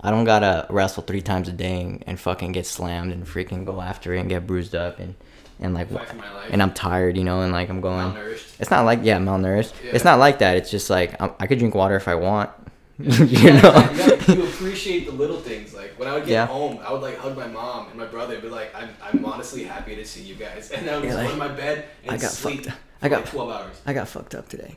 I 0.00 0.10
don't 0.10 0.24
gotta 0.24 0.66
wrestle 0.70 1.02
three 1.02 1.20
times 1.22 1.48
a 1.48 1.52
day 1.52 1.80
and, 1.82 2.04
and 2.06 2.20
fucking 2.20 2.52
get 2.52 2.66
slammed 2.66 3.12
and 3.12 3.26
freaking 3.26 3.64
go 3.64 3.80
after 3.80 4.14
it 4.14 4.20
and 4.20 4.28
get 4.28 4.46
bruised 4.46 4.74
up 4.74 4.98
and 5.00 5.14
and 5.60 5.72
like 5.74 5.90
Fight 5.90 6.06
for 6.08 6.16
my 6.16 6.32
life. 6.34 6.50
and 6.52 6.62
I'm 6.62 6.72
tired, 6.72 7.16
you 7.16 7.24
know, 7.24 7.40
and 7.40 7.50
like 7.52 7.68
I'm 7.70 7.80
going. 7.80 8.12
malnourished. 8.12 8.60
It's 8.60 8.70
not 8.70 8.84
like 8.84 9.00
yeah, 9.02 9.18
malnourished. 9.18 9.72
Yeah. 9.84 9.92
It's 9.94 10.04
not 10.04 10.18
like 10.18 10.38
that. 10.40 10.56
It's 10.58 10.70
just 10.70 10.88
like 10.90 11.20
i 11.20 11.30
I 11.40 11.46
could 11.46 11.58
drink 11.58 11.74
water 11.74 11.96
if 11.96 12.08
I 12.08 12.14
want. 12.14 12.50
you 12.98 13.24
You 13.26 13.52
know. 13.52 13.56
you, 13.56 13.62
gotta- 13.62 14.34
you 14.36 14.42
appreciate 14.52 15.06
the 15.06 15.12
little 15.12 15.38
things. 15.40 15.74
Like 15.74 15.98
when 15.98 16.08
I 16.08 16.14
would 16.14 16.24
get 16.24 16.32
Yeah. 16.32 16.46
home, 16.46 16.78
I 16.82 16.92
would 16.92 17.02
like 17.02 17.18
hug 17.18 17.36
my 17.36 17.46
mom 17.46 17.88
and 17.88 17.96
my 17.98 18.06
brother 18.06 18.34
and 18.34 18.42
be 18.42 18.48
like, 18.48 18.74
"I'm, 18.74 18.88
I'm 19.02 19.24
honestly 19.24 19.64
happy 19.64 19.94
to 19.96 20.04
see 20.04 20.22
you 20.22 20.34
guys." 20.34 20.70
And 20.74 20.88
I 20.88 20.96
would 20.96 21.04
just 21.04 21.16
like, 21.16 21.26
go 21.26 21.32
in 21.32 21.38
my 21.38 21.48
bed 21.48 21.84
and 22.04 22.12
I 22.12 22.16
got 22.18 22.30
sleep. 22.30 22.64
fucked- 22.64 22.76
for 22.76 22.82
I 23.06 23.08
got- 23.08 23.20
like 23.22 23.30
twelve 23.30 23.50
hours. 23.50 23.76
I 23.86 23.92
got 23.92 24.08
fucked 24.08 24.34
up 24.34 24.48
today. 24.48 24.76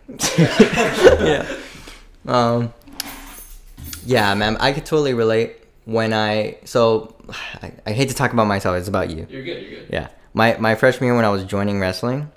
yeah. 1.20 1.46
Um. 2.28 2.74
Yeah, 4.06 4.34
man. 4.36 4.58
I 4.58 4.72
could 4.74 4.86
totally 4.86 5.14
relate 5.14 5.56
when 5.86 6.14
I. 6.14 6.58
So, 6.66 7.16
I, 7.62 7.72
I 7.86 7.92
hate 7.94 8.10
to 8.10 8.16
talk 8.16 8.34
about 8.34 8.48
myself. 8.48 8.78
It's 8.78 8.88
about 8.90 9.10
you. 9.10 9.26
You're 9.30 9.44
good. 9.44 9.62
You're 9.64 9.80
good. 9.82 9.88
Yeah. 9.92 10.08
My 10.34 10.58
my 10.60 10.76
freshman 10.76 11.08
year 11.08 11.16
when 11.16 11.26
I 11.26 11.30
was 11.30 11.44
joining 11.46 11.80
wrestling, 11.80 12.30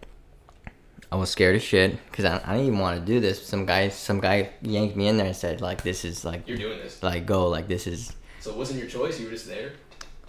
I 1.13 1.17
was 1.17 1.29
scared 1.31 1.57
as 1.57 1.63
shit 1.63 1.91
because 2.11 2.25
I, 2.25 2.37
I 2.45 2.53
didn't 2.57 2.69
even 2.69 2.79
want 2.79 2.99
to 2.99 3.05
do 3.05 3.21
this. 3.21 3.47
Some 3.47 3.67
guy 3.67 3.91
some 3.91 4.19
guy 4.21 4.49
yanked 4.63 4.97
me 4.97 5.09
in 5.09 5.19
there 5.19 5.27
and 5.27 5.37
said 5.37 5.61
like 5.61 5.83
this 5.83 6.05
is 6.05 6.25
like 6.25 6.49
You're 6.49 6.57
doing 6.57 6.79
this. 6.79 7.03
like 7.03 7.27
go 7.27 7.49
like 7.49 7.69
this 7.69 7.87
is. 7.87 8.13
So 8.41 8.51
it 8.51 8.57
wasn't 8.57 8.81
your 8.81 8.89
choice. 8.89 9.21
You 9.21 9.27
were 9.27 9.33
just 9.33 9.47
there. 9.47 9.73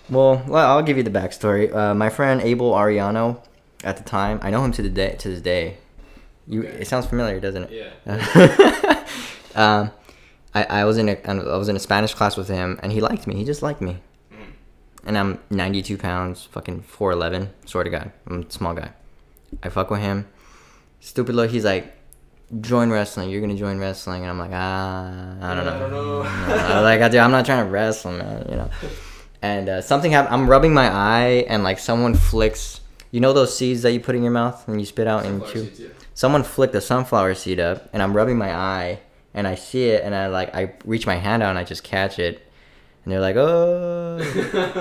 Well, 0.10 0.44
well 0.48 0.68
I'll 0.72 0.84
give 0.84 0.98
you 0.98 1.04
the 1.04 1.10
backstory. 1.20 1.74
Uh, 1.74 1.96
my 1.96 2.10
friend 2.10 2.42
Abel 2.42 2.72
Ariano, 2.74 3.42
at 3.84 3.96
the 3.98 4.04
time, 4.04 4.40
I 4.44 4.50
know 4.52 4.64
him 4.66 4.72
to 4.74 4.82
the 4.82 4.90
day 4.90 5.16
to 5.20 5.30
this 5.30 5.42
day. 5.42 5.78
You 6.48 6.64
Okay. 6.64 6.82
it 6.82 6.88
sounds 6.88 7.06
familiar, 7.06 7.40
doesn't 7.40 7.64
it? 7.72 7.94
Yeah. 8.06 9.06
um, 9.56 9.92
I, 10.54 10.64
I 10.82 10.84
was 10.86 10.98
in 10.98 11.08
a 11.10 11.18
I 11.26 11.58
was 11.58 11.70
in 11.70 11.76
a 11.78 11.80
Spanish 11.80 12.14
class 12.14 12.36
with 12.36 12.50
him, 12.50 12.80
and 12.84 12.92
he 12.92 13.00
liked 13.00 13.26
me. 13.28 13.36
He 13.36 13.46
just 13.46 13.62
liked 13.64 13.80
me. 13.82 13.98
Mhm. 14.34 14.52
And 15.06 15.18
I'm 15.18 15.40
92 15.50 15.98
pounds, 15.98 16.44
fucking 16.52 16.84
4'11. 16.84 17.50
Swear 17.66 17.86
to 17.86 17.90
God, 17.90 18.12
I'm 18.28 18.42
a 18.44 18.52
small 18.52 18.74
guy. 18.74 18.92
I 19.64 19.70
fuck 19.70 19.90
with 19.90 20.02
him. 20.02 20.28
Stupid 21.04 21.36
look. 21.36 21.52
He's 21.52 21.66
like, 21.66 21.94
join 22.62 22.90
wrestling. 22.90 23.30
You're 23.30 23.42
gonna 23.42 23.56
join 23.56 23.78
wrestling, 23.78 24.22
and 24.22 24.32
I'm 24.32 24.40
like, 24.40 24.52
ah, 24.54 25.36
I 25.42 25.54
don't 25.54 25.66
know. 25.66 25.76
I 25.76 25.80
don't 25.80 25.92
know. 25.92 26.22
I 26.26 26.80
like, 26.80 27.12
dude, 27.12 27.20
I'm 27.20 27.30
not 27.32 27.46
trying 27.46 27.66
to 27.66 27.70
wrestle, 27.70 28.14
man. 28.14 28.46
You 28.50 28.56
know. 28.56 28.70
And 29.42 29.68
uh, 29.68 29.82
something 29.82 30.12
happened. 30.12 30.34
I'm 30.34 30.50
rubbing 30.50 30.74
my 30.74 30.88
eye, 30.90 31.46
and 31.50 31.62
like 31.62 31.78
someone 31.78 32.16
flicks. 32.16 32.80
You 33.12 33.20
know 33.20 33.34
those 33.34 33.56
seeds 33.56 33.82
that 33.82 33.92
you 33.92 34.00
put 34.00 34.16
in 34.16 34.24
your 34.24 34.32
mouth 34.32 34.66
and 34.68 34.80
you 34.80 34.88
spit 34.88 35.06
out 35.06 35.26
and 35.26 35.42
Sunflower 35.42 35.54
chew 35.54 35.66
seeds, 35.66 35.80
yeah. 35.82 35.88
someone 36.16 36.42
flicked 36.42 36.74
a 36.74 36.82
sunflower 36.82 37.36
seed 37.36 37.60
up 37.60 37.88
and 37.94 38.02
I'm 38.02 38.16
rubbing 38.18 38.40
my 38.40 38.52
eye 38.52 39.02
and 39.36 39.48
I 39.48 39.54
see 39.54 39.90
it 39.90 40.04
and 40.04 40.16
I 40.16 40.28
like 40.28 40.56
I 40.56 40.74
reach 40.84 41.06
my 41.06 41.14
hand 41.14 41.44
out 41.44 41.52
and 41.52 41.60
I 41.60 41.64
just 41.64 41.84
catch 41.84 42.18
it 42.18 42.42
and 43.04 43.14
they're 43.14 43.20
like 43.20 43.36
oh 43.36 44.18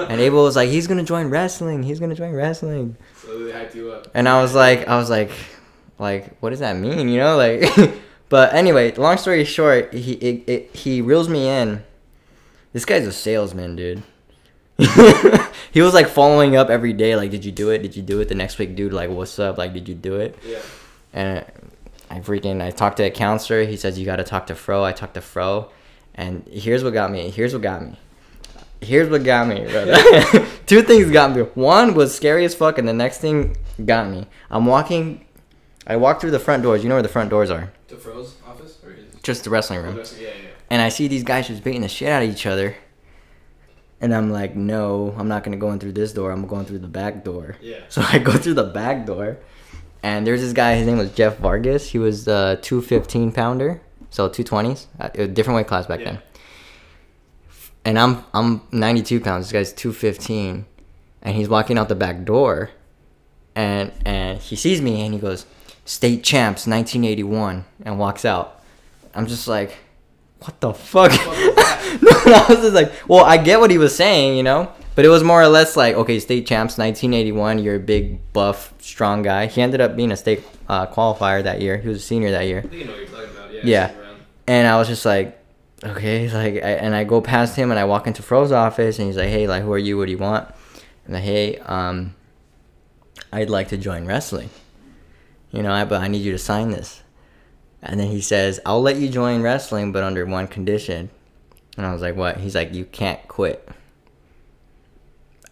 and 0.08 0.18
Abel 0.18 0.44
was 0.44 0.56
like 0.56 0.70
he's 0.70 0.86
gonna 0.86 1.04
join 1.04 1.28
wrestling 1.28 1.82
he's 1.82 2.00
gonna 2.00 2.14
join 2.14 2.32
wrestling 2.32 2.96
So 3.16 3.44
they 3.44 3.52
hyped 3.52 3.74
you 3.74 3.92
up. 3.92 4.08
and 4.14 4.26
I 4.26 4.40
was 4.40 4.54
like 4.54 4.88
I 4.88 4.96
was 4.96 5.10
like 5.10 5.30
like 6.02 6.36
what 6.40 6.50
does 6.50 6.58
that 6.60 6.76
mean 6.76 7.08
you 7.08 7.18
know 7.18 7.36
like 7.36 7.62
but 8.28 8.52
anyway 8.52 8.92
long 8.96 9.16
story 9.16 9.44
short 9.44 9.92
he 9.94 10.12
it, 10.14 10.44
it, 10.48 10.76
he 10.76 11.00
reels 11.00 11.28
me 11.28 11.48
in 11.48 11.82
this 12.72 12.84
guy's 12.84 13.06
a 13.06 13.12
salesman 13.12 13.76
dude 13.76 14.02
he 15.72 15.80
was 15.80 15.94
like 15.94 16.08
following 16.08 16.56
up 16.56 16.68
every 16.70 16.92
day 16.92 17.14
like 17.16 17.30
did 17.30 17.44
you 17.44 17.52
do 17.52 17.70
it 17.70 17.78
did 17.82 17.94
you 17.96 18.02
do 18.02 18.20
it 18.20 18.28
the 18.28 18.34
next 18.34 18.58
week 18.58 18.74
dude 18.74 18.92
like 18.92 19.10
what's 19.10 19.38
up 19.38 19.58
like 19.58 19.72
did 19.72 19.88
you 19.88 19.94
do 19.94 20.16
it 20.16 20.36
Yeah. 20.46 20.58
and 21.12 21.44
I 22.10 22.20
freaking 22.20 22.60
I 22.62 22.70
talked 22.70 22.98
to 22.98 23.04
a 23.04 23.10
counselor. 23.10 23.64
He 23.64 23.76
says 23.78 23.98
you 23.98 24.04
got 24.04 24.16
to 24.16 24.24
talk 24.24 24.46
to 24.48 24.54
Fro. 24.54 24.84
I 24.84 24.92
talked 24.92 25.14
to 25.14 25.22
Fro, 25.22 25.70
and 26.14 26.46
here's 26.46 26.84
what 26.84 26.92
got 26.92 27.10
me. 27.10 27.30
Here's 27.30 27.54
what 27.54 27.62
got 27.62 27.80
me. 27.82 27.96
Here's 28.82 29.08
what 29.08 29.24
got 29.24 29.48
me, 29.48 29.64
brother. 29.70 29.96
Two 30.66 30.82
things 30.82 31.10
got 31.10 31.34
me. 31.34 31.40
One 31.54 31.94
was 31.94 32.14
scary 32.14 32.44
as 32.44 32.54
fuck, 32.54 32.76
and 32.76 32.86
the 32.86 32.92
next 32.92 33.22
thing 33.22 33.56
got 33.86 34.10
me. 34.10 34.26
I'm 34.50 34.66
walking. 34.66 35.24
I 35.86 35.96
walk 35.96 36.20
through 36.20 36.30
the 36.30 36.38
front 36.38 36.62
doors. 36.62 36.82
You 36.82 36.88
know 36.88 36.94
where 36.96 37.02
the 37.02 37.08
front 37.08 37.30
doors 37.30 37.50
are? 37.50 37.72
To 37.88 37.96
Fro's 37.96 38.36
office 38.46 38.78
or? 38.84 38.94
Just 39.22 39.44
the 39.44 39.50
wrestling 39.50 39.82
room. 39.82 39.96
Yeah, 39.96 40.04
yeah. 40.20 40.28
And 40.70 40.80
I 40.82 40.88
see 40.88 41.08
these 41.08 41.24
guys 41.24 41.48
just 41.48 41.62
beating 41.64 41.82
the 41.82 41.88
shit 41.88 42.08
out 42.08 42.22
of 42.22 42.30
each 42.30 42.46
other. 42.46 42.76
And 44.00 44.14
I'm 44.14 44.30
like, 44.30 44.56
no, 44.56 45.14
I'm 45.16 45.28
not 45.28 45.44
gonna 45.44 45.56
go 45.56 45.70
in 45.70 45.78
through 45.78 45.92
this 45.92 46.12
door. 46.12 46.30
I'm 46.32 46.46
going 46.46 46.64
through 46.64 46.80
the 46.80 46.88
back 46.88 47.24
door. 47.24 47.56
Yeah. 47.60 47.78
So 47.88 48.02
I 48.02 48.18
go 48.18 48.32
through 48.32 48.54
the 48.54 48.64
back 48.64 49.06
door, 49.06 49.38
and 50.02 50.26
there's 50.26 50.40
this 50.40 50.52
guy. 50.52 50.74
His 50.74 50.86
name 50.86 50.98
was 50.98 51.12
Jeff 51.12 51.38
Vargas. 51.38 51.90
He 51.90 51.98
was 51.98 52.24
the 52.24 52.58
215 52.62 53.30
pounder, 53.32 53.80
so 54.10 54.28
220s, 54.28 54.86
uh, 54.98 55.10
a 55.14 55.28
different 55.28 55.56
weight 55.56 55.66
class 55.68 55.86
back 55.86 56.00
Yeah. 56.00 56.04
then. 56.12 56.18
And 57.84 57.98
I'm 57.98 58.24
I'm 58.34 58.62
92 58.72 59.20
pounds. 59.20 59.46
This 59.46 59.52
guy's 59.52 59.72
215, 59.72 60.64
and 61.22 61.36
he's 61.36 61.48
walking 61.48 61.78
out 61.78 61.88
the 61.88 61.94
back 61.94 62.24
door, 62.24 62.70
and 63.54 63.92
and 64.04 64.38
he 64.40 64.56
sees 64.56 64.80
me 64.80 65.04
and 65.04 65.14
he 65.14 65.20
goes, 65.20 65.46
"State 65.84 66.22
champs, 66.22 66.66
1981," 66.66 67.64
and 67.84 67.98
walks 67.98 68.24
out. 68.24 68.60
I'm 69.14 69.26
just 69.26 69.46
like, 69.46 69.76
what 70.40 70.60
the 70.60 70.72
fuck? 70.74 71.12
What 71.12 71.36
was 71.36 71.54
that? 71.56 71.98
no, 72.26 72.32
I 72.34 72.46
was 72.48 72.58
just 72.60 72.74
like, 72.74 72.92
well, 73.08 73.24
I 73.24 73.36
get 73.36 73.60
what 73.60 73.70
he 73.70 73.78
was 73.78 73.94
saying, 73.94 74.36
you 74.36 74.42
know, 74.42 74.72
but 74.94 75.04
it 75.04 75.08
was 75.08 75.22
more 75.22 75.42
or 75.42 75.48
less 75.48 75.76
like, 75.76 75.94
okay, 75.94 76.18
state 76.18 76.46
champs, 76.46 76.78
1981. 76.78 77.58
You're 77.58 77.76
a 77.76 77.80
big, 77.80 78.32
buff, 78.32 78.72
strong 78.78 79.22
guy. 79.22 79.46
He 79.46 79.60
ended 79.60 79.80
up 79.80 79.96
being 79.96 80.10
a 80.10 80.16
state 80.16 80.42
uh, 80.68 80.86
qualifier 80.86 81.42
that 81.42 81.60
year. 81.60 81.76
He 81.76 81.88
was 81.88 81.98
a 81.98 82.00
senior 82.00 82.30
that 82.30 82.46
year, 82.46 82.64
you 82.70 82.84
know 82.84 82.92
what 82.92 83.00
you're 83.00 83.08
talking 83.08 83.30
about. 83.36 83.52
Yeah. 83.52 83.60
Yeah. 83.64 83.92
and 84.46 84.66
I 84.66 84.78
was 84.78 84.88
just 84.88 85.04
like, 85.04 85.38
okay, 85.84 86.28
like, 86.30 86.62
I, 86.64 86.70
and 86.70 86.94
I 86.94 87.04
go 87.04 87.20
past 87.20 87.56
him 87.56 87.70
and 87.70 87.78
I 87.78 87.84
walk 87.84 88.06
into 88.06 88.22
Fro's 88.22 88.52
office, 88.52 88.98
and 88.98 89.06
he's 89.06 89.16
like, 89.16 89.28
hey, 89.28 89.46
like, 89.46 89.62
who 89.62 89.72
are 89.72 89.78
you? 89.78 89.98
What 89.98 90.06
do 90.06 90.12
you 90.12 90.18
want? 90.18 90.48
And 91.04 91.14
like, 91.14 91.24
hey, 91.24 91.58
um, 91.58 92.14
I'd 93.32 93.50
like 93.50 93.68
to 93.68 93.76
join 93.76 94.06
wrestling. 94.06 94.50
You 95.52 95.62
know, 95.62 95.72
I, 95.72 95.84
but 95.84 96.00
I 96.00 96.08
need 96.08 96.22
you 96.22 96.32
to 96.32 96.38
sign 96.38 96.70
this. 96.70 97.02
And 97.82 98.00
then 98.00 98.08
he 98.08 98.20
says, 98.20 98.60
I'll 98.64 98.80
let 98.80 98.96
you 98.96 99.08
join 99.08 99.42
wrestling, 99.42 99.92
but 99.92 100.02
under 100.02 100.24
one 100.24 100.46
condition. 100.46 101.10
And 101.76 101.86
I 101.86 101.92
was 101.92 102.02
like, 102.02 102.16
what? 102.16 102.38
He's 102.38 102.54
like, 102.54 102.74
you 102.74 102.84
can't 102.84 103.26
quit. 103.28 103.68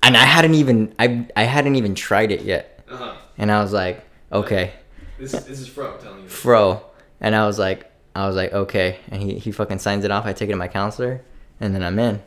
And 0.03 0.17
I 0.17 0.25
hadn't 0.25 0.55
even 0.55 0.95
I 0.99 1.27
I 1.37 1.45
hadn't 1.45 1.77
even 1.77 1.95
tried 1.95 2.33
it 2.33 2.43
yet. 2.43 2.85
Uh 2.89 2.97
huh. 2.97 3.15
And 3.37 3.53
I 3.53 3.63
was 3.63 3.73
like, 3.73 4.05
okay, 4.33 4.73
This 5.19 5.33
this 5.33 5.61
is 5.61 5.69
Fro 5.69 5.97
telling 5.99 6.23
you. 6.23 6.29
Fro. 6.29 6.83
And 7.21 7.35
I 7.35 7.47
was 7.47 7.59
like 7.59 7.91
I 8.15 8.27
was 8.27 8.37
like, 8.37 8.53
okay. 8.53 8.99
And 9.11 9.23
he, 9.23 9.39
he 9.39 9.53
fucking 9.53 9.79
signs 9.79 10.05
it 10.05 10.11
off. 10.11 10.25
I 10.25 10.33
take 10.33 10.49
it 10.49 10.53
to 10.53 10.59
my 10.59 10.69
counselor 10.69 11.23
and 11.61 11.75
then 11.75 11.83
I'm 11.83 11.99
in. 11.99 12.23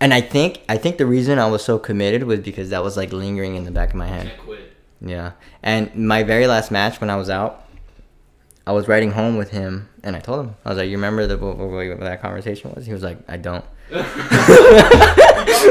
And 0.00 0.14
I 0.14 0.20
think 0.20 0.62
I 0.68 0.78
think 0.78 0.96
the 0.98 1.06
reason 1.06 1.38
I 1.38 1.46
was 1.46 1.62
so 1.64 1.78
committed 1.78 2.22
was 2.24 2.40
because 2.40 2.70
that 2.70 2.82
was 2.82 2.96
like 2.96 3.12
lingering 3.12 3.56
in 3.56 3.64
the 3.64 3.70
back 3.70 3.90
of 3.90 3.96
my 3.96 4.06
head. 4.06 4.28
Can't 4.28 4.40
quit. 4.40 4.65
Yeah. 5.00 5.32
And 5.62 5.94
my 5.94 6.22
very 6.22 6.46
last 6.46 6.70
match 6.70 7.00
when 7.00 7.10
I 7.10 7.16
was 7.16 7.28
out, 7.30 7.64
I 8.66 8.72
was 8.72 8.88
riding 8.88 9.12
home 9.12 9.36
with 9.36 9.50
him, 9.50 9.88
and 10.02 10.16
I 10.16 10.20
told 10.20 10.44
him, 10.46 10.56
I 10.64 10.70
was 10.70 10.78
like, 10.78 10.88
"You 10.88 10.96
remember 10.96 11.26
the 11.26 11.38
what, 11.38 11.56
what, 11.56 12.00
that 12.00 12.20
conversation 12.20 12.72
was?" 12.74 12.84
He 12.86 12.92
was 12.92 13.02
like, 13.02 13.18
"I 13.28 13.36
don't." 13.36 13.64
he 13.88 13.94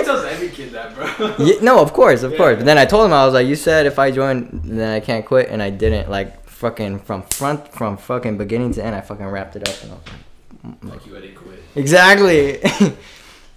tells 0.03 0.23
every 0.25 0.49
kid 0.49 0.71
that, 0.71 0.95
bro. 0.95 1.35
Yeah, 1.37 1.59
no, 1.61 1.79
of 1.81 1.91
course, 1.91 2.23
of 2.23 2.31
Yeah. 2.31 2.37
course. 2.37 2.55
But 2.57 2.65
then 2.65 2.77
I 2.77 2.85
told 2.85 3.05
him, 3.05 3.13
I 3.13 3.25
was 3.25 3.33
like, 3.33 3.47
"You 3.47 3.55
said 3.55 3.85
if 3.85 3.99
I 3.99 4.11
join, 4.11 4.61
then 4.63 4.93
I 4.93 4.99
can't 5.01 5.25
quit," 5.25 5.49
and 5.49 5.61
I 5.61 5.69
didn't. 5.71 6.09
Like 6.09 6.41
fucking 6.47 6.99
from 6.99 7.23
front, 7.23 7.67
from 7.73 7.97
fucking 7.97 8.37
beginning 8.37 8.73
to 8.75 8.83
end, 8.85 8.95
I 8.95 9.01
fucking 9.01 9.25
wrapped 9.25 9.55
it 9.57 9.67
up. 9.67 9.75
And 9.83 9.91
I 9.91 9.95
was 9.95 10.83
like, 10.83 10.93
Fuck 11.01 11.05
you, 11.07 11.17
I 11.17 11.21
didn't 11.21 11.35
quit. 11.35 11.59
exactly. 11.75 12.63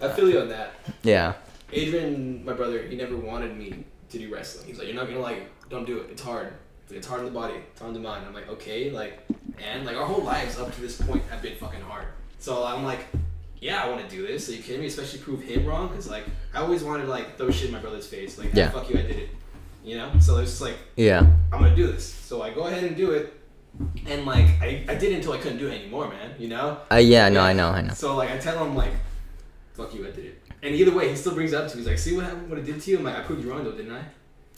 I 0.00 0.08
feel 0.14 0.28
you 0.28 0.40
on 0.40 0.48
that. 0.48 0.74
yeah. 1.02 1.34
Adrian, 1.72 2.44
my 2.44 2.54
brother, 2.54 2.82
he 2.82 2.96
never 2.96 3.16
wanted 3.16 3.56
me 3.56 3.84
to 4.10 4.18
do 4.18 4.32
wrestling. 4.32 4.66
He's 4.66 4.78
like, 4.78 4.86
you're 4.86 4.96
not 4.96 5.06
gonna 5.08 5.20
like, 5.20 5.36
it. 5.38 5.52
don't 5.70 5.86
do 5.86 5.98
it. 5.98 6.10
It's 6.10 6.22
hard. 6.22 6.52
It's 6.90 7.06
hard 7.06 7.20
on 7.20 7.26
the 7.26 7.32
body. 7.32 7.54
It's 7.70 7.80
hard 7.80 7.88
on 7.88 7.94
the 7.94 8.08
mind. 8.08 8.24
I'm 8.26 8.32
like, 8.32 8.48
okay, 8.48 8.90
like, 8.90 9.20
and 9.62 9.84
like 9.84 9.96
our 9.96 10.06
whole 10.06 10.22
lives 10.24 10.58
up 10.58 10.74
to 10.74 10.80
this 10.80 11.00
point 11.00 11.22
have 11.30 11.42
been 11.42 11.56
fucking 11.56 11.82
hard. 11.82 12.06
So 12.38 12.64
I'm 12.64 12.84
like, 12.84 13.00
yeah, 13.60 13.82
I 13.82 13.88
want 13.90 14.08
to 14.08 14.16
do 14.16 14.26
this. 14.26 14.48
Are 14.48 14.52
you 14.52 14.62
kidding 14.62 14.80
me? 14.80 14.86
Especially 14.86 15.18
prove 15.18 15.42
him 15.42 15.66
wrong, 15.66 15.88
cause 15.90 16.08
like 16.08 16.24
I 16.54 16.60
always 16.60 16.82
wanted 16.84 17.04
to 17.04 17.10
like 17.10 17.36
throw 17.36 17.50
shit 17.50 17.66
in 17.66 17.72
my 17.72 17.80
brother's 17.80 18.06
face. 18.06 18.38
Like, 18.38 18.54
Yeah. 18.54 18.64
yeah. 18.66 18.70
fuck 18.70 18.88
you, 18.88 18.98
I 18.98 19.02
did 19.02 19.16
it. 19.16 19.28
You 19.84 19.96
know. 19.96 20.12
So 20.20 20.36
it's 20.38 20.50
just 20.52 20.62
like 20.62 20.76
Yeah. 20.96 21.20
I'm 21.52 21.60
gonna 21.60 21.74
do 21.76 21.88
this. 21.88 22.06
So 22.06 22.40
I 22.42 22.50
go 22.50 22.62
ahead 22.68 22.84
and 22.84 22.96
do 22.96 23.10
it. 23.10 23.34
And 24.06 24.24
like 24.24 24.46
I, 24.62 24.84
I 24.88 24.94
did 24.94 25.12
it 25.12 25.16
until 25.16 25.32
I 25.32 25.38
couldn't 25.38 25.58
do 25.58 25.68
it 25.68 25.78
anymore, 25.80 26.08
man. 26.08 26.34
You 26.38 26.48
know. 26.48 26.78
Uh, 26.90 26.96
yeah. 26.96 27.28
No, 27.28 27.40
I 27.40 27.52
know. 27.52 27.68
I 27.68 27.82
know. 27.82 27.92
So 27.94 28.16
like 28.16 28.30
I 28.30 28.38
tell 28.38 28.64
him 28.64 28.74
like, 28.74 28.92
fuck 29.74 29.92
you, 29.94 30.06
I 30.06 30.10
did 30.10 30.24
it. 30.26 30.42
And 30.62 30.74
either 30.74 30.92
way, 30.92 31.08
he 31.08 31.16
still 31.16 31.34
brings 31.34 31.52
it 31.52 31.56
up 31.56 31.68
to 31.68 31.76
me. 31.76 31.82
He's 31.82 31.88
like, 31.88 31.98
see 31.98 32.16
what 32.16 32.24
happened, 32.24 32.50
what 32.50 32.58
I 32.58 32.62
did 32.62 32.80
to 32.80 32.90
you. 32.90 32.98
I'm 32.98 33.04
like, 33.04 33.16
I 33.16 33.20
proved 33.20 33.44
you 33.44 33.50
wrong 33.50 33.64
though, 33.64 33.72
didn't 33.72 33.92
I? 33.92 34.02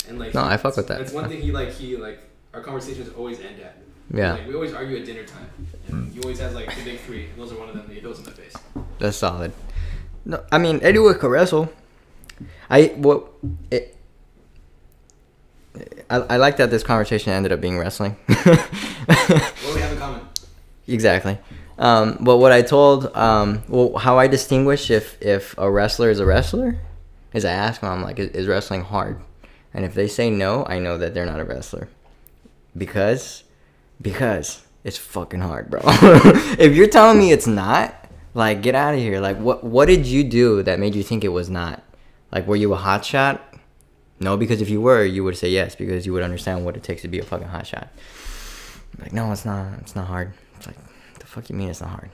And 0.09 0.19
like, 0.19 0.35
No, 0.35 0.45
I 0.45 0.57
fuck 0.57 0.77
with 0.77 0.89
that. 0.89 0.99
That's 0.99 1.13
one 1.13 1.29
thing 1.29 1.41
he 1.41 1.53
like. 1.53 1.71
He 1.71 1.97
like 1.97 2.21
our 2.55 2.63
conversations 2.63 3.13
always 3.15 3.41
end 3.41 3.61
at. 3.61 3.77
Yeah. 4.13 4.33
Like 4.33 4.49
we 4.49 4.55
always 4.55 4.73
argue 4.73 4.97
at 4.97 5.05
dinner 5.05 5.25
time. 5.25 5.49
And 5.89 6.11
mm. 6.11 6.13
he 6.13 6.21
always 6.21 6.41
has 6.41 6.55
like 6.55 6.75
the 6.75 6.85
big 6.85 7.01
three. 7.01 7.27
And 7.27 7.39
those 7.39 7.53
are 7.53 7.59
one 7.59 7.69
of 7.69 7.77
them. 7.77 7.87
that 7.87 7.95
He 7.95 8.01
throws 8.01 8.19
in 8.19 8.25
my 8.25 8.33
face. 8.33 8.55
That's 8.99 9.17
solid. 9.17 9.53
No, 10.25 10.43
I 10.51 10.59
mean 10.59 10.81
anyone 10.83 11.19
could 11.19 11.31
wrestle. 11.31 11.73
I 12.69 12.87
what 12.97 13.31
it. 13.71 13.97
I, 16.09 16.17
I 16.17 16.37
like 16.39 16.57
that 16.57 16.71
this 16.71 16.83
conversation 16.83 17.33
ended 17.33 17.53
up 17.53 17.61
being 17.61 17.79
wrestling. 17.79 18.17
What 19.11 19.63
do 19.63 19.75
we 19.75 19.81
have 19.81 19.93
in 19.93 19.99
common? 19.99 20.21
Exactly. 20.87 21.39
Um, 21.81 22.19
but 22.21 22.37
what 22.37 22.53
I 22.53 22.61
told, 22.61 23.07
um, 23.17 23.63
well, 23.67 23.97
how 23.97 24.19
I 24.19 24.27
distinguish 24.27 24.91
if 24.91 25.21
if 25.23 25.57
a 25.57 25.69
wrestler 25.71 26.11
is 26.11 26.21
a 26.21 26.27
wrestler, 26.27 26.79
is 27.33 27.45
I 27.47 27.53
ask 27.53 27.81
them, 27.81 27.91
I'm 27.91 28.03
like, 28.03 28.19
is, 28.19 28.29
is 28.33 28.47
wrestling 28.47 28.83
hard? 28.83 29.19
And 29.73 29.85
if 29.85 29.95
they 29.95 30.07
say 30.07 30.31
no, 30.31 30.67
I 30.67 30.79
know 30.79 30.99
that 30.99 31.15
they're 31.15 31.27
not 31.27 31.41
a 31.41 31.45
wrestler, 31.45 31.89
because 32.77 33.45
because 34.03 34.63
it's 34.85 34.99
fucking 34.99 35.41
hard, 35.41 35.71
bro. 35.71 35.81
if 36.59 36.75
you're 36.75 36.87
telling 36.87 37.19
me 37.19 37.33
it's 37.33 37.47
not, 37.47 38.09
like, 38.35 38.61
get 38.63 38.75
out 38.75 38.95
of 38.95 39.01
here. 39.01 39.19
Like, 39.19 39.39
what 39.39 39.65
what 39.65 39.87
did 39.87 40.05
you 40.05 40.23
do 40.23 40.63
that 40.63 40.79
made 40.79 40.95
you 40.95 41.03
think 41.03 41.25
it 41.25 41.29
was 41.29 41.49
not? 41.49 41.83
Like, 42.31 42.47
were 42.47 42.57
you 42.57 42.75
a 42.75 42.77
hot 42.77 43.07
shot? 43.07 43.55
No, 44.21 44.37
because 44.37 44.61
if 44.61 44.69
you 44.69 44.83
were, 44.83 45.03
you 45.03 45.25
would 45.25 45.39
say 45.39 45.49
yes 45.49 45.75
because 45.75 46.05
you 46.05 46.13
would 46.13 46.23
understand 46.23 46.67
what 46.67 46.77
it 46.77 46.83
takes 46.83 47.01
to 47.03 47.09
be 47.09 47.19
a 47.19 47.23
fucking 47.23 47.49
hot 47.49 47.67
shot. 47.67 47.89
Like, 48.99 49.15
no, 49.15 49.33
it's 49.33 49.47
not. 49.47 49.79
It's 49.79 49.97
not 49.97 50.07
hard. 50.07 50.35
It's 51.31 51.37
like, 51.37 51.45
the 51.45 51.49
fuck 51.49 51.51
you 51.51 51.57
mean 51.57 51.69
it's 51.71 51.81
not 51.81 51.91
hard? 51.91 52.11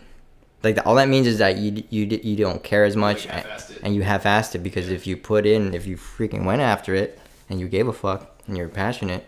Like, 0.63 0.87
all 0.87 0.95
that 0.97 1.09
means 1.09 1.27
is 1.27 1.39
that 1.39 1.57
you 1.59 1.85
you 1.91 2.07
you 2.23 2.37
don't 2.37 2.63
care 2.63 2.85
as 2.85 2.97
much, 2.97 3.27
Like, 3.27 3.45
and, 3.47 3.79
and 3.83 3.95
you 3.95 4.03
half-assed 4.03 4.55
it 4.55 4.59
because 4.63 4.89
if 4.91 5.07
you 5.07 5.17
put 5.17 5.47
in, 5.47 5.75
if 5.75 5.87
you 5.87 5.97
freaking 5.97 6.45
went 6.45 6.61
after 6.61 6.95
it, 6.95 7.19
and 7.49 7.61
you 7.61 7.69
gave 7.69 7.87
a 7.89 7.93
fuck, 7.93 8.41
and 8.47 8.57
you're 8.57 8.69
passionate, 8.69 9.25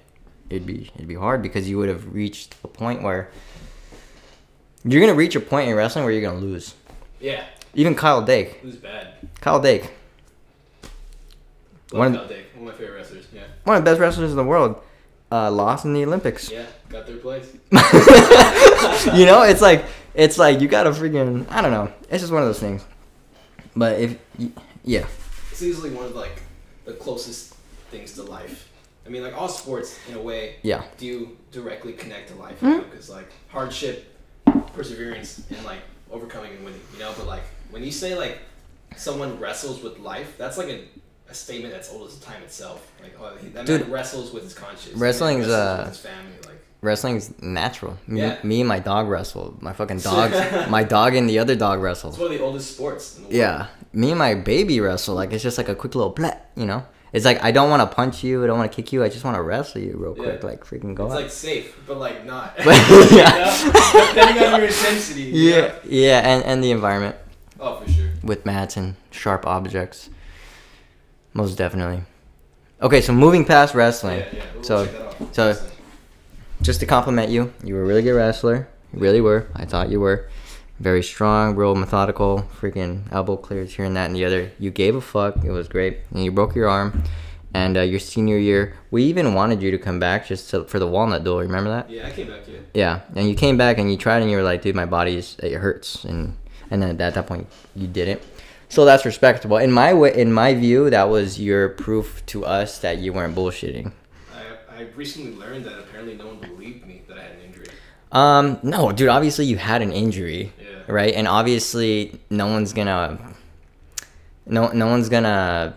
it'd 0.51 0.67
be 0.67 0.91
it'd 0.95 1.07
be 1.09 1.15
hard 1.15 1.43
because 1.43 1.69
you 1.69 1.79
would 1.79 1.89
have 1.89 2.13
reached 2.13 2.55
a 2.65 2.69
point 2.69 3.03
where 3.03 3.31
you're 4.85 5.01
gonna 5.01 5.15
reach 5.15 5.37
a 5.37 5.41
point 5.41 5.69
in 5.69 5.75
wrestling 5.77 6.05
where 6.05 6.13
you're 6.13 6.23
gonna 6.23 6.41
lose. 6.45 6.75
Yeah, 7.21 7.45
Even 7.75 7.95
Kyle 7.95 8.23
Dake, 8.23 8.55
Who's 8.63 8.77
bad. 8.77 9.09
Kyle 9.41 9.61
Dake, 9.61 9.91
Love 11.93 11.99
One- 12.01 12.15
Kyle 12.17 12.29
Dake, 12.29 12.47
one 12.57 12.69
of 12.69 12.75
my 12.75 12.79
favorite 12.79 12.97
wrestlers. 12.97 13.27
Yeah, 13.33 13.43
one 13.65 13.77
of 13.77 13.85
the 13.85 13.91
best 13.91 14.01
wrestlers 14.01 14.31
in 14.31 14.37
the 14.37 14.45
world, 14.45 14.81
uh, 15.31 15.51
lost 15.51 15.85
in 15.85 15.93
the 15.93 16.05
Olympics. 16.05 16.51
yeah, 16.51 16.67
got 16.89 17.07
third 17.07 17.23
place. 17.23 17.53
you 19.17 19.27
know, 19.27 19.43
it's 19.43 19.61
like 19.61 19.85
it's 20.15 20.39
like 20.39 20.61
you 20.61 20.69
gotta 20.69 20.91
freaking 20.91 21.47
I 21.51 21.61
don't 21.63 21.73
know. 21.73 21.93
It's 22.11 22.23
just 22.23 22.33
one 22.33 22.43
of 22.43 22.49
those 22.49 22.59
things. 22.61 22.85
But 23.77 24.01
if 24.01 24.19
yeah, 24.85 25.07
It's 25.51 25.63
easily 25.63 25.91
one 25.91 26.07
of 26.07 26.15
like 26.15 26.43
the 26.85 26.95
closest 26.95 27.55
things 27.91 28.13
to 28.15 28.23
life. 28.23 28.71
I 29.07 29.11
mean, 29.11 29.23
like 29.23 29.37
all 29.37 29.49
sports 29.49 29.99
in 30.09 30.17
a 30.17 30.21
way 30.21 30.57
yeah, 30.63 30.85
do 30.99 31.37
directly 31.51 31.93
connect 31.95 32.29
to 32.29 32.35
life, 32.37 32.61
because 32.61 33.09
like 33.09 33.31
hardship, 33.49 34.15
perseverance, 34.75 35.43
and 35.51 35.65
like 35.65 35.81
overcoming 36.11 36.53
and 36.53 36.65
winning. 36.65 36.81
You 36.93 37.01
know, 37.01 37.13
but 37.17 37.27
like 37.27 37.43
when 37.71 37.83
you 37.83 37.91
say 37.91 38.15
like 38.15 38.39
someone 38.97 39.39
wrestles 39.39 39.83
with 39.83 39.99
life, 39.99 40.37
that's 40.37 40.59
like 40.59 40.69
a, 40.69 40.85
a 41.31 41.35
statement 41.35 41.73
that's 41.75 41.93
old 41.93 42.09
as 42.09 42.17
time 42.21 42.43
itself. 42.43 42.91
Like, 43.03 43.15
oh, 43.21 43.37
he, 43.37 43.49
that 43.51 43.67
Dude, 43.67 43.83
man 43.83 43.91
wrestles 43.91 44.33
with 44.33 44.45
his 44.45 44.55
conscience. 44.55 44.97
Wrestling's, 44.97 45.47
uh, 45.49 45.87
his 45.89 45.99
family. 45.99 46.33
Like, 46.47 46.61
wrestling's 46.81 47.33
natural. 47.43 47.99
Me, 48.07 48.21
Yeah. 48.21 48.39
me 48.43 48.61
and 48.61 48.69
my 48.69 48.79
dog 48.79 49.09
wrestle. 49.09 49.57
My 49.61 49.73
fucking 49.73 49.99
dog, 50.11 50.31
my 50.71 50.85
dog 50.85 51.15
and 51.15 51.29
the 51.29 51.39
other 51.39 51.55
dog 51.57 51.81
wrestle. 51.81 52.11
it's 52.11 52.19
one 52.19 52.33
of 52.33 52.39
the 52.39 52.43
oldest 52.45 52.75
sports. 52.75 53.17
In 53.17 53.23
the 53.25 53.29
world. 53.29 53.37
Yeah, 53.37 53.67
me 53.93 54.11
and 54.11 54.19
my 54.19 54.35
baby 54.35 54.81
wrestle. 54.81 55.15
Like 55.15 55.33
it's 55.33 55.43
just 55.43 55.59
like 55.59 55.69
a 55.69 55.75
quick 55.75 55.95
little 55.95 56.17
you 56.57 56.65
know. 56.67 56.85
It's 57.11 57.25
like 57.25 57.43
I 57.43 57.53
don't 57.53 57.71
want 57.71 57.81
to 57.89 57.95
punch 57.95 58.23
you. 58.23 58.45
I 58.45 58.47
don't 58.47 58.59
want 58.59 58.71
to 58.71 58.77
kick 58.77 58.93
you. 58.93 59.03
I 59.03 59.09
just 59.09 59.25
want 59.25 59.35
to 59.37 59.43
wrestle 59.43 59.81
you 59.81 59.97
real 59.97 60.15
quick. 60.15 60.41
Yeah. 60.43 60.47
Like 60.49 60.63
freaking 60.65 60.95
go 60.95 61.07
It's 61.07 61.15
out. 61.15 61.21
like 61.23 61.31
safe, 61.31 61.75
but 61.87 61.97
like 61.99 62.25
not. 62.27 62.55
But- 62.65 63.11
yeah. 63.11 63.57
Depending 64.15 64.45
on 64.45 64.61
your 64.61 64.69
intensity. 64.69 65.23
you 65.23 65.51
yeah, 65.55 65.75
yeah, 65.85 66.19
and 66.21 66.45
and 66.45 66.63
the 66.65 66.71
environment 66.71 67.17
Oh, 67.61 67.81
for 67.81 67.91
sure. 67.91 68.11
with 68.23 68.45
mats 68.47 68.77
and 68.77 68.95
sharp 69.11 69.47
objects. 69.47 70.11
Most 71.39 71.55
definitely. 71.57 72.03
Okay, 72.83 73.01
so 73.01 73.13
moving 73.13 73.45
past 73.45 73.75
wrestling. 73.77 74.19
Yeah, 74.19 74.27
yeah. 74.33 74.43
We'll 74.55 74.65
So- 74.65 74.87
check 74.87 74.95
that 74.95 75.23
out. 75.23 75.35
so- 75.57 75.67
just 76.61 76.81
to 76.81 76.87
compliment 76.87 77.29
you, 77.31 77.53
you 77.63 77.75
were 77.77 77.83
a 77.83 77.87
really 77.87 78.03
good 78.03 78.15
wrestler. 78.15 78.67
You 78.93 78.99
really 78.99 79.21
were. 79.21 79.47
I 79.55 79.65
thought 79.65 79.89
you 79.91 80.01
were. 80.01 80.27
Very 80.81 81.03
strong, 81.05 81.55
real 81.55 81.75
methodical, 81.77 82.33
freaking 82.61 83.03
elbow 83.13 83.37
clears 83.37 83.75
here 83.77 83.85
and 83.85 83.95
that 83.97 84.07
and 84.07 84.17
the 84.17 84.25
other. 84.25 84.51
You 84.59 84.71
gave 84.73 84.97
a 84.97 85.01
fuck. 85.01 85.45
It 85.45 85.53
was 85.53 85.69
great. 85.69 85.99
And 86.13 86.25
you 86.25 86.33
broke 86.33 86.57
your 86.57 86.69
arm. 86.69 87.05
And 87.55 87.77
uh, 87.77 87.83
your 87.83 88.01
senior 88.01 88.39
year, 88.39 88.75
we 88.91 89.05
even 89.05 89.35
wanted 89.35 89.63
you 89.63 89.71
to 89.71 89.79
come 89.79 89.99
back 90.01 90.27
just 90.27 90.51
to, 90.51 90.65
for 90.65 90.79
the 90.81 90.87
walnut 90.87 91.23
dual. 91.25 91.39
Remember 91.41 91.71
that? 91.71 91.89
yeah, 91.91 92.07
I 92.09 92.11
came 92.11 92.27
back 92.29 92.45
here. 92.47 92.61
Yeah. 92.75 93.01
And 93.17 93.29
you 93.29 93.35
came 93.37 93.57
back 93.57 93.79
and 93.79 93.91
you 93.91 93.97
tried 93.97 94.23
and 94.23 94.31
you 94.31 94.37
were 94.37 94.43
like, 94.43 94.63
dude, 94.63 94.75
my 94.77 94.87
body's 94.87 95.37
it 95.43 95.55
hurts. 95.55 96.05
And 96.05 96.37
and 96.71 96.83
then 96.83 97.01
at 97.01 97.15
that 97.15 97.27
point, 97.27 97.47
you 97.77 97.87
didn't. 97.87 98.21
So 98.69 98.85
that's 98.85 99.05
respectable. 99.07 99.57
In 99.57 99.73
my 99.73 99.95
way, 99.95 100.15
in 100.15 100.33
my 100.33 100.55
view, 100.55 100.91
that 100.91 101.09
was 101.09 101.41
your 101.41 101.71
proof 101.71 102.25
to 102.27 102.45
us 102.45 102.79
that 102.81 102.99
you 102.99 103.13
weren't 103.13 103.35
bullshitting. 103.35 103.93
I, 104.35 104.77
I 104.77 104.83
recently 104.95 105.33
learned 105.33 105.65
that 105.65 105.79
apparently 105.79 106.17
no 106.17 106.27
one 106.27 106.39
believed 106.39 106.87
me 106.87 107.03
that 107.09 107.19
I 107.19 107.23
had 107.23 107.33
an 107.33 107.41
injury. 107.47 107.67
Um, 108.13 108.59
no, 108.63 108.93
dude. 108.93 109.09
Obviously, 109.09 109.47
you 109.47 109.57
had 109.57 109.81
an 109.81 109.91
injury, 109.93 110.53
Yeah. 110.61 110.67
right? 110.87 111.15
And 111.15 111.27
obviously, 111.27 112.21
no 112.31 112.47
one's 112.47 112.73
gonna, 112.75 113.19
no, 114.47 114.69
no 114.69 114.87
one's 114.89 115.09
gonna. 115.09 115.75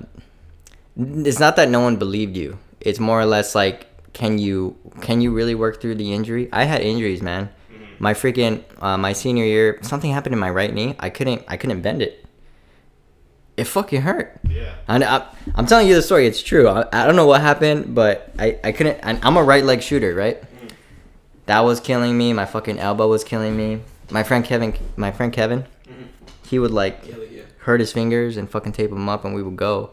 It's 0.98 1.40
not 1.40 1.56
that 1.56 1.70
no 1.70 1.80
one 1.80 1.96
believed 1.96 2.36
you. 2.36 2.60
It's 2.82 3.00
more 3.00 3.20
or 3.22 3.26
less 3.26 3.56
like, 3.56 3.88
can 4.14 4.38
you, 4.38 4.76
can 5.00 5.22
you 5.22 5.32
really 5.32 5.56
work 5.56 5.80
through 5.82 5.96
the 5.96 6.14
injury? 6.14 6.50
I 6.52 6.66
had 6.66 6.82
injuries, 6.82 7.22
man. 7.22 7.50
Mhm. 7.74 8.00
My 8.00 8.14
freaking, 8.14 8.64
uh, 8.82 8.98
my 8.98 9.14
senior 9.14 9.46
year, 9.46 9.80
something 9.82 10.12
happened 10.12 10.34
in 10.34 10.40
my 10.40 10.50
right 10.50 10.74
knee. 10.74 10.96
I 11.00 11.10
couldn't, 11.10 11.44
I 11.48 11.56
couldn't 11.56 11.82
bend 11.82 12.02
it. 12.02 12.26
It 13.58 13.66
fucking 13.66 14.02
hurt. 14.02 14.40
Yeah. 14.50 14.74
And 14.88 15.04
I, 15.04 15.26
I'm 15.56 15.66
telling 15.66 15.88
you 15.88 15.96
the 15.96 16.02
story. 16.02 16.26
It's 16.26 16.42
true. 16.42 16.68
I, 16.68 16.86
I 16.92 17.06
don't 17.06 17.16
know 17.16 17.28
what 17.28 17.42
happened, 17.42 17.94
but 17.94 18.32
I, 18.40 18.58
I 18.64 18.72
couldn't. 18.72 19.00
And 19.04 19.20
I'm 19.24 19.38
a 19.38 19.44
right 19.44 19.64
leg 19.64 19.82
shooter, 19.84 20.16
right? 20.16 20.42
Mhm. 20.42 20.72
That 21.48 21.60
was 21.62 21.80
killing 21.80 22.18
me. 22.18 22.34
My 22.34 22.46
fucking 22.46 22.80
elbow 22.80 23.08
was 23.08 23.24
killing 23.24 23.56
me. 23.58 23.82
My 24.10 24.24
friend 24.24 24.44
Kevin, 24.44 24.74
my 24.96 25.12
friend 25.12 25.32
Kevin, 25.32 25.66
Mhm. 25.88 26.08
he 26.50 26.60
would 26.60 26.72
like 26.72 27.00
Yeah, 27.06 27.16
hurt 27.60 27.80
his 27.82 27.92
fingers 27.92 28.38
and 28.38 28.50
fucking 28.50 28.72
tape 28.72 28.90
them 28.90 29.08
up, 29.10 29.26
and 29.26 29.36
we 29.36 29.44
would 29.44 29.58
go. 29.58 29.92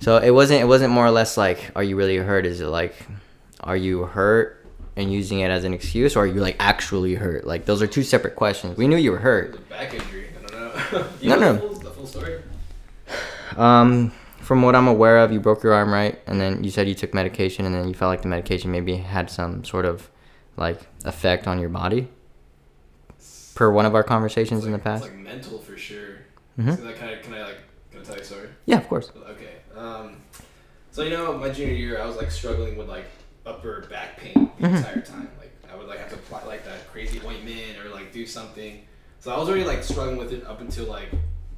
So 0.00 0.18
it 0.18 0.30
wasn't. 0.30 0.60
It 0.60 0.66
wasn't 0.66 0.92
more 0.92 1.06
or 1.06 1.10
less 1.10 1.36
like, 1.36 1.70
are 1.74 1.82
you 1.82 1.96
really 1.96 2.18
hurt? 2.18 2.44
Is 2.46 2.60
it 2.60 2.66
like, 2.68 2.94
are 3.60 3.76
you 3.76 4.04
hurt 4.04 4.64
and 4.96 5.12
using 5.12 5.40
it 5.40 5.50
as 5.50 5.64
an 5.64 5.72
excuse, 5.74 6.14
or 6.16 6.24
are 6.24 6.26
you 6.26 6.40
like 6.40 6.56
actually 6.60 7.14
hurt? 7.14 7.46
Like 7.46 7.64
those 7.64 7.80
are 7.82 7.86
two 7.86 8.02
separate 8.02 8.36
questions. 8.36 8.76
We 8.76 8.86
knew 8.88 8.96
you 8.96 9.10
were 9.12 9.18
It 9.18 9.22
hurt. 9.22 9.50
was 9.52 9.60
a 9.60 9.62
back 9.62 9.94
injury. 9.94 10.28
I 10.38 10.50
don't 10.50 10.92
know. 10.92 11.06
No, 11.22 11.36
no. 11.38 11.52
The 11.54 11.58
full, 11.60 11.74
the 11.74 11.90
full 11.90 12.06
story? 12.06 12.38
Um, 13.56 14.12
from 14.40 14.62
what 14.62 14.74
I'm 14.74 14.88
aware 14.88 15.18
of, 15.18 15.32
you 15.32 15.40
broke 15.40 15.62
your 15.62 15.72
arm, 15.72 15.92
right? 15.92 16.18
And 16.26 16.40
then 16.40 16.62
you 16.64 16.70
said 16.70 16.88
you 16.88 16.94
took 16.94 17.14
medication, 17.14 17.64
and 17.66 17.74
then 17.74 17.88
you 17.88 17.94
felt 17.94 18.10
like 18.10 18.22
the 18.22 18.28
medication 18.28 18.70
maybe 18.70 18.96
had 18.96 19.30
some 19.30 19.64
sort 19.64 19.84
of 19.86 20.10
like 20.56 20.80
effect 21.04 21.46
on 21.46 21.58
your 21.58 21.68
body. 21.70 22.08
Per 23.54 23.70
one 23.70 23.86
of 23.86 23.94
our 23.94 24.02
conversations 24.02 24.58
It's 24.60 24.66
in 24.66 24.72
the 24.72 24.78
past. 24.78 25.04
Like 25.04 25.14
mental 25.14 25.58
for 25.60 25.76
sure. 25.76 26.18
Mhm. 26.58 26.76
So 26.76 26.82
that 26.84 26.96
kind 26.96 27.12
of, 27.12 27.22
can 27.22 27.34
I 27.34 27.42
like, 27.44 27.58
can 27.90 28.00
I 28.00 28.04
tell 28.04 28.14
you 28.16 28.20
a 28.20 28.24
story? 28.24 28.48
Yeah, 28.66 28.78
of 28.78 28.88
course. 28.88 29.10
Okay. 29.30 29.78
Um, 29.78 30.16
so 30.90 31.02
you 31.02 31.10
know, 31.10 31.36
my 31.38 31.50
junior 31.50 31.72
year, 31.74 32.00
I 32.02 32.06
was 32.06 32.16
like 32.16 32.30
struggling 32.30 32.76
with 32.76 32.88
like 32.88 33.06
upper 33.46 33.86
back 33.90 34.16
pain 34.18 34.50
the 34.58 34.66
Mhm. 34.68 34.76
entire 34.78 35.00
time. 35.02 35.28
Like 35.38 35.52
I 35.72 35.76
would 35.76 35.86
like 35.86 35.98
have 36.00 36.08
to 36.10 36.14
apply 36.16 36.44
like 36.44 36.64
that 36.64 36.90
crazy 36.92 37.20
ointment 37.24 37.78
or 37.84 37.90
like 37.90 38.12
do 38.12 38.26
something. 38.26 38.80
So 39.20 39.32
I 39.32 39.38
was 39.38 39.48
already 39.48 39.64
like 39.64 39.82
struggling 39.84 40.16
with 40.18 40.32
it 40.32 40.44
up 40.46 40.60
until 40.60 40.86
like 40.86 41.08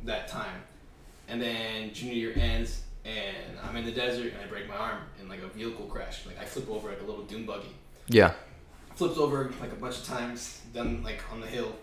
that 0.05 0.29
time, 0.29 0.63
and 1.29 1.41
then 1.41 1.93
junior 1.93 2.15
year 2.15 2.33
ends, 2.37 2.83
and 3.05 3.59
I'm 3.63 3.77
in 3.77 3.85
the 3.85 3.93
desert 3.93 4.33
and 4.33 4.43
I 4.43 4.47
break 4.47 4.69
my 4.69 4.77
arm 4.77 4.99
in 5.21 5.29
like 5.29 5.41
a 5.43 5.49
vehicle 5.49 5.87
crash. 5.87 6.27
Like 6.27 6.39
I 6.41 6.45
flip 6.45 6.69
over 6.71 6.89
like 6.89 7.01
a 7.01 7.05
little 7.05 7.25
dune 7.25 7.45
buggy. 7.47 7.75
Yeah. 8.09 8.33
Flips 8.95 9.19
over 9.19 9.53
like 9.61 9.73
a 9.73 9.77
bunch 9.77 9.99
of 9.99 10.05
times, 10.05 10.61
done 10.75 11.03
like 11.03 11.23
on 11.33 11.41
the 11.41 11.47
hill, 11.47 11.75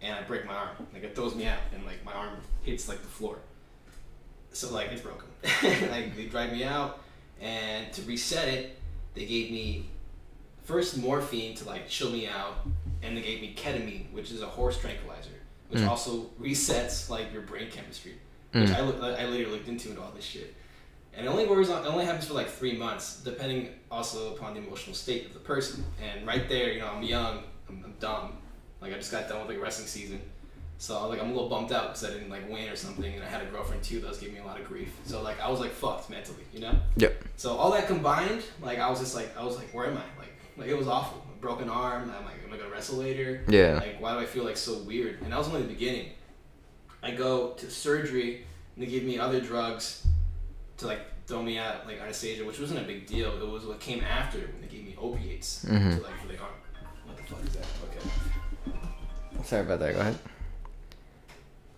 and 0.00 0.14
I 0.14 0.22
break 0.22 0.46
my 0.46 0.54
arm. 0.54 0.86
Like 0.94 1.02
it 1.04 1.14
throws 1.14 1.34
me 1.34 1.46
out, 1.46 1.58
and 1.74 1.84
like 1.84 2.04
my 2.04 2.12
arm 2.12 2.38
hits 2.62 2.88
like 2.88 3.00
the 3.02 3.08
floor. 3.08 3.38
So 4.52 4.72
like 4.72 4.90
it's 4.90 5.02
broken. 5.02 5.28
like 5.90 6.16
they 6.16 6.26
drive 6.26 6.52
me 6.52 6.64
out, 6.64 7.00
and 7.40 7.92
to 7.92 8.02
reset 8.02 8.48
it, 8.48 8.78
they 9.14 9.26
gave 9.26 9.50
me 9.50 9.88
first 10.64 10.96
morphine 10.98 11.54
to 11.56 11.64
like 11.66 11.88
chill 11.88 12.10
me 12.10 12.26
out, 12.26 12.66
and 13.02 13.16
they 13.16 13.22
gave 13.22 13.40
me 13.40 13.54
ketamine, 13.56 14.10
which 14.12 14.30
is 14.30 14.42
a 14.42 14.46
horse 14.46 14.78
tranquilizer, 14.80 15.30
which 15.68 15.80
Mm. 15.82 15.88
also 15.88 16.30
resets 16.40 17.08
like 17.10 17.32
your 17.32 17.42
brain 17.42 17.70
chemistry. 17.70 18.14
Which 18.52 18.70
Mm. 18.70 18.74
I, 18.76 18.80
loo- 18.80 19.14
I 19.16 19.24
later 19.26 19.50
looked 19.50 19.68
into 19.68 19.90
and 19.90 19.98
all 19.98 20.10
this 20.14 20.24
shit. 20.24 20.54
And 21.14 21.26
it 21.26 21.28
only 21.28 21.46
wears 21.46 21.68
on, 21.70 21.84
it 21.84 21.88
only 21.88 22.04
happens 22.04 22.26
for 22.26 22.34
like 22.34 22.48
three 22.48 22.76
months, 22.76 23.20
depending 23.24 23.70
also 23.90 24.34
upon 24.34 24.54
the 24.54 24.60
emotional 24.60 24.94
state 24.94 25.26
of 25.26 25.32
the 25.34 25.40
person. 25.40 25.84
And 26.02 26.26
right 26.26 26.48
there, 26.48 26.72
you 26.72 26.78
know, 26.80 26.86
I'm 26.88 27.02
young, 27.02 27.42
I'm, 27.68 27.82
I'm 27.84 27.94
dumb. 28.00 28.38
Like 28.80 28.92
I 28.92 28.96
just 28.96 29.10
got 29.10 29.28
done 29.28 29.40
with 29.40 29.48
like 29.56 29.60
wrestling 29.62 29.88
season, 29.88 30.20
so 30.78 31.08
like 31.08 31.20
I'm 31.20 31.30
a 31.30 31.32
little 31.32 31.48
bumped 31.48 31.72
out 31.72 31.88
because 31.88 32.04
I 32.04 32.10
didn't 32.12 32.30
like 32.30 32.48
win 32.48 32.68
or 32.68 32.76
something, 32.76 33.12
and 33.12 33.24
I 33.24 33.26
had 33.26 33.42
a 33.42 33.46
girlfriend 33.46 33.82
too 33.82 33.98
that 34.00 34.08
was 34.08 34.18
giving 34.18 34.36
me 34.36 34.40
a 34.40 34.44
lot 34.44 34.60
of 34.60 34.68
grief. 34.68 34.92
So 35.04 35.20
like 35.20 35.40
I 35.40 35.50
was 35.50 35.58
like 35.58 35.72
fucked 35.72 36.08
mentally, 36.08 36.44
you 36.54 36.60
know. 36.60 36.74
Yep. 36.96 37.24
So 37.36 37.56
all 37.56 37.72
that 37.72 37.88
combined, 37.88 38.44
like 38.62 38.78
I 38.78 38.88
was 38.88 39.00
just 39.00 39.16
like 39.16 39.36
I 39.36 39.44
was 39.44 39.56
like, 39.56 39.74
where 39.74 39.86
am 39.86 39.96
I? 39.96 40.02
Like 40.20 40.32
like 40.56 40.68
it 40.68 40.78
was 40.78 40.86
awful. 40.86 41.26
A 41.36 41.40
broken 41.40 41.68
arm. 41.68 42.02
I'm 42.16 42.24
like, 42.24 42.36
am 42.46 42.52
I 42.54 42.56
gonna 42.56 42.70
wrestle 42.70 42.98
later? 42.98 43.42
Yeah. 43.48 43.74
Like, 43.74 44.00
why 44.00 44.12
do 44.14 44.20
I 44.20 44.26
feel 44.26 44.44
like 44.44 44.56
so 44.56 44.78
weird? 44.78 45.20
And 45.22 45.32
that 45.32 45.38
was 45.38 45.48
only 45.48 45.62
the 45.62 45.68
beginning. 45.68 46.10
I 47.02 47.12
go 47.12 47.50
to 47.52 47.70
surgery 47.70 48.44
and 48.74 48.84
they 48.84 48.90
give 48.90 49.04
me 49.04 49.18
other 49.18 49.40
drugs 49.40 50.06
to 50.78 50.86
like 50.86 51.00
throw 51.26 51.42
me 51.42 51.58
out 51.58 51.86
like 51.86 52.00
anesthesia, 52.00 52.44
which 52.44 52.58
wasn't 52.60 52.80
a 52.80 52.84
big 52.84 53.06
deal. 53.06 53.30
It 53.40 53.48
was 53.48 53.64
what 53.66 53.80
came 53.80 54.02
after 54.02 54.38
when 54.38 54.60
they 54.62 54.66
gave 54.68 54.84
me 54.84 54.96
opiates 54.98 55.64
Mhm. 55.64 55.96
to 55.96 56.02
like 56.02 56.20
for 56.20 56.28
the 56.28 56.38
arm. 56.38 56.52
What 57.04 57.16
the 57.16 57.22
fuck 57.24 57.44
is 57.44 57.52
that? 57.54 57.66
Okay. 57.90 59.44
Sorry 59.44 59.62
about 59.62 59.80
that. 59.80 59.94
Go 59.94 60.00
ahead. 60.00 60.18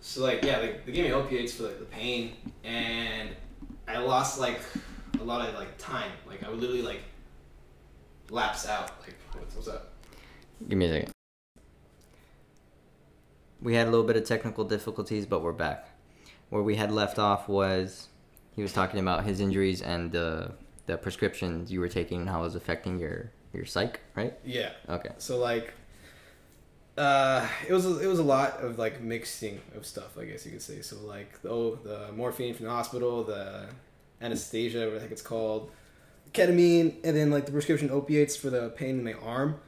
So 0.01 0.23
like 0.23 0.43
yeah, 0.43 0.57
like 0.59 0.85
they 0.85 0.91
gave 0.91 1.05
me 1.05 1.11
opiates 1.13 1.53
for 1.53 1.63
like 1.63 1.79
the 1.79 1.85
pain, 1.85 2.33
and 2.63 3.29
I 3.87 3.97
lost 3.99 4.39
like 4.39 4.59
a 5.19 5.23
lot 5.23 5.47
of 5.47 5.53
like 5.55 5.77
time. 5.77 6.11
Like 6.27 6.43
I 6.43 6.49
would 6.49 6.59
literally 6.59 6.81
like 6.81 7.01
lapse 8.29 8.67
out. 8.67 8.91
Like 9.01 9.15
what's, 9.33 9.55
what's 9.55 9.67
up? 9.67 9.93
Give 10.67 10.77
me 10.77 10.85
a 10.85 10.89
second. 10.93 11.11
We 13.61 13.75
had 13.75 13.87
a 13.87 13.91
little 13.91 14.05
bit 14.05 14.15
of 14.15 14.25
technical 14.25 14.63
difficulties, 14.63 15.25
but 15.25 15.41
we're 15.41 15.51
back. 15.51 15.87
Where 16.49 16.63
we 16.63 16.75
had 16.75 16.91
left 16.91 17.19
off 17.19 17.47
was 17.47 18.09
he 18.55 18.61
was 18.61 18.73
talking 18.73 18.99
about 18.99 19.23
his 19.23 19.39
injuries 19.39 19.81
and 19.81 20.11
the 20.11 20.53
the 20.87 20.97
prescriptions 20.97 21.71
you 21.71 21.79
were 21.79 21.87
taking 21.87 22.21
and 22.21 22.29
how 22.29 22.39
it 22.39 22.43
was 22.43 22.55
affecting 22.55 22.99
your 22.99 23.31
your 23.53 23.65
psych, 23.65 23.99
right? 24.15 24.33
Yeah. 24.45 24.71
Okay. 24.89 25.11
So 25.17 25.37
like, 25.37 25.73
uh, 26.97 27.47
it 27.67 27.73
was 27.73 27.85
it 27.85 28.07
was 28.07 28.19
a 28.19 28.23
lot 28.23 28.59
of 28.61 28.77
like 28.77 29.01
mixing 29.01 29.61
of 29.75 29.85
stuff, 29.85 30.17
I 30.17 30.25
guess 30.25 30.45
you 30.45 30.51
could 30.51 30.61
say. 30.61 30.81
So 30.81 30.97
like 30.99 31.41
the 31.41 31.49
oh, 31.49 31.75
the 31.75 32.11
morphine 32.13 32.53
from 32.53 32.65
the 32.65 32.71
hospital, 32.71 33.23
the 33.23 33.67
anesthesia, 34.21 34.87
what 34.87 34.97
I 34.97 34.99
think 34.99 35.11
it's 35.11 35.21
called, 35.21 35.71
ketamine, 36.33 36.95
and 37.03 37.15
then 37.15 37.31
like 37.31 37.45
the 37.45 37.51
prescription 37.51 37.89
opiates 37.89 38.35
for 38.35 38.49
the 38.49 38.69
pain 38.69 38.99
in 38.99 39.03
my 39.03 39.13
arm. 39.13 39.59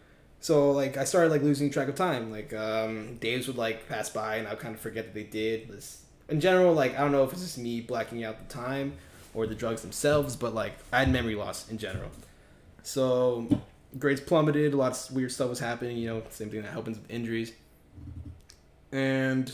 So 0.43 0.71
like 0.71 0.97
I 0.97 1.06
started 1.06 1.32
like 1.32 1.41
losing 1.41 1.69
track 1.69 1.88
of 1.88 1.95
time. 1.95 2.29
Like 2.29 2.53
um, 2.53 3.15
days 3.15 3.47
would 3.47 3.56
like 3.56 3.88
pass 3.88 4.10
by 4.10 4.36
and 4.36 4.45
I 4.45 4.49
would 4.49 4.60
kind 4.60 4.75
of 4.75 4.82
forget 4.82 5.06
that 5.06 5.13
they 5.13 5.23
did. 5.23 5.69
This, 5.69 6.03
in 6.27 6.41
general, 6.41 6.73
like 6.73 6.95
I 6.95 6.99
don't 6.99 7.13
know 7.13 7.23
if 7.23 7.32
it's 7.32 7.41
just 7.41 7.58
me 7.58 7.79
blacking 7.79 8.25
out 8.25 8.45
the 8.45 8.53
time 8.53 8.91
or 9.34 9.47
the 9.47 9.56
drugs 9.56 9.84
themselves, 9.84 10.36
but 10.36 10.53
like 10.53 10.73
I 10.91 10.99
had 10.99 11.10
memory 11.13 11.36
loss 11.36 11.69
in 11.69 11.77
general. 11.77 12.10
So 12.84 13.47
grades 13.97 14.19
plummeted. 14.19 14.73
A 14.73 14.75
lot 14.75 14.91
of 14.91 15.15
weird 15.15 15.32
stuff 15.32 15.47
was 15.47 15.60
happening. 15.60 15.95
You 15.95 16.10
know, 16.10 16.23
same 16.29 16.49
thing 16.49 16.62
that 16.63 16.73
happens 16.73 16.99
with 16.99 17.10
injuries. 17.10 17.53
And 18.91 19.49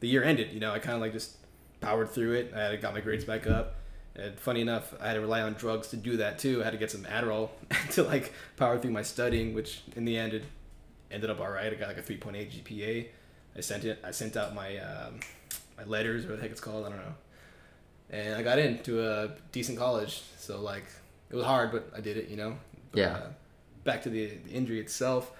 the 0.00 0.08
year 0.08 0.24
ended. 0.24 0.54
You 0.54 0.60
know, 0.60 0.72
I 0.72 0.78
kind 0.78 0.94
of 0.94 1.02
like 1.02 1.12
just 1.12 1.36
powered 1.82 2.08
through 2.08 2.32
it. 2.32 2.54
I 2.54 2.76
got 2.76 2.94
my 2.94 3.02
grades 3.02 3.26
back 3.26 3.46
up. 3.46 3.74
And 4.18 4.38
funny 4.38 4.60
enough, 4.60 4.94
I 5.00 5.08
had 5.08 5.14
to 5.14 5.20
rely 5.20 5.42
on 5.42 5.54
drugs 5.54 5.88
to 5.88 5.96
do 5.96 6.16
that 6.18 6.38
too. 6.38 6.60
I 6.62 6.64
had 6.64 6.72
to 6.72 6.78
get 6.78 6.90
some 6.90 7.02
Adderall 7.04 7.50
to 7.92 8.02
like 8.02 8.32
power 8.56 8.78
through 8.78 8.92
my 8.92 9.02
studying, 9.02 9.54
which 9.54 9.82
in 9.94 10.04
the 10.04 10.16
end 10.16 10.32
it 10.32 10.44
ended 11.10 11.30
up 11.30 11.40
all 11.40 11.50
right. 11.50 11.72
I 11.72 11.76
got 11.76 11.88
like 11.88 11.98
a 11.98 12.02
3.8 12.02 12.62
GPA. 12.62 13.08
I 13.56 13.60
sent 13.60 13.84
it. 13.84 13.98
I 14.04 14.10
sent 14.10 14.36
out 14.36 14.54
my 14.54 14.78
um, 14.78 15.20
my 15.76 15.84
letters 15.84 16.24
or 16.24 16.30
what 16.30 16.36
the 16.36 16.42
heck 16.42 16.50
it's 16.50 16.60
called. 16.60 16.86
I 16.86 16.90
don't 16.90 16.98
know. 16.98 17.14
And 18.10 18.34
I 18.36 18.42
got 18.42 18.58
into 18.58 19.06
a 19.06 19.30
decent 19.52 19.78
college. 19.78 20.22
So 20.38 20.60
like 20.60 20.84
it 21.30 21.36
was 21.36 21.44
hard, 21.44 21.72
but 21.72 21.90
I 21.96 22.00
did 22.00 22.16
it. 22.16 22.28
You 22.28 22.36
know. 22.36 22.56
But, 22.92 22.98
Yeah. 22.98 23.12
Uh, 23.12 23.26
back 23.84 24.02
to 24.02 24.10
the, 24.10 24.26
the 24.44 24.50
injury 24.50 24.80
itself. 24.80 25.32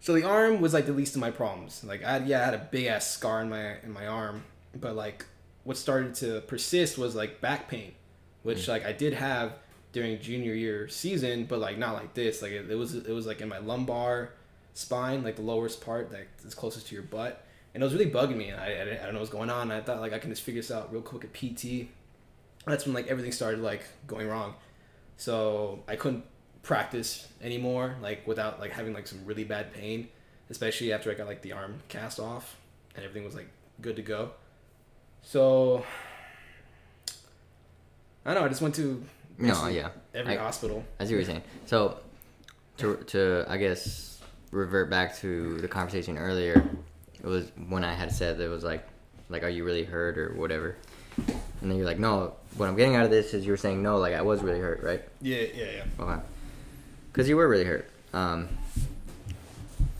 So 0.00 0.12
the 0.12 0.24
arm 0.24 0.60
was 0.60 0.74
like 0.74 0.86
the 0.86 0.92
least 0.92 1.14
of 1.14 1.20
my 1.20 1.30
problems. 1.30 1.82
Like 1.84 2.04
I 2.04 2.12
had, 2.12 2.26
yeah, 2.26 2.42
I 2.42 2.44
had 2.44 2.54
a 2.54 2.68
big 2.70 2.86
ass 2.86 3.10
scar 3.10 3.40
in 3.40 3.48
my 3.48 3.76
in 3.82 3.92
my 3.92 4.06
arm, 4.06 4.44
but 4.78 4.94
like 4.94 5.24
what 5.62 5.76
started 5.76 6.14
to 6.16 6.40
persist 6.42 6.98
was 6.98 7.14
like 7.14 7.40
back 7.40 7.68
pain, 7.68 7.92
which 8.44 8.58
mm. 8.58 8.68
like 8.68 8.86
I 8.86 8.92
did 8.92 9.14
have 9.14 9.54
during 9.92 10.20
junior 10.20 10.54
year 10.54 10.86
season, 10.88 11.46
but 11.46 11.58
like 11.58 11.78
not 11.78 11.94
like 11.94 12.14
this. 12.14 12.40
Like 12.40 12.52
it, 12.52 12.70
it 12.70 12.76
was 12.76 12.94
it 12.94 13.12
was 13.12 13.26
like 13.26 13.40
in 13.40 13.48
my 13.48 13.58
lumbar 13.58 14.30
spine, 14.74 15.24
like 15.24 15.36
the 15.36 15.42
lowest 15.42 15.84
part 15.84 16.12
like 16.12 16.36
that 16.36 16.46
is 16.46 16.54
closest 16.54 16.86
to 16.88 16.94
your 16.94 17.04
butt, 17.04 17.44
and 17.72 17.82
it 17.82 17.84
was 17.84 17.94
really 17.94 18.10
bugging 18.10 18.36
me. 18.36 18.50
And 18.50 18.60
I, 18.60 18.66
I, 18.66 19.02
I 19.02 19.04
don't 19.04 19.14
know 19.14 19.20
what's 19.20 19.32
going 19.32 19.50
on. 19.50 19.72
I 19.72 19.80
thought 19.80 20.00
like 20.00 20.12
I 20.12 20.18
can 20.18 20.30
just 20.30 20.42
figure 20.42 20.60
this 20.60 20.70
out 20.70 20.92
real 20.92 21.02
quick 21.02 21.24
at 21.24 21.32
PT. 21.32 21.88
That's 22.66 22.84
when 22.84 22.94
like 22.94 23.08
everything 23.08 23.32
started 23.32 23.60
like 23.60 23.82
going 24.06 24.28
wrong. 24.28 24.54
So 25.16 25.82
I 25.88 25.96
couldn't 25.96 26.24
practice 26.62 27.28
anymore, 27.42 27.96
like 28.02 28.26
without 28.26 28.60
like 28.60 28.72
having 28.72 28.92
like 28.92 29.06
some 29.06 29.24
really 29.24 29.44
bad 29.44 29.72
pain, 29.72 30.08
especially 30.50 30.92
after 30.92 31.10
I 31.10 31.14
got 31.14 31.26
like 31.26 31.42
the 31.42 31.52
arm 31.52 31.80
cast 31.88 32.18
off 32.18 32.56
and 32.94 33.04
everything 33.04 33.24
was 33.24 33.34
like 33.34 33.48
good 33.80 33.96
to 33.96 34.02
go. 34.02 34.32
So 35.22 35.84
I 38.24 38.32
don't 38.34 38.42
know. 38.42 38.46
I 38.46 38.48
just 38.48 38.62
went 38.62 38.74
to 38.76 39.02
No, 39.38 39.66
yeah. 39.68 39.88
every 40.14 40.38
I- 40.38 40.42
hospital. 40.42 40.84
As 40.98 41.10
you 41.10 41.16
were 41.16 41.24
saying. 41.24 41.42
So, 41.66 41.98
to, 42.78 42.96
to 43.08 43.44
I 43.48 43.56
guess, 43.56 44.20
revert 44.50 44.90
back 44.90 45.16
to 45.18 45.58
the 45.58 45.68
conversation 45.68 46.16
earlier, 46.18 46.64
it 47.22 47.26
was 47.26 47.50
when 47.68 47.84
I 47.84 47.92
had 47.94 48.12
said 48.12 48.38
that 48.38 48.44
it 48.44 48.48
was 48.48 48.64
like, 48.64 48.86
like, 49.28 49.42
are 49.42 49.48
you 49.48 49.64
really 49.64 49.84
hurt 49.84 50.18
or 50.18 50.34
whatever? 50.34 50.76
And 51.16 51.70
then 51.70 51.76
you're 51.76 51.86
like, 51.86 51.98
no, 51.98 52.34
what 52.56 52.68
I'm 52.68 52.76
getting 52.76 52.94
out 52.96 53.04
of 53.04 53.10
this 53.10 53.32
is 53.34 53.44
you 53.46 53.52
were 53.52 53.56
saying, 53.56 53.82
no, 53.82 53.98
like, 53.98 54.14
I 54.14 54.22
was 54.22 54.42
really 54.42 54.60
hurt, 54.60 54.82
right? 54.82 55.02
Yeah, 55.22 55.42
yeah, 55.54 55.64
yeah. 55.76 55.84
Okay. 56.04 56.22
Because 57.12 57.28
you 57.28 57.36
were 57.36 57.48
really 57.48 57.64
hurt. 57.64 57.88
Um, 58.12 58.48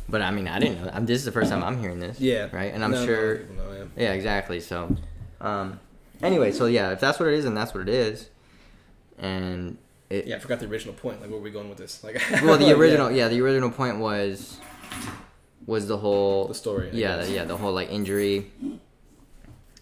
but 0.08 0.20
I 0.22 0.30
mean, 0.30 0.46
I 0.48 0.58
didn't 0.58 0.82
know. 0.84 0.90
I'm, 0.92 1.06
this 1.06 1.18
is 1.18 1.24
the 1.24 1.32
first 1.32 1.50
time 1.50 1.64
I'm 1.64 1.78
hearing 1.80 1.98
this. 2.00 2.20
Yeah. 2.20 2.48
Right? 2.52 2.72
And 2.74 2.84
I'm 2.84 2.90
No, 2.90 3.00
no, 3.00 3.06
sure. 3.06 3.36
people 3.38 3.56
know, 3.56 3.72
yeah. 3.72 3.84
Yeah, 3.96 4.12
exactly. 4.12 4.60
So, 4.60 4.94
um, 5.40 5.80
anyway, 6.22 6.52
so 6.52 6.66
yeah, 6.66 6.90
if 6.92 7.00
that's 7.00 7.18
what 7.18 7.28
it 7.28 7.34
is, 7.34 7.44
then 7.44 7.54
that's 7.54 7.74
what 7.74 7.82
it 7.82 7.88
is. 7.88 8.28
And 9.18 9.78
it, 10.10 10.26
Yeah, 10.26 10.36
I 10.36 10.38
forgot 10.38 10.60
the 10.60 10.66
original 10.66 10.94
point. 10.94 11.20
Like, 11.20 11.30
where 11.30 11.38
were 11.38 11.44
we 11.44 11.50
going 11.50 11.68
with 11.68 11.78
this? 11.78 12.02
Like, 12.04 12.20
well, 12.42 12.58
the 12.58 12.72
original, 12.76 13.10
yeah, 13.10 13.24
yeah. 13.24 13.28
the 13.28 13.40
original 13.40 13.70
point 13.70 13.98
was 13.98 14.58
was 15.66 15.86
the 15.88 15.96
whole 15.96 16.46
the 16.48 16.54
story. 16.54 16.90
I 16.90 16.94
yeah, 16.94 17.16
the, 17.16 17.30
yeah, 17.30 17.44
the 17.44 17.56
whole 17.56 17.72
like 17.72 17.90
injury, 17.90 18.50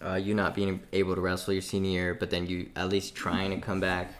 uh, 0.05 0.14
you 0.14 0.35
not 0.35 0.55
being 0.55 0.81
able 0.92 1.14
to 1.14 1.21
wrestle 1.21 1.53
your 1.53 1.62
senior 1.62 1.90
year, 1.90 2.14
but 2.14 2.31
then 2.31 2.47
you 2.47 2.71
at 2.77 2.88
least 2.88 3.14
trying 3.14 3.51
to 3.51 3.57
come 3.59 3.81
back 3.81 4.12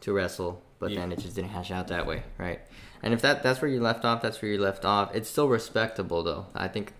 to 0.00 0.12
wrestle, 0.12 0.62
but 0.78 0.90
Yeah. 0.90 1.00
then 1.00 1.12
it 1.12 1.18
just 1.18 1.34
didn't 1.36 1.50
hash 1.50 1.70
out 1.70 1.88
that 1.88 2.06
way, 2.06 2.22
right? 2.38 2.60
And 3.02 3.12
if 3.12 3.20
that 3.22 3.42
that's 3.42 3.60
where 3.60 3.70
you 3.70 3.80
left 3.80 4.04
off, 4.04 4.22
that's 4.22 4.40
where 4.40 4.50
you 4.50 4.58
left 4.58 4.84
off. 4.84 5.14
It's 5.14 5.28
still 5.28 5.48
respectable 5.48 6.22
though. 6.22 6.46
I 6.54 6.68
think 6.68 6.92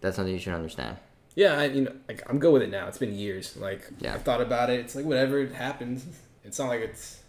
that's 0.00 0.16
something 0.16 0.32
you 0.34 0.40
should 0.40 0.52
understand. 0.54 0.96
Yeah, 1.34 1.58
I, 1.58 1.64
you 1.66 1.82
know, 1.82 1.92
like 2.08 2.22
I'm 2.28 2.38
good 2.38 2.52
with 2.52 2.62
it 2.62 2.70
now. 2.70 2.88
It's 2.88 2.98
been 2.98 3.14
years. 3.14 3.56
Like 3.56 3.88
Yeah. 4.00 4.14
I've 4.14 4.22
thought 4.22 4.40
about 4.40 4.70
it. 4.70 4.80
It's 4.80 4.94
like 4.94 5.04
whatever 5.04 5.38
it 5.40 5.52
happens. 5.52 6.04
It's 6.44 6.58
not 6.58 6.68
like 6.68 6.80
it's. 6.80 7.20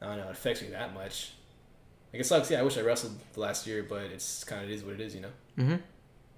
I 0.00 0.06
don't 0.06 0.18
know. 0.18 0.28
It 0.28 0.32
affects 0.32 0.62
me 0.62 0.68
that 0.68 0.94
much. 0.94 1.32
Like 2.12 2.20
it 2.20 2.24
sucks. 2.26 2.50
Yeah, 2.50 2.60
I 2.60 2.62
wish 2.62 2.78
I 2.78 2.82
wrestled 2.82 3.18
the 3.34 3.40
last 3.40 3.66
year, 3.66 3.82
but 3.86 4.02
it's 4.04 4.44
kind 4.44 4.64
of 4.64 4.70
it 4.70 4.74
is 4.74 4.84
what 4.84 4.94
it 4.94 5.00
is. 5.00 5.14
You 5.14 5.22
know. 5.22 5.32
Mm-hmm. 5.58 5.76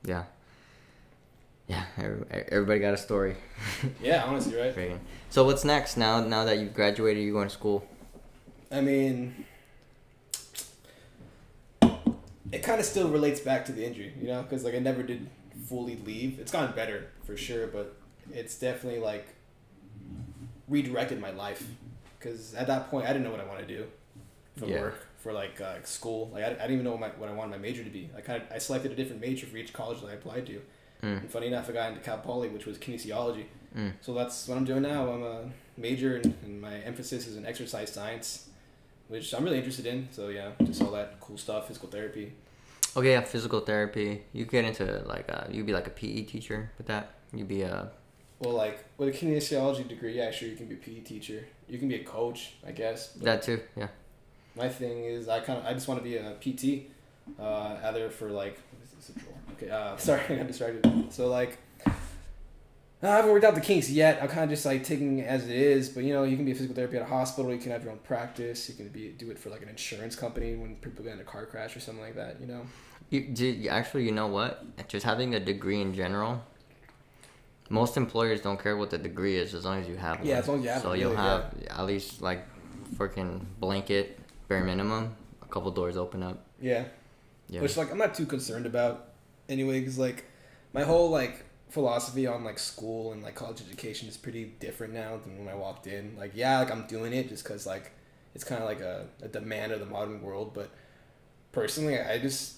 Yeah. 0.05 0.25
Yeah. 1.69 1.85
Everybody 2.49 2.81
got 2.81 2.95
a 2.95 2.99
story. 2.99 3.37
Yeah, 4.03 4.25
honestly, 4.25 4.57
right. 4.57 4.99
So 5.29 5.45
what's 5.45 5.65
next 5.65 5.97
now? 5.97 6.21
Now 6.25 6.45
that 6.45 6.59
you've 6.59 6.75
graduated, 6.75 7.23
you're 7.23 7.33
going 7.33 7.47
to 7.49 7.55
school. 7.55 7.87
I 8.73 8.81
mean, 8.81 9.45
it 12.53 12.63
kind 12.63 12.81
of 12.81 12.87
still 12.87 13.09
relates 13.09 13.41
back 13.41 13.65
to 13.67 13.73
the 13.73 13.85
injury, 13.87 14.13
you 14.21 14.27
know, 14.29 14.43
because 14.43 14.65
like 14.65 14.75
I 14.75 14.79
never 14.79 15.03
did 15.03 15.29
fully 15.71 15.97
leave. 16.05 16.39
It's 16.41 16.53
gotten 16.53 16.75
better 16.75 17.07
for 17.25 17.37
sure, 17.37 17.69
but 17.69 17.97
it's 18.33 18.59
definitely 18.59 19.01
like 19.01 19.27
redirected 20.69 21.21
my 21.21 21.31
life. 21.31 21.65
Because 22.19 22.55
at 22.55 22.67
that 22.67 22.91
point, 22.91 23.07
I 23.07 23.13
didn't 23.13 23.25
know 23.25 23.31
what 23.31 23.41
I 23.41 23.47
want 23.47 23.61
to 23.61 23.67
do 23.67 23.87
for 24.59 24.67
Yeah. 24.67 24.81
work, 24.81 25.07
for 25.23 25.33
like 25.33 25.61
uh, 25.61 25.77
school. 25.85 26.29
Like 26.35 26.43
I, 26.45 26.49
I 26.49 26.51
didn't 26.51 26.73
even 26.73 26.85
know 26.85 26.91
what, 26.91 27.01
my, 27.01 27.09
what 27.09 27.29
I 27.31 27.33
wanted 27.33 27.53
my 27.53 27.59
major 27.59 27.83
to 27.85 27.91
be. 27.91 28.11
I 28.17 28.21
kind 28.21 28.43
of 28.43 28.53
I 28.53 28.59
selected 28.59 28.93
a 28.93 28.95
different 28.97 29.23
major 29.23 29.47
for 29.47 29.57
each 29.57 29.73
college 29.73 30.01
that 30.01 30.09
I 30.09 30.15
applied 30.15 30.47
to. 30.47 30.61
Mm. 31.03 31.21
And 31.23 31.31
funny 31.31 31.47
enough, 31.47 31.71
I 31.71 31.73
got 31.73 31.89
into 31.91 32.01
Cal 32.03 32.19
Poly, 32.19 32.49
which 32.49 32.67
was 32.67 32.77
kinesiology. 32.77 33.45
Mm. 33.75 33.93
So 34.03 34.13
that's 34.13 34.49
what 34.49 34.59
I'm 34.59 34.65
doing 34.67 34.83
now. 34.83 35.11
I'm 35.11 35.23
a 35.23 35.51
major, 35.79 36.17
and, 36.17 36.35
and 36.45 36.61
my 36.61 36.75
emphasis 36.81 37.27
is 37.27 37.37
in 37.37 37.47
exercise 37.47 37.91
science, 37.93 38.49
which 39.09 39.33
I'm 39.33 39.45
really 39.45 39.59
interested 39.59 39.87
in. 39.87 40.09
So 40.11 40.29
yeah, 40.29 40.51
just 40.65 40.83
all 40.83 40.91
that 40.91 41.21
cool 41.21 41.39
stuff, 41.39 41.69
physical 41.69 41.89
therapy. 41.89 42.33
Okay, 42.97 43.13
yeah, 43.13 43.21
physical 43.21 43.61
therapy. 43.61 44.23
You 44.33 44.45
get 44.45 44.65
into 44.65 45.03
like 45.07 45.31
uh, 45.33 45.45
you'd 45.51 45.67
be 45.67 45.73
like 45.73 45.87
a 45.87 45.91
PE 45.91 46.23
teacher 46.23 46.73
with 46.77 46.87
that. 46.89 47.15
You'd 47.33 47.49
be 47.49 47.63
a 47.63 47.91
Well, 48.41 48.55
like 48.55 48.85
with 48.99 49.09
a 49.09 49.13
kinesiology 49.13 49.87
degree, 49.87 50.17
yeah, 50.17 50.31
sure, 50.31 50.49
you 50.49 50.57
can 50.57 50.67
be 50.67 50.75
a 50.75 50.79
PE 50.79 51.01
teacher. 51.01 51.45
You 51.69 51.79
can 51.79 51.89
be 51.89 51.97
a 51.97 52.05
coach, 52.05 52.55
I 52.67 52.73
guess. 52.73 53.09
That 53.13 53.43
too. 53.43 53.61
Yeah. 53.77 53.89
my 54.57 54.69
thing 54.69 55.05
is, 55.05 55.29
I 55.29 55.41
kind 55.41 55.59
of, 55.61 55.67
I 55.67 55.73
just 55.73 55.87
want 55.87 56.03
to 56.03 56.05
be 56.05 56.17
a 56.17 56.33
PT, 56.41 56.91
uh, 57.39 57.77
either 57.85 58.11
for 58.11 58.31
like, 58.31 58.59
what 58.73 58.83
is 58.83 58.91
this 58.91 59.11
a 59.11 59.19
drawer? 59.21 59.35
Okay, 59.53 59.71
uh, 59.71 59.97
sorry, 60.09 60.23
I 60.29 60.37
got 60.37 60.47
distracted. 60.47 61.13
So 61.13 61.29
like. 61.29 61.59
I 63.03 63.17
haven't 63.17 63.31
worked 63.33 63.45
out 63.45 63.55
the 63.55 63.63
kinks 63.63 63.89
yet. 63.89 64.23
I'm 64.23 64.29
kind 64.29 64.45
of 64.45 64.51
just 64.51 64.67
like 64.67 64.85
taking 64.85 65.21
it 65.21 65.27
as 65.27 65.45
it 65.45 65.57
is, 65.57 65.89
but 65.89 66.05
you 66.05 66.13
know, 66.13 66.25
you 66.25 66.37
can 66.37 66.45
be 66.45 66.53
a 66.53 66.55
physical 66.55 66.77
therapy 66.77 66.97
at 66.97 67.03
a 67.03 67.07
hospital. 67.07 67.51
You 67.51 67.59
can 67.59 67.73
have 67.73 67.83
your 67.83 67.93
own 67.93 67.99
practice. 67.99 68.69
You 68.69 68.75
can 68.75 68.89
be 68.89 69.09
do 69.09 69.31
it 69.31 69.39
for 69.39 69.49
like 69.49 69.63
an 69.63 69.71
insurance 69.71 70.15
company 70.15 70.55
when 70.55 70.77
people 70.77 71.03
get 71.03 71.15
in 71.15 71.21
a 71.21 71.25
car 71.25 71.47
crash 71.47 71.75
or 71.75 71.81
something 71.81 72.05
like 72.05 72.17
that. 72.17 72.41
You 72.41 72.47
know. 72.47 72.67
You, 73.09 73.23
do 73.23 73.69
actually, 73.69 74.05
you 74.05 74.13
know 74.13 74.27
what? 74.27 74.65
Just 74.89 75.07
having 75.07 75.35
a 75.35 75.41
degree 75.41 75.81
in 75.81 75.95
general. 75.95 76.45
Most 77.71 77.97
employers 77.97 78.41
don't 78.41 78.61
care 78.61 78.77
what 78.77 78.91
the 78.91 78.99
degree 78.99 79.37
is 79.37 79.55
as 79.55 79.65
long 79.65 79.81
as 79.81 79.89
you 79.89 79.97
have 79.97 80.19
one. 80.19 80.27
Yeah, 80.27 80.39
as 80.39 80.49
long 80.49 80.59
as 80.59 80.65
you 80.65 80.71
have 80.71 80.83
So 80.83 80.93
you'll 80.93 81.13
really, 81.13 81.23
have 81.23 81.55
at 81.71 81.87
least 81.87 82.21
like 82.21 82.47
freaking 82.97 83.45
blanket 83.59 84.19
bare 84.49 84.63
minimum. 84.63 85.17
A 85.43 85.47
couple 85.47 85.71
doors 85.71 85.97
open 85.97 86.23
up. 86.23 86.45
Yeah. 86.61 86.85
Yeah. 87.49 87.63
Which 87.63 87.77
like 87.77 87.91
I'm 87.91 87.99
not 87.99 88.15
too 88.15 88.27
concerned 88.27 88.67
about 88.67 89.13
anyway, 89.49 89.81
because 89.81 89.99
like 89.99 90.27
my 90.73 90.83
whole 90.83 91.11
like 91.11 91.45
philosophy 91.71 92.27
on 92.27 92.45
like 92.45 92.59
school 92.59 93.13
and 93.13 93.23
like 93.23 93.35
college 93.35 93.63
education 93.67 94.09
is 94.09 94.17
pretty 94.17 94.45
different 94.45 94.93
now 94.93 95.17
than 95.17 95.39
when 95.39 95.49
I 95.49 95.57
walked 95.57 95.87
in. 95.87 96.17
Like 96.19 96.33
yeah, 96.35 96.59
like 96.59 96.71
I'm 96.71 96.87
doing 96.87 97.13
it 97.13 97.29
just 97.29 97.45
because 97.45 97.67
like 97.67 97.93
it's 98.35 98.45
kind 98.45 98.63
of 98.63 98.69
like 98.69 98.81
a, 98.81 99.07
a 99.23 99.29
demand 99.29 99.73
of 99.73 99.81
the 99.81 99.87
modern 99.87 100.23
world, 100.23 100.53
but 100.55 100.71
personally, 101.53 101.99
I 101.99 102.19
just 102.19 102.57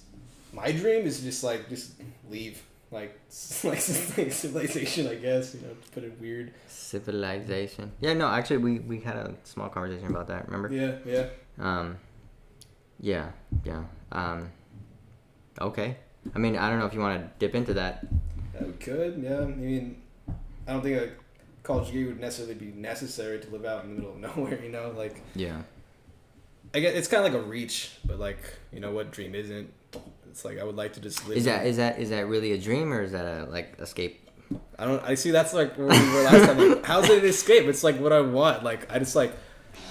my 0.52 0.70
dream 0.72 1.06
is 1.06 1.20
just 1.20 1.42
like 1.42 1.68
just 1.68 1.92
leave, 2.30 2.62
like 2.90 3.18
like, 3.64 3.80
civilization, 3.80 5.08
I 5.08 5.14
guess. 5.16 5.54
You 5.54 5.60
know, 5.62 5.74
to 5.74 5.90
put 5.92 6.04
it 6.04 6.20
weird. 6.20 6.52
Civilization. 6.68 7.92
Yeah, 8.00 8.14
no, 8.14 8.28
actually, 8.28 8.58
we 8.58 8.78
we 8.80 9.00
had 9.00 9.16
a 9.16 9.34
small 9.44 9.68
conversation 9.68 10.08
about 10.08 10.28
that. 10.28 10.46
Remember? 10.46 10.72
Yeah, 10.72 10.96
yeah. 11.06 11.26
Um, 11.58 11.98
yeah, 13.00 13.32
yeah. 13.64 13.84
Um, 14.10 14.50
okay. 15.60 15.96
I 16.34 16.38
mean, 16.38 16.56
I 16.56 16.70
don't 16.70 16.78
know 16.78 16.86
if 16.86 16.94
you 16.94 17.00
want 17.00 17.20
to 17.20 17.30
dip 17.38 17.54
into 17.54 17.74
that. 17.74 18.06
We 18.66 18.72
could. 18.74 19.22
Yeah, 19.22 19.40
I 19.40 19.44
mean, 19.46 20.02
I 20.66 20.72
don't 20.72 20.82
think 20.82 21.00
a 21.00 21.10
college 21.62 21.86
degree 21.86 22.04
would 22.06 22.20
necessarily 22.20 22.54
be 22.54 22.72
necessary 22.72 23.38
to 23.40 23.50
live 23.50 23.64
out 23.64 23.84
in 23.84 23.90
the 23.90 23.96
middle 24.02 24.12
of 24.12 24.18
nowhere. 24.36 24.62
You 24.62 24.70
know, 24.70 24.92
like 24.96 25.22
Yeah. 25.34 25.62
I 26.74 26.80
guess 26.80 26.94
it's 26.94 27.08
kind 27.08 27.26
of 27.26 27.32
like 27.32 27.42
a 27.42 27.44
reach, 27.46 27.92
but 28.04 28.18
like 28.18 28.38
you 28.72 28.80
know 28.80 28.92
what 28.92 29.10
dream 29.10 29.34
isn't. 29.34 29.70
It's 30.30 30.44
like 30.44 30.58
I 30.58 30.64
would 30.64 30.76
like 30.76 30.94
to 30.94 31.00
just 31.00 31.28
live. 31.28 31.36
Is 31.36 31.44
that 31.44 31.66
is 31.66 31.76
that 31.76 31.98
is 31.98 32.08
that 32.10 32.26
really 32.26 32.52
a 32.52 32.58
dream 32.58 32.92
or 32.92 33.02
is 33.02 33.12
that 33.12 33.26
a 33.26 33.44
like 33.50 33.78
escape? 33.78 34.30
I 34.78 34.86
don't. 34.86 35.02
I 35.02 35.14
see. 35.14 35.30
That's 35.30 35.52
like 35.52 35.76
where 35.76 35.86
we 35.88 36.12
were 36.12 36.22
last 36.22 36.46
time. 36.46 36.58
Like, 36.58 36.84
how's 36.84 37.08
it 37.10 37.24
escape? 37.24 37.66
It's 37.66 37.84
like 37.84 37.98
what 38.00 38.12
I 38.12 38.20
want. 38.22 38.64
Like 38.64 38.90
I 38.92 38.98
just 38.98 39.14
like, 39.14 39.34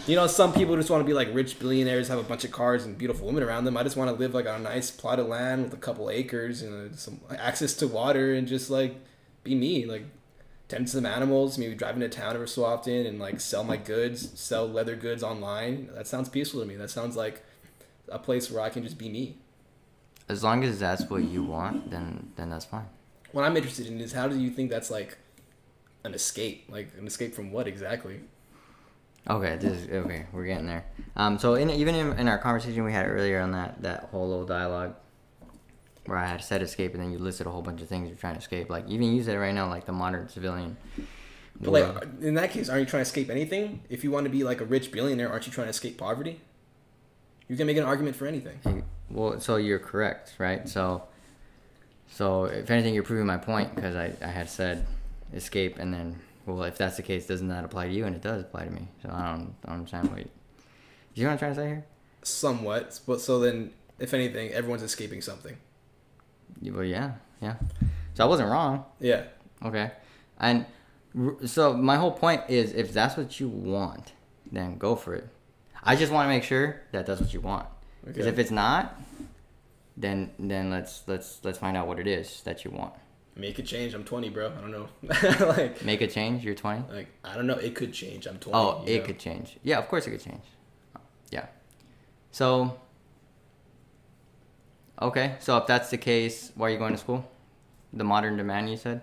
you 0.07 0.15
know, 0.15 0.27
some 0.27 0.53
people 0.53 0.75
just 0.75 0.89
want 0.89 1.01
to 1.01 1.05
be 1.05 1.13
like 1.13 1.29
rich 1.33 1.59
billionaires, 1.59 2.07
have 2.07 2.19
a 2.19 2.23
bunch 2.23 2.43
of 2.43 2.51
cars 2.51 2.85
and 2.85 2.97
beautiful 2.97 3.27
women 3.27 3.43
around 3.43 3.65
them. 3.65 3.77
I 3.77 3.83
just 3.83 3.95
want 3.95 4.09
to 4.09 4.15
live 4.15 4.33
like 4.33 4.47
on 4.47 4.61
a 4.61 4.63
nice 4.63 4.89
plot 4.89 5.19
of 5.19 5.27
land 5.27 5.63
with 5.63 5.73
a 5.73 5.77
couple 5.77 6.09
acres 6.09 6.61
and 6.61 6.93
uh, 6.93 6.95
some 6.95 7.19
access 7.37 7.73
to 7.75 7.87
water 7.87 8.33
and 8.33 8.47
just 8.47 8.69
like 8.69 8.95
be 9.43 9.55
me. 9.55 9.85
Like 9.85 10.05
tend 10.67 10.87
to 10.87 10.93
some 10.93 11.05
animals, 11.05 11.57
maybe 11.57 11.75
drive 11.75 11.95
into 11.95 12.09
town 12.09 12.33
every 12.33 12.47
so 12.47 12.65
often 12.65 13.05
and 13.05 13.19
like 13.19 13.39
sell 13.39 13.63
my 13.63 13.77
goods, 13.77 14.39
sell 14.39 14.67
leather 14.67 14.95
goods 14.95 15.21
online. 15.21 15.89
That 15.93 16.07
sounds 16.07 16.29
peaceful 16.29 16.61
to 16.61 16.65
me. 16.65 16.75
That 16.75 16.89
sounds 16.89 17.15
like 17.15 17.43
a 18.09 18.17
place 18.17 18.49
where 18.49 18.63
I 18.63 18.69
can 18.69 18.83
just 18.83 18.97
be 18.97 19.09
me. 19.09 19.37
As 20.29 20.43
long 20.43 20.63
as 20.63 20.79
that's 20.79 21.09
what 21.09 21.23
you 21.23 21.43
want, 21.43 21.91
then 21.91 22.31
then 22.37 22.49
that's 22.49 22.65
fine. 22.65 22.87
What 23.33 23.45
I'm 23.45 23.55
interested 23.55 23.87
in 23.87 23.99
is 23.99 24.13
how 24.13 24.27
do 24.27 24.39
you 24.39 24.49
think 24.49 24.69
that's 24.69 24.89
like 24.89 25.17
an 26.03 26.13
escape? 26.13 26.65
Like 26.69 26.91
an 26.97 27.05
escape 27.05 27.35
from 27.35 27.51
what 27.51 27.67
exactly? 27.67 28.21
Okay, 29.29 29.57
this 29.57 29.73
is 29.73 29.89
okay. 29.89 30.25
We're 30.31 30.45
getting 30.45 30.65
there. 30.65 30.85
Um, 31.15 31.37
so 31.37 31.53
in 31.53 31.69
even 31.69 31.95
in, 31.95 32.19
in 32.19 32.27
our 32.27 32.37
conversation 32.37 32.83
we 32.83 32.91
had 32.91 33.07
earlier 33.07 33.39
on 33.39 33.51
that 33.51 33.81
that 33.83 34.09
whole 34.11 34.27
little 34.27 34.45
dialogue, 34.45 34.95
where 36.05 36.17
I 36.17 36.25
had 36.25 36.43
said 36.43 36.61
escape, 36.61 36.93
and 36.93 37.03
then 37.03 37.11
you 37.11 37.19
listed 37.19 37.45
a 37.47 37.51
whole 37.51 37.61
bunch 37.61 37.81
of 37.81 37.87
things 37.87 38.07
you're 38.07 38.17
trying 38.17 38.33
to 38.33 38.39
escape. 38.39 38.69
Like 38.69 38.87
even 38.89 39.13
you 39.13 39.23
said 39.23 39.35
it 39.35 39.39
right 39.39 39.53
now, 39.53 39.69
like 39.69 39.85
the 39.85 39.91
modern 39.91 40.27
civilian. 40.29 40.77
But 41.59 41.71
world. 41.71 41.95
like 41.95 42.21
in 42.21 42.33
that 42.35 42.51
case, 42.51 42.69
aren't 42.69 42.81
you 42.81 42.85
trying 42.87 43.03
to 43.03 43.07
escape 43.07 43.29
anything? 43.29 43.81
If 43.89 44.03
you 44.03 44.09
want 44.09 44.25
to 44.25 44.31
be 44.31 44.43
like 44.43 44.61
a 44.61 44.65
rich 44.65 44.91
billionaire, 44.91 45.29
aren't 45.29 45.45
you 45.45 45.53
trying 45.53 45.65
to 45.65 45.71
escape 45.71 45.97
poverty? 45.97 46.41
You 47.47 47.55
can 47.55 47.67
make 47.67 47.77
an 47.77 47.83
argument 47.83 48.15
for 48.15 48.25
anything. 48.25 48.85
Well, 49.09 49.39
so 49.39 49.57
you're 49.57 49.77
correct, 49.77 50.35
right? 50.37 50.67
So, 50.69 51.03
so 52.07 52.45
if 52.45 52.71
anything, 52.71 52.93
you're 52.93 53.03
proving 53.03 53.25
my 53.25 53.37
point 53.37 53.75
because 53.75 53.95
I, 53.95 54.13
I 54.21 54.27
had 54.27 54.49
said 54.49 54.87
escape, 55.33 55.77
and 55.77 55.93
then 55.93 56.19
well, 56.45 56.63
if 56.63 56.77
that's 56.77 56.97
the 56.97 57.03
case, 57.03 57.27
doesn't 57.27 57.47
that 57.49 57.63
apply 57.63 57.87
to 57.87 57.93
you? 57.93 58.05
And 58.05 58.15
it 58.15 58.21
does 58.21 58.41
apply 58.41 58.65
to 58.65 58.71
me. 58.71 58.87
So 59.03 59.09
I 59.09 59.31
don't, 59.31 59.55
I 59.63 59.67
don't 59.69 59.75
understand 59.79 60.09
what. 60.09 60.19
You, 60.19 60.29
you 61.15 61.23
know 61.23 61.29
what 61.29 61.33
I'm 61.33 61.39
trying 61.39 61.55
to 61.55 61.59
say 61.61 61.67
here? 61.67 61.85
Somewhat, 62.23 62.99
but 63.07 63.19
so 63.21 63.39
then, 63.39 63.71
if 63.99 64.13
anything, 64.13 64.51
everyone's 64.51 64.83
escaping 64.83 65.21
something. 65.21 65.57
Well, 66.61 66.83
yeah, 66.83 67.13
yeah. 67.41 67.55
So 68.13 68.23
I 68.23 68.27
wasn't 68.27 68.49
wrong. 68.49 68.85
Yeah. 68.99 69.23
Okay, 69.63 69.91
and 70.39 70.65
r- 71.17 71.35
so 71.45 71.73
my 71.73 71.95
whole 71.97 72.11
point 72.11 72.43
is, 72.47 72.73
if 72.73 72.93
that's 72.93 73.17
what 73.17 73.39
you 73.39 73.47
want, 73.49 74.13
then 74.51 74.77
go 74.77 74.95
for 74.95 75.15
it. 75.15 75.27
I 75.83 75.95
just 75.95 76.11
want 76.11 76.25
to 76.25 76.29
make 76.29 76.43
sure 76.43 76.81
that 76.91 77.05
that's 77.07 77.19
what 77.21 77.33
you 77.33 77.41
want. 77.41 77.67
Because 78.05 78.21
Okay. 78.27 78.29
if 78.29 78.39
it's 78.39 78.51
not, 78.51 78.99
then 79.97 80.31
then 80.39 80.69
let's 80.69 81.03
let's 81.07 81.39
let's 81.43 81.57
find 81.57 81.75
out 81.75 81.87
what 81.87 81.99
it 81.99 82.07
is 82.07 82.41
that 82.43 82.63
you 82.63 82.71
want. 82.71 82.93
Make 83.35 83.59
a 83.59 83.63
change. 83.63 83.93
I'm 83.93 84.03
20, 84.03 84.29
bro. 84.29 84.51
I 84.57 84.61
don't 84.61 84.71
know. 84.71 84.89
like, 85.47 85.83
Make 85.83 86.01
a 86.01 86.07
change. 86.07 86.43
You're 86.43 86.55
20. 86.55 86.93
like 86.93 87.07
I 87.23 87.35
don't 87.35 87.47
know. 87.47 87.55
It 87.55 87.75
could 87.75 87.93
change. 87.93 88.27
I'm 88.27 88.37
20. 88.37 88.57
Oh, 88.57 88.83
it 88.85 88.99
know? 88.99 89.05
could 89.05 89.19
change. 89.19 89.57
Yeah, 89.63 89.79
of 89.79 89.87
course 89.87 90.05
it 90.07 90.11
could 90.11 90.23
change. 90.23 90.43
Yeah. 91.31 91.45
So. 92.31 92.77
Okay, 95.01 95.35
so 95.39 95.57
if 95.57 95.65
that's 95.65 95.89
the 95.89 95.97
case, 95.97 96.51
why 96.55 96.67
are 96.67 96.69
you 96.69 96.77
going 96.77 96.91
to 96.91 96.97
school? 96.97 97.27
The 97.93 98.03
modern 98.03 98.37
demand, 98.37 98.69
you 98.69 98.77
said. 98.77 99.01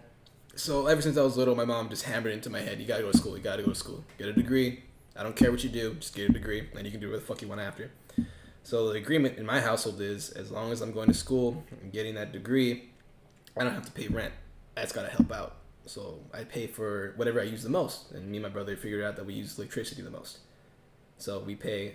So 0.55 0.87
ever 0.87 1.03
since 1.03 1.17
I 1.17 1.23
was 1.23 1.37
little, 1.37 1.57
my 1.57 1.65
mom 1.65 1.89
just 1.89 2.05
hammered 2.05 2.33
into 2.33 2.51
my 2.51 2.61
head: 2.61 2.81
you 2.81 2.87
gotta 2.87 3.03
go 3.03 3.11
to 3.11 3.19
school. 3.19 3.37
You 3.37 3.43
gotta 3.43 3.63
go 3.63 3.71
to 3.71 3.75
school. 3.75 4.05
Get 4.19 4.29
a 4.29 4.33
degree. 4.33 4.83
I 5.17 5.23
don't 5.23 5.35
care 5.35 5.51
what 5.51 5.65
you 5.65 5.71
do. 5.71 5.95
Just 5.95 6.15
get 6.15 6.31
a 6.31 6.33
degree, 6.33 6.69
and 6.77 6.85
you 6.85 6.93
can 6.93 7.01
do 7.01 7.09
whatever 7.09 7.21
the 7.21 7.27
fuck 7.27 7.43
you 7.43 7.49
want 7.49 7.61
after. 7.61 7.91
So 8.63 8.93
the 8.93 8.99
agreement 8.99 9.39
in 9.39 9.47
my 9.47 9.61
household 9.61 10.01
is, 10.01 10.31
as 10.31 10.51
long 10.51 10.71
as 10.71 10.81
I'm 10.81 10.93
going 10.93 11.09
to 11.09 11.15
school 11.15 11.65
and 11.81 11.91
getting 11.91 12.15
that 12.17 12.33
degree, 12.33 12.91
I 13.59 13.65
don't 13.65 13.75
have 13.75 13.85
to 13.87 13.93
pay 13.93 14.09
rent. 14.09 14.33
That's 14.75 14.93
gotta 14.93 15.09
help 15.09 15.33
out. 15.33 15.57
So 15.87 16.21
I 16.35 16.45
pay 16.45 16.67
for 16.67 17.13
whatever 17.17 17.41
I 17.41 17.45
use 17.45 17.63
the 17.63 17.71
most, 17.71 18.11
and 18.13 18.29
me 18.31 18.37
and 18.37 18.43
my 18.45 18.51
brother 18.51 18.77
figured 18.77 19.03
out 19.03 19.17
that 19.17 19.25
we 19.27 19.35
use 19.35 19.59
electricity 19.59 20.03
the 20.03 20.11
most. 20.11 20.39
So 21.17 21.41
we 21.41 21.55
pay, 21.55 21.95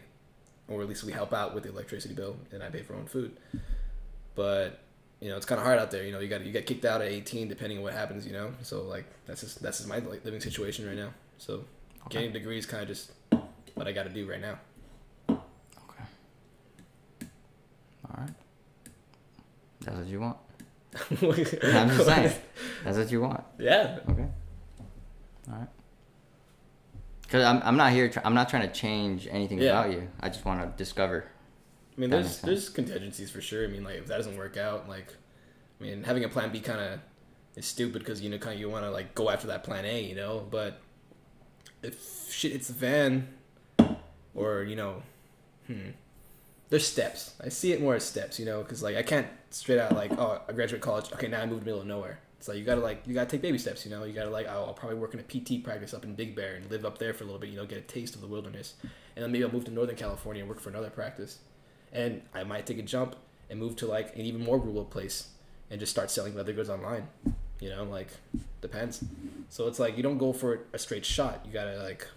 or 0.67 0.81
at 0.81 0.89
least 0.89 1.03
we 1.03 1.11
help 1.13 1.31
out 1.33 1.53
with 1.53 1.63
the 1.63 1.69
electricity 1.69 2.13
bill, 2.13 2.35
and 2.51 2.63
I 2.63 2.69
pay 2.69 2.81
for 2.81 2.93
our 2.93 2.99
own 2.99 3.05
food. 3.05 3.37
But 4.35 4.79
you 5.21 5.29
know, 5.29 5.37
it's 5.37 5.45
kind 5.45 5.59
of 5.59 5.65
hard 5.65 5.79
out 5.79 5.91
there. 5.91 6.03
You 6.03 6.11
know, 6.11 6.19
you 6.19 6.27
got 6.27 6.41
you 6.43 6.51
get 6.51 6.65
kicked 6.65 6.85
out 6.85 7.01
at 7.01 7.07
18, 7.07 7.47
depending 7.47 7.77
on 7.77 7.83
what 7.83 7.93
happens. 7.93 8.25
You 8.25 8.33
know, 8.33 8.53
so 8.63 8.81
like 8.81 9.05
that's 9.25 9.41
just 9.41 9.61
that's 9.61 9.77
just 9.77 9.87
my 9.89 9.99
living 9.99 10.41
situation 10.41 10.87
right 10.87 10.97
now. 10.97 11.13
So 11.37 11.63
Okay. 12.07 12.17
getting 12.19 12.29
a 12.31 12.33
degree 12.33 12.57
is 12.57 12.65
kind 12.65 12.81
of 12.83 12.89
just 12.89 13.11
what 13.75 13.87
I 13.87 13.91
got 13.93 14.03
to 14.03 14.09
do 14.09 14.29
right 14.29 14.41
now. 14.41 14.59
Okay. 15.29 16.03
All 18.09 18.17
right. 18.17 18.33
That's 19.81 19.97
what 19.97 20.07
you 20.07 20.19
want. 20.19 20.37
I'm 20.95 21.89
just 21.89 22.05
saying. 22.05 22.33
That's 22.83 22.97
what 22.97 23.11
you 23.11 23.21
want. 23.21 23.43
Yeah. 23.59 23.99
Okay. 24.09 24.27
All 25.49 25.55
right. 25.59 25.67
Because 27.23 27.43
I'm, 27.43 27.61
I'm 27.63 27.77
not 27.77 27.91
here. 27.93 28.09
Tr- 28.09 28.19
I'm 28.23 28.33
not 28.35 28.49
trying 28.49 28.67
to 28.67 28.73
change 28.73 29.27
anything 29.29 29.59
Yeah. 29.59 29.71
about 29.79 29.91
you. 29.91 30.07
I 30.19 30.29
just 30.29 30.45
want 30.45 30.61
to 30.61 30.77
discover. 30.77 31.25
I 31.97 32.01
mean, 32.01 32.09
there's 32.09 32.41
there's 32.41 32.69
contingencies 32.69 33.29
for 33.31 33.41
sure. 33.41 33.63
I 33.63 33.67
mean, 33.67 33.83
like 33.83 33.95
if 33.97 34.07
that 34.07 34.17
doesn't 34.17 34.37
work 34.37 34.57
out, 34.57 34.87
like, 34.89 35.13
I 35.79 35.83
mean, 35.83 36.03
having 36.03 36.23
a 36.23 36.29
plan 36.29 36.51
B 36.51 36.59
kind 36.59 36.79
of 36.79 36.99
is 37.55 37.65
stupid 37.65 37.99
because 37.99 38.21
you 38.21 38.29
know, 38.29 38.37
kind 38.37 38.55
of 38.55 38.59
you 38.59 38.69
want 38.69 38.85
to 38.85 38.91
like 38.91 39.15
go 39.15 39.29
after 39.29 39.47
that 39.47 39.63
plan 39.63 39.85
A, 39.85 40.03
you 40.03 40.15
know. 40.15 40.45
But 40.49 40.79
if 41.81 42.31
shit 42.31 42.51
hits 42.51 42.67
the 42.67 42.73
fan, 42.73 43.27
or 44.35 44.63
you 44.63 44.75
know, 44.75 45.01
hmm, 45.67 45.89
there's 46.73 46.87
steps. 46.87 47.35
I 47.39 47.49
see 47.49 47.71
it 47.71 47.81
more 47.81 47.95
as 47.95 48.03
steps, 48.03 48.39
you 48.39 48.45
know, 48.45 48.63
because 48.63 48.81
like 48.81 48.95
I 48.95 49.03
can't 49.03 49.27
straight 49.51 49.79
out 49.79 49.93
like, 49.93 50.11
oh, 50.17 50.41
I 50.47 50.51
graduate 50.53 50.81
college, 50.81 51.11
okay, 51.13 51.27
now 51.27 51.41
I 51.41 51.45
moved 51.45 51.59
to 51.61 51.65
the 51.65 51.65
middle 51.65 51.81
of 51.81 51.87
nowhere. 51.87 52.19
It's 52.39 52.47
like 52.47 52.57
you 52.57 52.63
gotta 52.63 52.81
like 52.81 53.03
you 53.05 53.13
gotta 53.13 53.29
take 53.29 53.41
baby 53.41 53.57
steps, 53.57 53.85
you 53.85 53.91
know. 53.91 54.03
You 54.03 54.13
gotta 54.13 54.29
like, 54.29 54.47
oh, 54.49 54.65
I'll 54.67 54.73
probably 54.73 54.97
work 54.97 55.13
in 55.13 55.19
a 55.19 55.23
PT 55.23 55.63
practice 55.63 55.93
up 55.93 56.03
in 56.03 56.15
Big 56.15 56.35
Bear 56.35 56.55
and 56.55 56.69
live 56.71 56.83
up 56.83 56.97
there 56.97 57.13
for 57.13 57.23
a 57.23 57.27
little 57.27 57.39
bit, 57.39 57.51
you 57.51 57.57
know, 57.57 57.65
get 57.65 57.77
a 57.77 57.81
taste 57.81 58.15
of 58.15 58.21
the 58.21 58.27
wilderness, 58.27 58.73
and 59.15 59.23
then 59.23 59.31
maybe 59.31 59.43
I'll 59.43 59.51
move 59.51 59.65
to 59.65 59.71
Northern 59.71 59.95
California 59.95 60.41
and 60.41 60.49
work 60.49 60.59
for 60.59 60.69
another 60.69 60.89
practice 60.89 61.39
and 61.93 62.23
I 62.33 62.43
might 62.43 62.65
take 62.65 62.79
a 62.79 62.81
jump 62.81 63.15
and 63.49 63.59
move 63.59 63.75
to 63.77 63.85
like 63.85 64.15
an 64.15 64.21
even 64.21 64.43
more 64.43 64.57
rural 64.57 64.83
place 64.83 65.29
and 65.69 65.79
just 65.79 65.91
start 65.91 66.11
selling 66.11 66.35
leather 66.35 66.51
goods 66.51 66.69
online. 66.69 67.07
You 67.59 67.69
know, 67.69 67.83
like 67.83 68.09
depends. 68.61 69.03
So 69.49 69.67
it's 69.67 69.79
like 69.79 69.95
you 69.95 70.03
don't 70.03 70.17
go 70.17 70.33
for 70.33 70.61
a 70.73 70.79
straight 70.79 71.05
shot. 71.05 71.45
You 71.45 71.53
gotta 71.53 71.77
like 71.77 72.07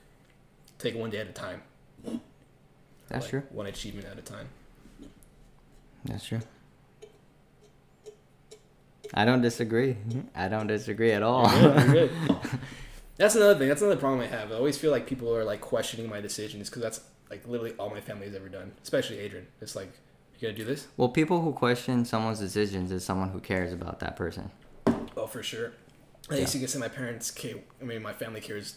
take 0.79 0.97
one 0.97 1.11
day 1.11 1.19
at 1.19 1.29
a 1.29 1.33
time. 1.33 1.63
That's 3.09 3.25
Like, 3.25 3.31
true. 3.31 3.43
One 3.51 3.67
achievement 3.67 4.07
at 4.11 4.19
a 4.19 4.23
time. 4.23 4.49
That's 6.05 6.27
true. 6.27 6.41
I 9.15 9.25
don't 9.25 9.41
disagree. 9.41 9.97
I 10.35 10.49
don't 10.49 10.67
disagree 10.67 11.13
at 11.13 11.23
all. 11.23 11.51
You're 11.61 11.73
good, 11.73 11.91
you're 11.91 11.99
good. 11.99 12.11
That's 13.17 13.35
another 13.35 13.59
thing. 13.59 13.69
That's 13.69 13.81
another 13.81 13.99
problem 14.01 14.21
I 14.21 14.27
have. 14.27 14.53
I 14.53 14.57
always 14.57 14.77
feel 14.77 14.91
like 14.91 15.07
people 15.07 15.35
are 15.35 15.45
like 15.45 15.61
questioning 15.61 16.09
my 16.11 16.21
decisions 16.21 16.69
because 16.69 16.83
that's 16.83 17.01
like 17.31 17.47
literally 17.49 17.73
all 17.79 17.89
my 17.89 18.01
family 18.03 18.27
has 18.27 18.35
ever 18.35 18.51
done, 18.51 18.73
especially 18.83 19.19
Adrian. 19.21 19.47
It's 19.63 19.75
like 19.75 19.91
you 20.39 20.49
gotta 20.49 20.53
do 20.59 20.65
this. 20.65 20.87
well, 20.99 21.09
people 21.09 21.41
who 21.41 21.53
question 21.55 22.05
someone's 22.05 22.41
decisions 22.41 22.93
is 22.93 23.05
someone 23.05 23.31
who 23.31 23.41
cares 23.41 23.73
about 23.73 24.01
that 24.01 24.17
person. 24.17 24.51
Oh, 25.17 25.27
for 25.27 25.43
sure. 25.43 25.73
I 26.29 26.35
Yeah. 26.35 26.41
used 26.43 26.53
to 26.53 26.59
get 26.59 26.69
say 26.69 26.79
my 26.79 26.89
parents 26.89 27.31
care. 27.31 27.55
I 27.81 27.85
mean, 27.85 28.03
my 28.03 28.13
family 28.13 28.43
cares 28.43 28.77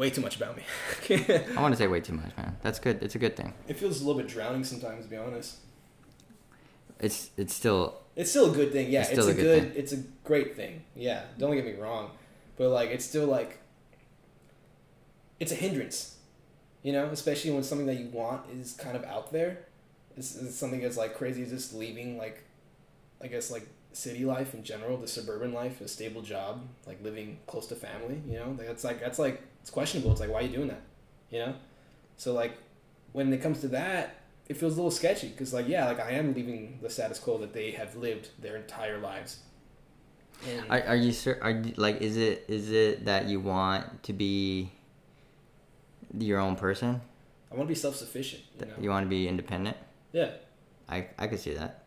way 0.00 0.08
too 0.08 0.22
much 0.22 0.36
about 0.36 0.56
me. 0.56 0.62
I 1.56 1.60
want 1.60 1.74
to 1.74 1.76
say 1.78 1.86
way 1.86 2.00
too 2.00 2.14
much, 2.14 2.34
man. 2.36 2.56
That's 2.62 2.78
good. 2.78 3.02
It's 3.02 3.14
a 3.14 3.18
good 3.18 3.36
thing. 3.36 3.52
It 3.68 3.76
feels 3.76 4.00
a 4.00 4.04
little 4.06 4.20
bit 4.20 4.28
drowning 4.30 4.64
sometimes, 4.64 5.04
to 5.04 5.10
be 5.10 5.16
honest. 5.18 5.58
It's 6.98 7.30
it's 7.36 7.54
still 7.54 8.00
It's 8.16 8.30
still 8.30 8.50
a 8.50 8.54
good 8.54 8.72
thing, 8.72 8.90
yeah. 8.90 9.02
It's 9.02 9.10
It's, 9.10 9.26
a 9.26 9.30
a 9.30 9.34
good 9.34 9.42
good, 9.42 9.62
thing. 9.62 9.72
it's 9.76 9.92
a 9.92 9.98
great 10.24 10.56
thing, 10.56 10.82
yeah. 10.96 11.24
Don't 11.38 11.54
get 11.54 11.66
me 11.66 11.74
wrong, 11.74 12.10
but 12.56 12.70
like 12.70 12.90
it's 12.90 13.04
still 13.04 13.26
like 13.26 13.58
it's 15.38 15.52
a 15.52 15.54
hindrance, 15.54 16.16
you 16.82 16.92
know, 16.92 17.06
especially 17.06 17.50
when 17.50 17.62
something 17.62 17.86
that 17.86 17.98
you 17.98 18.06
want 18.08 18.42
is 18.50 18.72
kind 18.72 18.96
of 18.96 19.04
out 19.04 19.32
there. 19.32 19.58
It's, 20.16 20.34
it's 20.36 20.56
something 20.56 20.80
that's 20.80 20.96
like 20.98 21.14
crazy, 21.14 21.42
as 21.42 21.50
just 21.50 21.72
leaving 21.74 22.18
like, 22.18 22.44
I 23.22 23.26
guess 23.26 23.50
like 23.50 23.66
city 23.92 24.24
life 24.24 24.52
in 24.54 24.62
general, 24.64 24.96
the 24.98 25.08
suburban 25.08 25.52
life, 25.52 25.80
a 25.80 25.88
stable 25.88 26.20
job, 26.22 26.66
like 26.86 27.02
living 27.02 27.38
close 27.46 27.66
to 27.68 27.74
family. 27.74 28.20
You 28.28 28.34
know, 28.38 28.56
that's 28.58 28.84
like 28.84 29.00
that's 29.00 29.18
like 29.18 29.40
it's 29.70 29.74
questionable. 29.74 30.10
It's 30.10 30.20
like 30.20 30.30
why 30.30 30.40
are 30.40 30.42
you 30.42 30.48
doing 30.48 30.68
that, 30.68 30.82
you 31.30 31.38
know? 31.38 31.54
So 32.16 32.32
like 32.32 32.58
when 33.12 33.32
it 33.32 33.40
comes 33.40 33.60
to 33.60 33.68
that, 33.68 34.16
it 34.48 34.56
feels 34.56 34.72
a 34.72 34.76
little 34.76 34.90
sketchy 34.90 35.28
because 35.28 35.54
like 35.54 35.68
yeah, 35.68 35.86
like 35.86 36.00
I 36.00 36.12
am 36.12 36.34
leaving 36.34 36.80
the 36.82 36.90
status 36.90 37.20
quo 37.20 37.38
that 37.38 37.52
they 37.52 37.70
have 37.72 37.94
lived 37.94 38.30
their 38.40 38.56
entire 38.56 38.98
lives. 38.98 39.38
And 40.48 40.70
Are, 40.70 40.82
are 40.88 40.96
you 40.96 41.12
sure? 41.12 41.38
Are 41.42 41.50
you, 41.50 41.74
like, 41.76 42.00
is 42.00 42.16
it 42.16 42.46
is 42.48 42.72
it 42.72 43.04
that 43.04 43.26
you 43.26 43.40
want 43.40 44.02
to 44.04 44.12
be 44.12 44.72
your 46.18 46.40
own 46.40 46.56
person? 46.56 47.00
I 47.52 47.54
want 47.54 47.68
to 47.68 47.74
be 47.74 47.78
self 47.78 47.94
sufficient. 47.94 48.42
You 48.58 48.66
know. 48.66 48.72
You 48.80 48.90
want 48.90 49.04
to 49.06 49.10
be 49.10 49.28
independent? 49.28 49.76
Yeah. 50.12 50.30
I 50.88 51.08
I 51.18 51.28
could 51.28 51.38
see 51.38 51.54
that. 51.54 51.79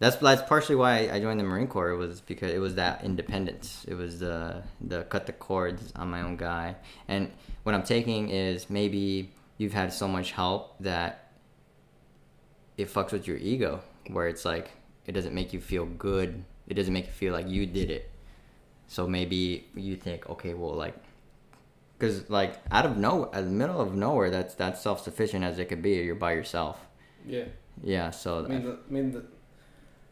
That's 0.00 0.16
that's 0.16 0.42
partially 0.42 0.76
why 0.76 1.10
I 1.10 1.18
joined 1.20 1.40
the 1.40 1.44
Marine 1.44 1.66
Corps 1.66 1.94
was 1.96 2.20
because 2.20 2.52
it 2.52 2.60
was 2.60 2.76
that 2.76 3.02
independence. 3.04 3.84
It 3.88 3.94
was 3.94 4.20
the 4.20 4.62
the 4.80 5.02
cut 5.04 5.26
the 5.26 5.32
cords 5.32 5.92
on 5.96 6.08
my 6.08 6.22
own 6.22 6.36
guy. 6.36 6.76
And 7.08 7.32
what 7.64 7.74
I'm 7.74 7.82
taking 7.82 8.30
is 8.30 8.70
maybe 8.70 9.32
you've 9.56 9.72
had 9.72 9.92
so 9.92 10.06
much 10.06 10.30
help 10.30 10.76
that 10.80 11.32
it 12.76 12.88
fucks 12.88 13.10
with 13.10 13.26
your 13.26 13.38
ego, 13.38 13.80
where 14.06 14.28
it's 14.28 14.44
like 14.44 14.70
it 15.04 15.12
doesn't 15.12 15.34
make 15.34 15.52
you 15.52 15.60
feel 15.60 15.84
good. 15.84 16.44
It 16.68 16.74
doesn't 16.74 16.92
make 16.92 17.06
you 17.06 17.12
feel 17.12 17.32
like 17.32 17.48
you 17.48 17.66
did 17.66 17.90
it. 17.90 18.10
So 18.86 19.06
maybe 19.06 19.66
you 19.74 19.96
think, 19.96 20.28
okay, 20.30 20.54
well, 20.54 20.74
like, 20.74 20.94
because 21.98 22.30
like 22.30 22.54
out 22.70 22.86
of 22.86 22.96
no, 22.96 23.26
out 23.26 23.34
of 23.34 23.44
the 23.46 23.50
middle 23.50 23.80
of 23.80 23.94
nowhere, 23.94 24.30
that's 24.30 24.54
that's 24.54 24.80
self 24.80 25.02
sufficient 25.02 25.44
as 25.44 25.58
it 25.58 25.68
could 25.68 25.82
be. 25.82 25.94
You're 25.94 26.14
by 26.14 26.32
yourself. 26.32 26.78
Yeah. 27.26 27.44
Yeah. 27.82 28.10
So 28.10 28.44
I 28.44 28.48
mean, 28.48 28.62
the, 28.62 28.72
I 28.72 28.92
mean, 28.92 29.10
the, 29.12 29.24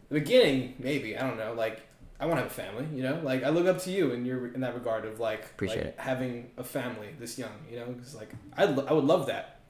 the 0.09 0.15
beginning, 0.21 0.75
maybe 0.79 1.17
I 1.17 1.27
don't 1.27 1.37
know. 1.39 1.53
Like, 1.55 1.83
I 2.21 2.27
want 2.27 2.39
to 2.39 2.43
have 2.43 2.51
a 2.51 2.55
family. 2.55 2.87
You 2.97 3.03
know, 3.03 3.21
like 3.23 3.45
I 3.45 3.49
look 3.51 3.67
up 3.67 3.79
to 3.83 3.91
you 3.91 4.13
in 4.13 4.25
your 4.25 4.49
in 4.55 4.61
that 4.61 4.75
regard 4.75 5.05
of 5.05 5.21
like, 5.21 5.45
Appreciate 5.45 5.77
like 5.79 5.87
it. 5.87 5.95
having 5.99 6.51
a 6.57 6.65
family 6.65 7.09
this 7.19 7.39
young. 7.39 7.53
You 7.71 7.81
know, 7.81 7.87
because 7.87 8.15
like 8.15 8.31
I 8.57 8.65
I 8.65 8.93
would 8.93 9.05
love 9.05 9.27
that. 9.27 9.61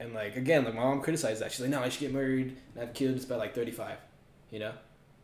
And 0.00 0.14
like 0.14 0.36
again, 0.36 0.64
like 0.64 0.74
my 0.74 0.82
mom 0.82 1.00
criticized 1.00 1.40
that. 1.42 1.52
She's 1.52 1.60
like, 1.60 1.70
no, 1.70 1.80
I 1.80 1.88
should 1.88 2.00
get 2.00 2.12
married 2.12 2.56
and 2.74 2.84
have 2.84 2.94
kids 2.94 3.24
by 3.24 3.36
like 3.36 3.54
thirty 3.54 3.70
five. 3.70 3.98
You 4.50 4.58
know, 4.58 4.72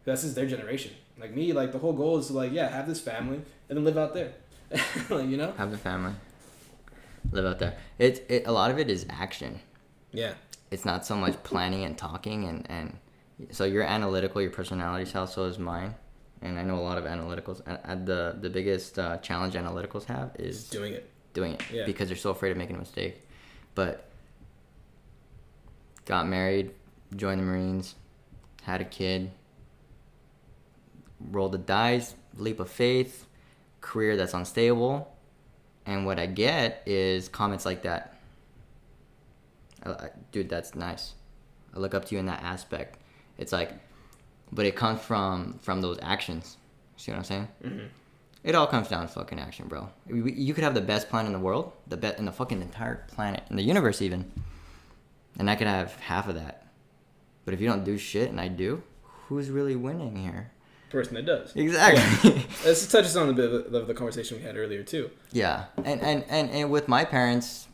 that's 0.04 0.22
just 0.22 0.34
their 0.34 0.46
generation. 0.46 0.92
Like 1.20 1.34
me, 1.34 1.52
like 1.52 1.72
the 1.72 1.78
whole 1.78 1.92
goal 1.92 2.18
is 2.18 2.28
to 2.28 2.32
like 2.34 2.52
yeah, 2.52 2.68
have 2.68 2.86
this 2.86 3.00
family 3.00 3.40
and 3.68 3.76
then 3.76 3.84
live 3.84 3.98
out 3.98 4.14
there. 4.14 4.32
like, 5.10 5.26
you 5.28 5.36
know. 5.38 5.52
have 5.56 5.72
a 5.72 5.78
family 5.78 6.12
live 7.32 7.44
out 7.46 7.58
there 7.58 7.74
it, 7.98 8.24
it 8.28 8.46
a 8.46 8.52
lot 8.52 8.70
of 8.70 8.78
it 8.78 8.90
is 8.90 9.06
action 9.08 9.60
Yeah. 10.12 10.34
it's 10.70 10.84
not 10.84 11.06
so 11.06 11.16
much 11.16 11.42
planning 11.42 11.84
and 11.84 11.96
talking 11.96 12.44
and 12.44 12.66
and 12.70 12.96
so 13.50 13.64
you're 13.64 13.82
analytical 13.84 14.40
your 14.42 14.50
personality 14.50 15.04
style 15.04 15.26
so 15.26 15.44
is 15.44 15.58
mine. 15.58 15.94
And 16.40 16.58
i 16.58 16.62
know 16.62 16.76
a 16.76 16.86
lot 16.90 16.98
of 16.98 17.04
analyticals 17.04 17.60
and 17.84 18.06
the 18.06 18.36
the 18.40 18.48
biggest 18.50 18.98
uh, 18.98 19.16
challenge 19.18 19.54
analyticals 19.54 20.04
have 20.04 20.36
is 20.38 20.68
Doing 20.70 20.92
it. 20.94 21.10
doing 21.34 21.52
it. 21.54 21.62
Yeah. 21.72 21.84
because 21.86 22.08
they're 22.08 22.16
so 22.16 22.30
afraid 22.30 22.50
of 22.52 22.56
making 22.56 22.76
a 22.76 22.78
mistake. 22.78 23.26
But 23.74 24.04
got 26.04 26.26
married 26.28 26.70
joined 27.16 27.40
the 27.40 27.44
marines 27.44 27.94
had 28.62 28.80
a 28.80 28.84
kid. 28.84 29.30
Rolled 31.30 31.52
the 31.52 31.58
dice 31.58 32.14
leap 32.36 32.60
of 32.60 32.70
faith 32.70 33.26
career 33.80 34.16
that's 34.16 34.34
unstable. 34.34 35.12
And 35.86 36.04
what 36.06 36.18
i 36.18 36.26
get 36.26 36.82
is 36.86 37.28
comments 37.28 37.64
like 37.64 37.82
that. 37.82 38.14
I- 39.82 39.90
I- 39.90 40.10
dude 40.32 40.48
that's 40.48 40.74
nice. 40.74 41.14
I 41.74 41.78
look 41.80 41.94
up 41.94 42.04
to 42.06 42.14
you 42.14 42.18
in 42.20 42.26
that 42.26 42.42
aspect 42.42 42.98
it's 43.38 43.52
like 43.52 43.72
but 44.52 44.66
it 44.66 44.74
comes 44.76 45.00
from 45.00 45.58
from 45.62 45.80
those 45.80 45.98
actions 46.02 46.56
see 46.96 47.10
what 47.10 47.18
i'm 47.18 47.24
saying 47.24 47.48
Mm-hmm. 47.64 47.86
it 48.44 48.54
all 48.54 48.66
comes 48.66 48.88
down 48.88 49.02
to 49.06 49.08
fucking 49.12 49.38
action, 49.40 49.66
bro. 49.68 49.88
You 50.06 50.26
you 50.26 50.54
could 50.54 50.64
have 50.64 50.74
the 50.74 50.80
best 50.80 51.08
plan 51.10 51.26
in 51.26 51.32
the 51.32 51.38
world, 51.38 51.72
the 51.86 51.96
best 51.96 52.18
in 52.18 52.24
the 52.24 52.32
fucking 52.32 52.60
entire 52.62 53.04
planet, 53.14 53.42
in 53.50 53.56
the 53.56 53.62
universe 53.62 54.00
even, 54.02 54.30
and 55.38 55.50
I 55.50 55.54
could 55.56 55.66
have 55.66 55.94
half 55.96 56.28
of 56.28 56.34
that. 56.36 56.66
But 57.44 57.54
if 57.54 57.60
you 57.60 57.68
don't 57.68 57.84
do 57.84 57.96
shit 57.98 58.30
and 58.30 58.40
I 58.40 58.48
do, 58.48 58.82
who's 59.28 59.50
really 59.50 59.76
winning 59.76 60.16
here? 60.16 60.50
The 60.88 60.92
person 60.92 61.14
that 61.14 61.26
does. 61.26 61.54
Exactly. 61.54 62.46
This 62.64 62.86
touches 62.90 63.16
on 63.16 63.28
a 63.28 63.32
bit 63.32 63.52
of 63.52 63.70
the, 63.72 63.78
of 63.80 63.86
the 63.86 63.94
conversation 63.94 64.38
we 64.38 64.42
had 64.42 64.56
earlier 64.56 64.82
too. 64.82 65.10
yeah, 65.32 65.66
and, 65.84 66.00
and 66.00 66.24
and 66.28 66.50
and 66.50 66.70
with 66.70 66.88
my 66.88 67.04
parents, 67.04 67.67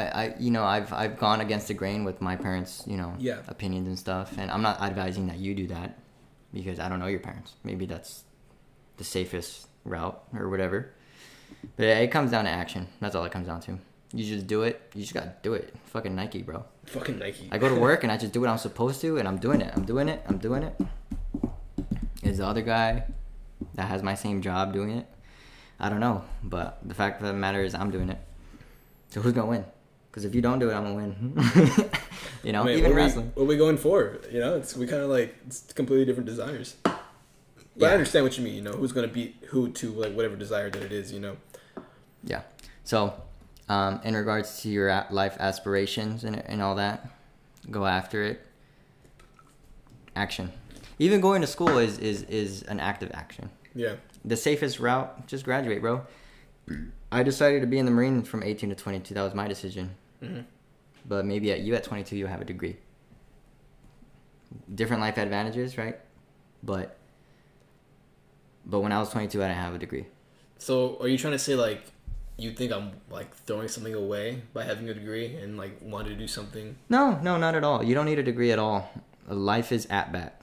I 0.00 0.02
I 0.22 0.24
you 0.44 0.50
know 0.50 0.64
I've 0.64 0.92
I've 1.02 1.16
gone 1.26 1.40
against 1.46 1.66
the 1.68 1.74
grain 1.82 2.00
with 2.08 2.18
my 2.28 2.36
parents, 2.46 2.72
you 2.86 2.96
know, 3.00 3.10
Yeah. 3.18 3.40
opinions 3.48 3.86
and 3.88 3.98
stuff, 4.06 4.28
and 4.40 4.50
I'm 4.54 4.62
not 4.68 4.76
advising 4.88 5.24
that 5.30 5.38
you 5.44 5.54
do 5.62 5.66
that 5.76 5.98
because 6.52 6.78
I 6.84 6.88
don't 6.88 7.00
know 7.02 7.06
your 7.16 7.20
parents. 7.30 7.50
Maybe 7.64 7.84
that's 7.86 8.24
the 9.00 9.04
safest 9.04 9.66
route 9.84 10.18
or 10.34 10.48
whatever. 10.48 10.78
But 11.76 11.86
it 11.86 12.10
comes 12.10 12.30
down 12.30 12.44
to 12.44 12.50
action. 12.50 12.82
That's 13.00 13.14
all 13.16 13.24
it 13.24 13.32
comes 13.32 13.46
down 13.46 13.60
to. 13.66 13.78
You 14.12 14.24
just 14.34 14.46
do 14.46 14.62
it. 14.62 14.74
You 14.94 15.02
just 15.02 15.14
gotta 15.14 15.34
do 15.42 15.52
it. 15.54 15.74
Fucking 15.86 16.14
Nike, 16.14 16.42
bro. 16.42 16.64
Fucking 16.86 17.18
Nike. 17.18 17.48
I 17.52 17.58
go 17.58 17.68
to 17.68 17.78
work 17.88 18.02
and 18.04 18.10
I 18.12 18.16
just 18.16 18.32
do 18.32 18.40
what 18.40 18.48
I'm 18.50 18.58
supposed 18.68 19.00
to, 19.02 19.18
and 19.18 19.26
I'm 19.28 19.38
doing 19.38 19.60
it. 19.60 19.72
I'm 19.76 19.84
doing 19.84 20.08
it. 20.08 20.22
I'm 20.28 20.38
doing 20.38 20.62
it. 20.62 20.74
Is 22.22 22.38
the 22.38 22.46
other 22.46 22.62
guy 22.62 23.04
that 23.74 23.86
has 23.88 24.02
my 24.02 24.14
same 24.14 24.42
job 24.42 24.72
doing 24.72 24.90
it? 24.90 25.06
I 25.78 25.88
don't 25.90 26.00
know, 26.00 26.24
but 26.42 26.78
the 26.84 26.94
fact 26.94 27.20
of 27.20 27.26
the 27.26 27.32
matter 27.34 27.62
is 27.62 27.74
I'm 27.74 27.90
doing 27.90 28.08
it. 28.08 28.18
So 29.10 29.20
who's 29.20 29.32
gonna 29.32 29.48
win? 29.50 29.64
Because 30.16 30.24
if 30.24 30.34
you 30.34 30.40
don't 30.40 30.58
do 30.58 30.70
it, 30.70 30.72
I'm 30.72 30.82
gonna 30.82 30.94
win. 30.94 31.34
you 32.42 32.50
know, 32.50 32.62
I 32.62 32.64
mean, 32.64 32.78
even 32.78 32.84
what, 32.84 32.92
are 32.92 32.94
we, 32.94 33.02
wrestling. 33.02 33.32
what 33.34 33.42
are 33.42 33.46
we 33.46 33.58
going 33.58 33.76
for? 33.76 34.16
You 34.32 34.40
know, 34.40 34.56
it's 34.56 34.74
we 34.74 34.86
kind 34.86 35.02
of 35.02 35.10
like 35.10 35.36
it's 35.46 35.70
completely 35.74 36.06
different 36.06 36.26
desires. 36.26 36.76
But 36.82 36.96
Yeah. 37.76 37.88
I 37.88 37.92
understand 37.92 38.24
what 38.24 38.38
you 38.38 38.42
mean. 38.42 38.54
You 38.54 38.62
know, 38.62 38.72
who's 38.72 38.92
gonna 38.92 39.08
beat 39.08 39.36
who 39.48 39.70
to 39.72 39.90
like 39.90 40.14
whatever 40.14 40.34
desire 40.34 40.70
that 40.70 40.82
it 40.82 40.90
is. 40.90 41.12
You 41.12 41.20
know. 41.20 41.36
Yeah. 42.24 42.40
So, 42.82 43.12
um, 43.68 44.00
in 44.04 44.16
regards 44.16 44.62
to 44.62 44.70
your 44.70 45.04
life 45.10 45.36
aspirations 45.38 46.24
and, 46.24 46.36
and 46.46 46.62
all 46.62 46.76
that, 46.76 47.10
go 47.70 47.84
after 47.84 48.22
it. 48.22 48.40
Action. 50.14 50.50
Even 50.98 51.20
going 51.20 51.42
to 51.42 51.46
school 51.46 51.76
is, 51.76 51.98
is, 51.98 52.22
is 52.22 52.62
an 52.62 52.80
act 52.80 53.02
of 53.02 53.10
action. 53.12 53.50
Yeah. 53.74 53.96
The 54.24 54.38
safest 54.38 54.80
route, 54.80 55.26
just 55.26 55.44
graduate, 55.44 55.82
bro. 55.82 56.06
I 57.12 57.22
decided 57.22 57.60
to 57.60 57.66
be 57.66 57.78
in 57.78 57.84
the 57.84 57.92
Marine 57.92 58.22
from 58.22 58.42
18 58.42 58.70
to 58.70 58.74
22. 58.74 59.12
That 59.12 59.22
was 59.22 59.34
my 59.34 59.46
decision. 59.46 59.94
Hmm 60.20 60.40
But 61.06 61.24
maybe 61.24 61.52
at 61.52 61.60
you 61.60 61.74
at 61.74 61.84
22, 61.84 62.16
you 62.16 62.26
have 62.26 62.40
a 62.40 62.44
degree. 62.44 62.76
Different 64.74 65.02
life 65.02 65.18
advantages, 65.18 65.76
right? 65.78 65.98
But 66.62 66.96
but 68.64 68.80
when 68.80 68.92
I 68.92 68.98
was 68.98 69.10
22, 69.10 69.42
I 69.42 69.48
didn't 69.48 69.62
have 69.62 69.74
a 69.74 69.78
degree. 69.78 70.06
So, 70.58 70.98
are 71.00 71.08
you 71.08 71.18
trying 71.18 71.34
to 71.34 71.38
say 71.38 71.54
like 71.54 71.82
you 72.36 72.52
think 72.52 72.72
I'm 72.72 72.92
like 73.10 73.34
throwing 73.34 73.68
something 73.68 73.94
away 73.94 74.42
by 74.52 74.64
having 74.64 74.88
a 74.88 74.94
degree 74.94 75.36
and 75.36 75.56
like 75.56 75.78
wanting 75.80 76.12
to 76.12 76.18
do 76.18 76.26
something? 76.26 76.76
No, 76.88 77.18
no, 77.22 77.36
not 77.36 77.54
at 77.54 77.64
all. 77.64 77.82
You 77.82 77.94
don't 77.94 78.06
need 78.06 78.18
a 78.18 78.22
degree 78.22 78.50
at 78.52 78.58
all. 78.58 78.90
Life 79.28 79.72
is 79.72 79.86
at 79.90 80.12
bat. 80.12 80.40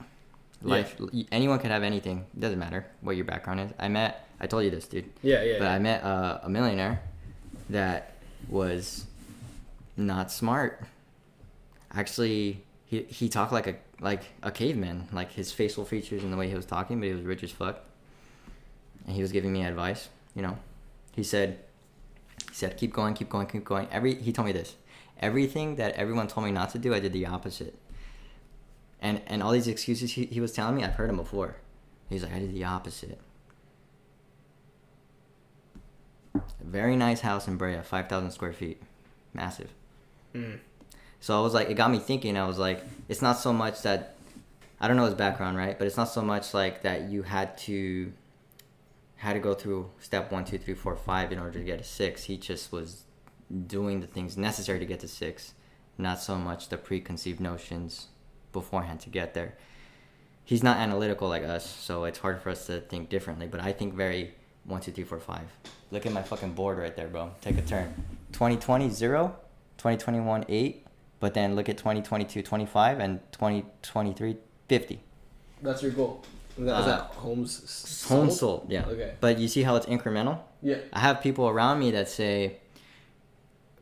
Life, 0.62 0.96
anyone 1.30 1.58
can 1.58 1.70
have 1.70 1.82
anything. 1.82 2.24
It 2.34 2.40
doesn't 2.40 2.58
matter 2.58 2.86
what 3.02 3.16
your 3.16 3.26
background 3.26 3.60
is. 3.60 3.70
I 3.78 3.88
met, 3.88 4.26
I 4.40 4.46
told 4.46 4.64
you 4.64 4.70
this, 4.70 4.86
dude. 4.88 5.10
Yeah, 5.22 5.42
yeah. 5.42 5.58
But 5.58 5.64
yeah. 5.66 5.74
I 5.74 5.78
met 5.78 6.02
uh, 6.02 6.38
a 6.42 6.48
millionaire 6.48 7.02
that 7.68 8.14
was 8.48 9.04
not 9.96 10.30
smart. 10.30 10.82
Actually, 11.92 12.64
he 12.84 13.02
he 13.02 13.28
talked 13.28 13.52
like 13.52 13.66
a 13.66 13.76
like 14.00 14.24
a 14.42 14.50
caveman, 14.50 15.08
like 15.12 15.32
his 15.32 15.52
facial 15.52 15.84
features 15.84 16.22
and 16.22 16.32
the 16.32 16.36
way 16.36 16.48
he 16.48 16.54
was 16.54 16.66
talking, 16.66 17.00
but 17.00 17.06
he 17.06 17.14
was 17.14 17.22
rich 17.22 17.42
as 17.42 17.50
fuck. 17.50 17.80
And 19.06 19.14
he 19.14 19.22
was 19.22 19.32
giving 19.32 19.52
me 19.52 19.64
advice. 19.64 20.08
You 20.34 20.42
know, 20.42 20.58
he 21.14 21.22
said, 21.22 21.60
he 22.48 22.54
said, 22.54 22.76
keep 22.76 22.92
going, 22.92 23.14
keep 23.14 23.28
going, 23.28 23.46
keep 23.46 23.64
going. 23.64 23.88
Every 23.90 24.14
he 24.14 24.32
told 24.32 24.46
me 24.46 24.52
this, 24.52 24.74
everything 25.20 25.76
that 25.76 25.94
everyone 25.94 26.26
told 26.26 26.46
me 26.46 26.52
not 26.52 26.70
to 26.70 26.78
do, 26.78 26.94
I 26.94 27.00
did 27.00 27.12
the 27.12 27.26
opposite. 27.26 27.78
And 29.00 29.20
and 29.26 29.42
all 29.42 29.52
these 29.52 29.68
excuses 29.68 30.12
he, 30.12 30.26
he 30.26 30.40
was 30.40 30.52
telling 30.52 30.74
me, 30.74 30.84
I've 30.84 30.94
heard 30.94 31.10
him 31.10 31.16
before. 31.16 31.56
He's 32.08 32.22
like, 32.22 32.34
I 32.34 32.38
did 32.38 32.52
the 32.52 32.64
opposite. 32.64 33.18
Very 36.60 36.96
nice 36.96 37.20
house 37.20 37.46
in 37.46 37.56
Brea, 37.56 37.80
5,000 37.82 38.30
square 38.30 38.52
feet. 38.52 38.82
Massive. 39.32 39.70
Mm. 40.34 40.58
So 41.20 41.38
I 41.38 41.40
was 41.40 41.54
like, 41.54 41.70
it 41.70 41.74
got 41.74 41.90
me 41.90 41.98
thinking. 41.98 42.36
I 42.36 42.46
was 42.46 42.58
like, 42.58 42.82
it's 43.08 43.22
not 43.22 43.38
so 43.38 43.52
much 43.52 43.82
that, 43.82 44.16
I 44.80 44.88
don't 44.88 44.96
know 44.96 45.06
his 45.06 45.14
background, 45.14 45.56
right? 45.56 45.78
But 45.78 45.86
it's 45.86 45.96
not 45.96 46.08
so 46.08 46.20
much 46.20 46.52
like 46.52 46.82
that 46.82 47.08
you 47.08 47.22
had 47.22 47.56
to, 47.58 48.12
had 49.16 49.32
to 49.32 49.38
go 49.38 49.54
through 49.54 49.90
step 50.00 50.30
one, 50.30 50.44
two, 50.44 50.58
three, 50.58 50.74
four, 50.74 50.96
five 50.96 51.32
in 51.32 51.38
order 51.38 51.58
to 51.58 51.64
get 51.64 51.80
a 51.80 51.84
six. 51.84 52.24
He 52.24 52.36
just 52.36 52.72
was 52.72 53.04
doing 53.66 54.00
the 54.00 54.06
things 54.06 54.36
necessary 54.36 54.78
to 54.78 54.86
get 54.86 55.00
to 55.00 55.08
six, 55.08 55.54
not 55.96 56.20
so 56.20 56.36
much 56.36 56.68
the 56.68 56.76
preconceived 56.76 57.40
notions 57.40 58.08
beforehand 58.52 59.00
to 59.00 59.10
get 59.10 59.34
there. 59.34 59.56
He's 60.44 60.62
not 60.62 60.76
analytical 60.76 61.28
like 61.28 61.42
us, 61.42 61.64
so 61.66 62.04
it's 62.04 62.18
hard 62.18 62.42
for 62.42 62.50
us 62.50 62.66
to 62.66 62.80
think 62.80 63.08
differently. 63.08 63.46
But 63.46 63.60
I 63.60 63.72
think 63.72 63.94
very 63.94 64.34
one, 64.64 64.80
two, 64.80 64.92
three, 64.92 65.04
four, 65.04 65.20
five. 65.20 65.46
Look 65.90 66.04
at 66.04 66.12
my 66.12 66.22
fucking 66.22 66.52
board 66.52 66.78
right 66.78 66.94
there, 66.94 67.08
bro. 67.08 67.30
Take 67.40 67.56
a 67.56 67.62
turn. 67.62 67.94
2020, 68.32 68.90
zero. 68.90 69.36
2021, 69.84 70.46
eight. 70.48 70.86
But 71.20 71.34
then 71.34 71.54
look 71.56 71.68
at 71.68 71.76
2022, 71.76 72.42
25. 72.42 73.00
And 73.00 73.20
2023, 73.32 74.36
50. 74.68 75.00
That's 75.62 75.82
your 75.82 75.92
goal. 75.92 76.22
Is 76.58 76.64
that, 76.66 76.80
is 76.80 76.86
Uh, 76.86 76.88
that 76.88 77.00
homes? 77.16 77.60
s- 77.64 78.04
Home 78.08 78.30
sold, 78.30 78.66
yeah. 78.70 78.86
Okay. 78.86 79.12
But 79.20 79.38
you 79.38 79.46
see 79.48 79.62
how 79.62 79.76
it's 79.76 79.86
incremental? 79.86 80.38
Yeah. 80.62 80.76
I 80.92 81.00
have 81.00 81.20
people 81.20 81.48
around 81.48 81.80
me 81.80 81.90
that 81.92 82.08
say, 82.08 82.56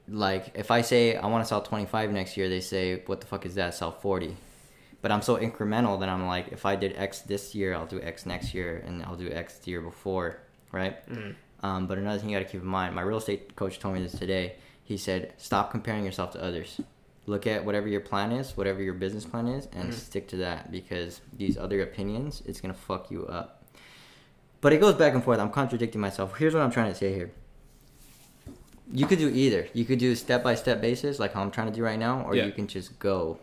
like 0.08 0.50
if 0.54 0.70
I 0.72 0.80
say 0.82 1.16
I 1.16 1.26
want 1.28 1.44
to 1.44 1.48
sell 1.48 1.62
25 1.62 2.10
next 2.12 2.36
year, 2.36 2.48
they 2.48 2.60
say, 2.60 3.02
"What 3.06 3.20
the 3.20 3.26
fuck 3.26 3.46
is 3.46 3.54
that? 3.54 3.74
Sell 3.74 3.92
40." 3.92 4.36
But 5.00 5.10
I'm 5.12 5.22
so 5.22 5.36
incremental 5.36 5.98
that 6.00 6.08
I'm 6.08 6.26
like, 6.26 6.48
if 6.52 6.64
I 6.66 6.74
did 6.76 6.94
X 6.96 7.20
this 7.20 7.54
year, 7.54 7.74
I'll 7.74 7.86
do 7.86 8.00
X 8.00 8.26
next 8.26 8.54
year, 8.54 8.82
and 8.86 9.02
I'll 9.04 9.16
do 9.16 9.28
X 9.30 9.58
the 9.58 9.70
year 9.72 9.80
before, 9.82 10.38
right? 10.72 10.96
Um, 11.62 11.86
but 11.86 11.98
another 11.98 12.18
thing 12.18 12.30
you 12.30 12.38
got 12.38 12.44
to 12.46 12.50
keep 12.52 12.60
in 12.62 12.66
mind, 12.66 12.94
my 12.94 13.02
real 13.02 13.18
estate 13.18 13.54
coach 13.56 13.78
told 13.78 13.94
me 13.94 14.02
this 14.02 14.12
today. 14.18 14.56
He 14.92 14.98
said, 14.98 15.32
stop 15.38 15.70
comparing 15.70 16.04
yourself 16.04 16.32
to 16.32 16.44
others. 16.44 16.78
Look 17.24 17.46
at 17.46 17.64
whatever 17.64 17.88
your 17.88 18.02
plan 18.02 18.30
is, 18.30 18.58
whatever 18.58 18.82
your 18.82 18.92
business 18.92 19.24
plan 19.24 19.48
is, 19.48 19.66
and 19.72 19.88
mm. 19.88 19.94
stick 19.94 20.28
to 20.28 20.36
that 20.36 20.70
because 20.70 21.22
these 21.34 21.56
other 21.56 21.80
opinions, 21.80 22.42
it's 22.44 22.60
gonna 22.60 22.74
fuck 22.74 23.10
you 23.10 23.24
up. 23.26 23.64
But 24.60 24.74
it 24.74 24.82
goes 24.82 24.94
back 24.94 25.14
and 25.14 25.24
forth. 25.24 25.38
I'm 25.38 25.48
contradicting 25.48 25.98
myself. 25.98 26.36
Here's 26.36 26.52
what 26.52 26.62
I'm 26.62 26.70
trying 26.70 26.92
to 26.92 26.94
say 26.94 27.14
here. 27.14 27.30
You 28.92 29.06
could 29.06 29.18
do 29.18 29.30
either. 29.30 29.66
You 29.72 29.86
could 29.86 29.98
do 29.98 30.14
step 30.14 30.42
by 30.42 30.56
step 30.56 30.82
basis, 30.82 31.18
like 31.18 31.32
how 31.32 31.40
I'm 31.40 31.50
trying 31.50 31.68
to 31.68 31.72
do 31.72 31.82
right 31.82 31.98
now, 31.98 32.20
or 32.26 32.36
Yeah. 32.36 32.44
you 32.44 32.52
can 32.52 32.66
just 32.66 32.98
go 32.98 33.38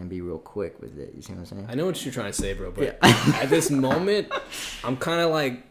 and 0.00 0.08
be 0.08 0.22
real 0.22 0.38
quick 0.38 0.80
with 0.80 0.98
it. 0.98 1.12
You 1.14 1.20
see 1.20 1.34
what 1.34 1.40
I'm 1.40 1.44
saying? 1.44 1.66
I 1.68 1.74
know 1.74 1.84
what 1.84 2.02
you're 2.02 2.14
trying 2.14 2.32
to 2.32 2.40
say, 2.40 2.54
bro, 2.54 2.70
but 2.70 2.84
Yeah. 3.02 3.38
at 3.42 3.50
this 3.50 3.70
moment, 3.70 4.32
I'm 4.82 4.96
kind 4.96 5.20
of 5.20 5.30
like 5.30 5.62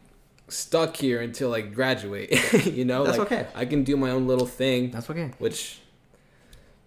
stuck 0.53 0.95
here 0.95 1.21
until 1.21 1.53
I 1.53 1.61
graduate. 1.61 2.31
you 2.65 2.85
know, 2.85 3.03
That's 3.03 3.17
like, 3.17 3.31
okay. 3.31 3.47
I 3.55 3.65
can 3.65 3.83
do 3.83 3.97
my 3.97 4.11
own 4.11 4.27
little 4.27 4.45
thing, 4.47 4.91
That's 4.91 5.09
okay. 5.09 5.31
which 5.39 5.79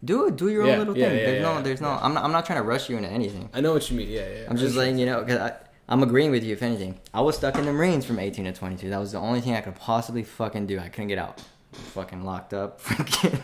Do 0.04 0.26
it. 0.28 0.36
Do 0.36 0.48
your 0.48 0.66
Yeah, 0.66 0.72
own 0.74 0.78
little 0.80 0.96
yeah, 0.98 1.08
thing. 1.08 1.18
yeah, 1.18 1.24
there's 1.26 1.42
no. 1.42 1.62
There's 1.62 1.80
no. 1.80 1.88
I'm 1.88 2.14
not. 2.14 2.24
I'm 2.24 2.32
not 2.32 2.46
trying 2.46 2.58
to 2.60 2.64
rush 2.68 2.88
you 2.88 2.96
into 2.96 3.08
anything. 3.10 3.48
I 3.52 3.60
know 3.60 3.72
what 3.72 3.90
you 3.90 3.96
mean. 3.96 4.08
Yeah, 4.08 4.28
yeah. 4.28 4.46
I'm 4.48 4.56
just 4.56 4.76
letting 4.76 4.98
you 4.98 5.06
know 5.06 5.22
because 5.24 5.52
I'm 5.88 6.02
agreeing 6.02 6.30
with 6.30 6.44
you. 6.44 6.52
If 6.52 6.62
anything, 6.62 6.98
I 7.14 7.20
was 7.20 7.36
stuck 7.36 7.56
in 7.56 7.64
the 7.64 7.72
Marines 7.72 8.04
from 8.04 8.18
18 8.18 8.44
to 8.46 8.52
22. 8.52 8.90
That 8.90 8.98
was 8.98 9.12
the 9.12 9.18
only 9.18 9.40
thing 9.40 9.54
I 9.54 9.60
could 9.60 9.76
possibly 9.76 10.22
fucking 10.22 10.66
do. 10.66 10.78
I 10.78 10.88
couldn't 10.88 11.08
get 11.08 11.18
out. 11.18 11.42
Fucking 11.72 12.24
locked 12.24 12.54
up. 12.54 12.80
Freaking- 12.82 13.40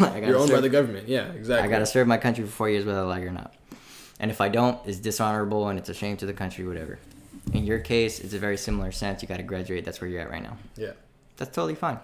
like, 0.00 0.24
You're 0.24 0.38
owned 0.38 0.50
by 0.50 0.60
the 0.60 0.68
government. 0.70 1.08
Yeah, 1.08 1.26
exactly. 1.32 1.68
I 1.68 1.70
gotta 1.70 1.86
serve 1.86 2.06
my 2.06 2.16
country 2.16 2.44
for 2.44 2.50
four 2.50 2.70
years 2.70 2.84
whether 2.84 3.00
I 3.00 3.02
like 3.02 3.22
it 3.22 3.26
or 3.26 3.32
not. 3.32 3.54
And 4.20 4.30
if 4.30 4.40
I 4.40 4.48
don't, 4.48 4.78
it's 4.86 4.98
dishonorable 4.98 5.68
and 5.68 5.78
it's 5.78 5.88
a 5.88 5.94
shame 5.94 6.16
to 6.18 6.26
the 6.26 6.32
country, 6.32 6.66
whatever. 6.66 6.98
In 7.52 7.64
your 7.64 7.78
case, 7.78 8.20
it's 8.20 8.34
a 8.34 8.38
very 8.38 8.56
similar 8.56 8.90
sense. 8.90 9.22
You 9.22 9.28
gotta 9.28 9.42
graduate. 9.42 9.84
That's 9.84 10.00
where 10.00 10.08
you're 10.08 10.20
at 10.20 10.30
right 10.30 10.42
now. 10.42 10.56
Yeah. 10.76 10.92
That's 11.36 11.54
totally 11.54 11.74
fine. 11.74 11.98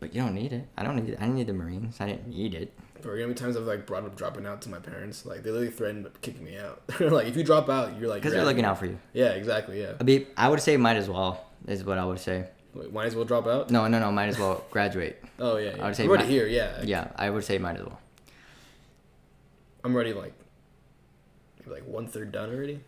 But 0.00 0.14
you 0.14 0.22
don't 0.22 0.34
need 0.34 0.52
it. 0.52 0.66
I 0.76 0.82
don't 0.82 0.96
need 0.96 1.10
it. 1.10 1.18
I 1.18 1.22
didn't 1.22 1.36
need 1.36 1.46
the 1.46 1.52
Marines. 1.52 2.00
I 2.00 2.06
didn't 2.06 2.28
need 2.28 2.54
it. 2.54 2.72
There 3.02 3.12
are 3.12 3.16
gonna 3.16 3.28
be 3.28 3.34
times 3.34 3.56
I've 3.56 3.64
like 3.64 3.86
brought 3.86 4.04
up 4.04 4.16
dropping 4.16 4.46
out 4.46 4.60
to 4.62 4.68
my 4.70 4.78
parents. 4.78 5.24
Like 5.24 5.42
they 5.42 5.50
literally 5.50 5.70
threatened 5.70 6.08
kicking 6.20 6.44
me 6.44 6.56
out. 6.58 6.82
Like, 7.00 7.26
if 7.26 7.36
you 7.36 7.44
drop 7.44 7.68
out, 7.68 7.98
you're 7.98 8.08
like 8.08 8.22
Because 8.22 8.32
they're 8.34 8.44
looking 8.44 8.64
out 8.64 8.78
for 8.78 8.86
you. 8.86 8.98
Yeah, 9.12 9.30
exactly. 9.30 9.80
Yeah. 9.80 9.92
I 10.00 10.02
mean, 10.02 10.26
I 10.36 10.48
would 10.48 10.60
say 10.60 10.76
might 10.76 10.96
as 10.96 11.08
well 11.08 11.46
is 11.66 11.84
what 11.84 11.98
I 11.98 12.04
would 12.04 12.18
say. 12.20 12.48
Wait, 12.74 12.92
might 12.92 13.06
as 13.06 13.14
well 13.16 13.24
drop 13.24 13.46
out. 13.46 13.70
No, 13.70 13.86
no, 13.88 13.98
no. 13.98 14.10
Might 14.12 14.28
as 14.28 14.38
well 14.38 14.64
graduate. 14.70 15.22
Oh 15.42 15.56
yeah. 15.56 15.74
yeah. 15.74 15.82
I 15.82 15.86
would 15.86 15.96
say 15.96 16.02
I'm 16.04 16.10
already 16.10 16.24
might- 16.24 16.30
here. 16.30 16.46
Yeah. 16.46 16.82
Yeah, 16.82 17.08
I 17.16 17.30
would 17.30 17.44
say 17.44 17.56
might 17.56 17.76
as 17.78 17.86
well. 17.86 17.98
I'm 19.82 19.94
already 19.94 20.12
like, 20.12 20.34
like 21.66 21.86
one 21.86 22.06
third 22.06 22.30
done 22.32 22.50
already. 22.50 22.80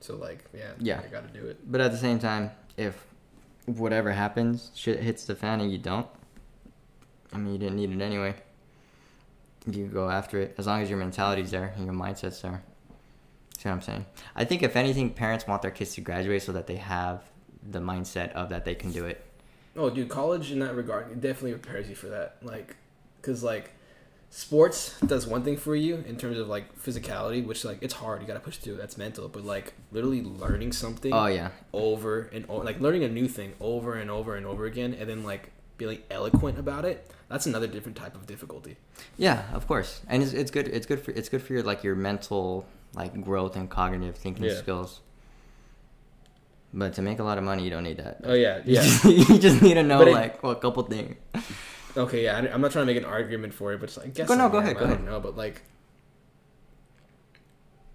So 0.00 0.16
like, 0.16 0.44
yeah. 0.54 0.72
Yeah. 0.78 1.00
I 1.04 1.08
gotta 1.08 1.28
do 1.28 1.46
it. 1.46 1.58
But 1.70 1.80
at 1.80 1.92
the 1.92 1.98
same 1.98 2.18
time, 2.18 2.50
if 2.76 3.06
whatever 3.66 4.12
happens, 4.12 4.70
shit 4.74 5.00
hits 5.00 5.24
the 5.24 5.34
fan 5.34 5.60
and 5.60 5.70
you 5.70 5.78
don't, 5.78 6.06
I 7.32 7.38
mean, 7.38 7.52
you 7.52 7.58
didn't 7.58 7.76
need 7.76 7.90
it 7.92 8.02
anyway. 8.02 8.34
You 9.66 9.86
go 9.86 10.08
after 10.08 10.40
it 10.40 10.54
as 10.58 10.66
long 10.66 10.82
as 10.82 10.88
your 10.88 10.98
mentality's 10.98 11.50
there 11.50 11.72
and 11.76 11.84
your 11.84 11.94
mindset's 11.94 12.40
there. 12.40 12.62
See 13.58 13.68
what 13.68 13.74
I'm 13.74 13.82
saying? 13.82 14.06
I 14.34 14.46
think 14.46 14.62
if 14.62 14.74
anything, 14.74 15.10
parents 15.10 15.46
want 15.46 15.60
their 15.60 15.70
kids 15.70 15.94
to 15.94 16.00
graduate 16.00 16.42
so 16.42 16.52
that 16.52 16.66
they 16.66 16.76
have 16.76 17.22
the 17.68 17.78
mindset 17.78 18.32
of 18.32 18.48
that 18.48 18.64
they 18.64 18.74
can 18.74 18.90
do 18.90 19.04
it. 19.04 19.22
Oh, 19.76 19.90
dude, 19.90 20.08
college 20.08 20.50
in 20.50 20.60
that 20.60 20.74
regard 20.74 21.12
it 21.12 21.20
definitely 21.20 21.52
prepares 21.52 21.88
you 21.88 21.94
for 21.94 22.08
that. 22.08 22.38
Like, 22.42 22.76
cause 23.22 23.42
like, 23.42 23.72
sports 24.30 24.98
does 25.00 25.26
one 25.26 25.42
thing 25.42 25.56
for 25.56 25.74
you 25.76 26.04
in 26.06 26.16
terms 26.16 26.38
of 26.38 26.48
like 26.48 26.78
physicality, 26.80 27.44
which 27.44 27.64
like 27.64 27.78
it's 27.82 27.94
hard. 27.94 28.20
You 28.20 28.26
gotta 28.26 28.40
push 28.40 28.56
through. 28.56 28.76
That's 28.76 28.96
mental. 28.96 29.28
But 29.28 29.44
like 29.44 29.74
literally 29.92 30.22
learning 30.22 30.72
something 30.72 31.12
Oh 31.12 31.26
yeah, 31.26 31.50
over 31.72 32.22
and 32.32 32.44
over, 32.48 32.64
like 32.64 32.80
learning 32.80 33.04
a 33.04 33.08
new 33.08 33.28
thing 33.28 33.52
over 33.60 33.94
and 33.94 34.10
over 34.10 34.36
and 34.36 34.46
over 34.46 34.66
again, 34.66 34.94
and 34.98 35.08
then 35.10 35.24
like 35.24 35.50
being 35.78 35.98
eloquent 36.10 36.58
about 36.58 36.84
it. 36.84 37.10
That's 37.28 37.46
another 37.46 37.66
different 37.68 37.96
type 37.96 38.14
of 38.16 38.26
difficulty. 38.26 38.76
yeah, 39.16 39.44
of 39.52 39.66
course, 39.68 40.00
and 40.08 40.22
it's, 40.22 40.32
it's 40.32 40.50
good. 40.50 40.66
It's 40.68 40.86
good 40.86 41.00
for 41.00 41.10
it's 41.12 41.28
good 41.28 41.42
for 41.42 41.52
your 41.52 41.62
like 41.62 41.82
your 41.84 41.94
mental 41.94 42.66
like 42.94 43.20
growth 43.22 43.54
and 43.56 43.68
cognitive 43.70 44.16
thinking 44.16 44.44
Yeah. 44.44 44.56
skills. 44.56 45.00
But 46.72 46.94
to 46.94 47.02
make 47.02 47.18
a 47.18 47.24
lot 47.24 47.36
of 47.38 47.42
money, 47.44 47.64
you 47.64 47.70
don't 47.70 47.82
need 47.82 47.96
that. 47.96 48.20
Oh 48.24 48.32
yeah, 48.34 48.58
You 48.64 48.74
yeah. 48.74 48.82
just, 48.82 49.04
you 49.30 49.38
just 49.38 49.60
need 49.62 49.74
to 49.74 49.82
know 49.82 49.98
But 49.98 50.08
it- 50.08 50.14
like 50.14 50.42
well, 50.42 50.52
a 50.52 50.56
couple 50.56 50.82
things. 50.84 51.16
Okay, 51.96 52.24
yeah, 52.24 52.36
I, 52.36 52.54
am 52.54 52.60
not 52.60 52.70
trying 52.72 52.86
to 52.86 52.92
make 52.92 53.02
an 53.02 53.08
argument 53.08 53.52
for 53.52 53.72
it, 53.72 53.80
but 53.80 53.88
it's 53.88 53.96
like, 53.98 54.14
guess 54.14 54.28
Go- 54.28 54.34
no, 54.36 54.46
I 54.46 54.48
go 54.48 54.58
am, 54.58 54.62
ahead, 54.64 54.76
go 54.76 54.80
I 54.82 54.84
ahead. 54.84 54.98
don't 54.98 55.06
know, 55.06 55.20
but 55.20 55.36
like, 55.36 55.62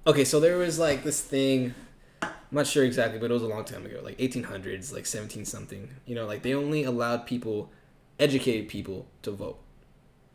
okay, 0.08 0.24
so 0.26 0.40
there 0.40 0.58
was 0.58 0.80
like 0.80 1.04
this 1.04 1.22
thing. 1.22 1.74
I'm 2.22 2.32
not 2.52 2.68
sure 2.68 2.84
exactly, 2.84 3.20
but 3.20 3.30
it 3.32 3.34
was 3.34 3.44
a 3.44 3.48
long 3.48 3.66
time 3.66 3.86
ago, 3.86 4.00
like 4.04 4.18
1800s, 4.18 4.94
like 4.94 5.06
17 5.06 5.46
something. 5.46 5.90
You 6.06 6.16
know, 6.16 6.26
like 6.26 6.42
they 6.44 6.54
only 6.54 6.84
allowed 6.84 7.26
people, 7.26 7.72
educated 8.20 8.68
people, 8.70 9.08
to 9.24 9.32
vote, 9.32 9.60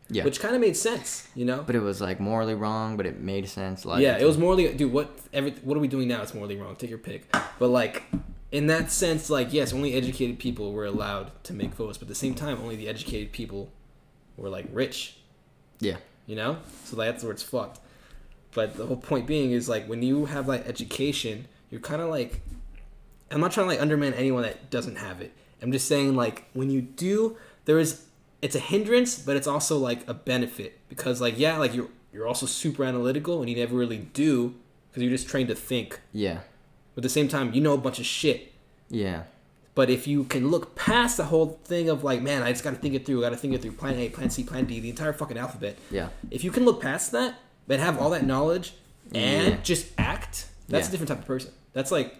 Yeah, 0.09 0.23
which 0.25 0.39
kind 0.39 0.53
of 0.53 0.61
made 0.61 0.75
sense. 0.77 1.27
You 1.35 1.45
know, 1.45 1.63
but 1.63 1.75
it 1.75 1.79
was 1.79 2.01
like 2.01 2.19
morally 2.19 2.53
wrong, 2.55 2.97
but 2.97 3.05
it 3.05 3.19
made 3.19 3.47
sense. 3.47 3.85
Like 3.85 4.01
yeah, 4.01 4.17
it 4.17 4.25
was 4.25 4.37
morally, 4.37 4.71
dude. 4.73 4.91
What 4.91 5.09
every 5.33 5.51
what 5.63 5.77
are 5.77 5.79
we 5.79 5.87
doing 5.87 6.07
now? 6.07 6.21
It's 6.21 6.33
morally 6.33 6.57
wrong. 6.57 6.75
Take 6.75 6.89
your 6.89 6.99
pick. 6.99 7.31
But 7.59 7.69
like. 7.69 8.03
In 8.51 8.67
that 8.67 8.91
sense, 8.91 9.29
like 9.29 9.53
yes, 9.53 9.73
only 9.73 9.93
educated 9.93 10.39
people 10.39 10.73
were 10.73 10.85
allowed 10.85 11.31
to 11.45 11.53
make 11.53 11.73
votes, 11.73 11.97
but 11.97 12.05
at 12.05 12.09
the 12.09 12.15
same 12.15 12.35
time, 12.35 12.59
only 12.61 12.75
the 12.75 12.89
educated 12.89 13.31
people 13.31 13.71
were 14.37 14.49
like 14.49 14.65
rich. 14.71 15.17
Yeah, 15.79 15.97
you 16.25 16.35
know? 16.35 16.57
So 16.85 16.95
that's 16.95 17.23
where 17.23 17.31
it's 17.31 17.43
fucked. 17.43 17.79
But 18.53 18.75
the 18.75 18.85
whole 18.85 18.97
point 18.97 19.27
being 19.27 19.51
is 19.51 19.69
like 19.69 19.87
when 19.87 20.03
you 20.03 20.25
have 20.25 20.47
like 20.47 20.67
education 20.67 21.47
you're 21.71 21.81
kind 21.81 22.01
of 22.01 22.09
like 22.09 22.41
i'm 23.31 23.39
not 23.39 23.51
trying 23.51 23.65
to 23.65 23.69
like 23.69 23.81
undermine 23.81 24.13
anyone 24.13 24.43
that 24.43 24.69
doesn't 24.69 24.97
have 24.97 25.21
it. 25.21 25.33
I'm 25.61 25.71
just 25.71 25.87
saying 25.87 26.15
like 26.15 26.45
when 26.53 26.69
you 26.69 26.81
do 26.81 27.37
there 27.65 27.79
is 27.79 28.05
it's 28.41 28.55
a 28.55 28.59
hindrance 28.59 29.17
but 29.19 29.37
it's 29.37 29.47
also 29.47 29.77
like 29.77 30.07
a 30.07 30.13
benefit 30.13 30.79
because 30.89 31.21
like 31.21 31.39
yeah 31.39 31.57
like 31.57 31.73
you're 31.73 31.87
you're 32.13 32.27
also 32.27 32.45
super 32.45 32.83
analytical 32.83 33.39
and 33.39 33.49
you 33.49 33.55
never 33.55 33.75
really 33.75 33.97
do 33.97 34.55
because 34.89 35.03
you're 35.03 35.11
just 35.11 35.29
trained 35.29 35.47
to 35.47 35.55
think. 35.55 36.01
Yeah, 36.11 36.39
but 36.95 36.99
at 36.99 37.03
the 37.03 37.09
same 37.09 37.27
time 37.27 37.53
you 37.53 37.61
know 37.61 37.73
a 37.73 37.77
bunch 37.77 37.99
of 37.99 38.05
shit 38.05 38.51
yeah, 38.89 39.23
but 39.73 39.89
if 39.89 40.05
you 40.05 40.25
can 40.25 40.49
look 40.49 40.75
past 40.75 41.15
the 41.15 41.23
whole 41.25 41.57
thing 41.63 41.87
of 41.89 42.03
like 42.03 42.21
man 42.21 42.43
i 42.43 42.51
just 42.51 42.63
gotta 42.63 42.75
think 42.75 42.93
it 42.93 43.05
through 43.05 43.19
i 43.19 43.27
gotta 43.27 43.37
think 43.37 43.53
it 43.53 43.61
through 43.61 43.71
plan 43.71 43.97
a 43.97 44.09
plan 44.09 44.29
c 44.29 44.43
plan 44.43 44.65
d 44.65 44.79
the 44.79 44.89
entire 44.89 45.13
fucking 45.13 45.37
alphabet 45.37 45.77
yeah, 45.89 46.09
if 46.29 46.43
you 46.43 46.51
can 46.51 46.65
look 46.65 46.81
past 46.81 47.11
that 47.13 47.35
but 47.67 47.79
have 47.79 47.99
all 47.99 48.09
that 48.09 48.25
knowledge 48.25 48.73
and 49.13 49.53
Yeah. 49.53 49.57
just 49.63 49.87
act 49.97 50.47
that's 50.67 50.87
Yeah. 50.87 50.89
a 50.89 50.91
different 50.91 51.07
type 51.09 51.19
of 51.19 51.25
person 51.25 51.51
that's 51.73 51.91
like 51.91 52.17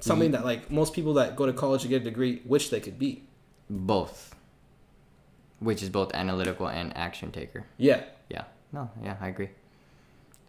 something 0.00 0.28
mm-hmm. 0.28 0.42
that 0.42 0.44
like 0.44 0.70
most 0.70 0.92
people 0.92 1.14
that 1.14 1.36
go 1.36 1.46
to 1.46 1.52
college 1.52 1.82
to 1.82 1.88
get 1.88 2.02
a 2.02 2.04
degree 2.04 2.42
wish 2.44 2.68
they 2.70 2.80
could 2.80 2.98
be 2.98 3.22
both, 3.68 4.34
which 5.58 5.82
is 5.82 5.88
both 5.88 6.12
analytical 6.14 6.66
and 6.68 6.96
action 6.96 7.30
taker. 7.30 7.64
yeah 7.78 8.02
Yeah, 8.28 8.44
no, 8.72 8.90
yeah, 9.02 9.16
I 9.20 9.28
agree. 9.28 9.50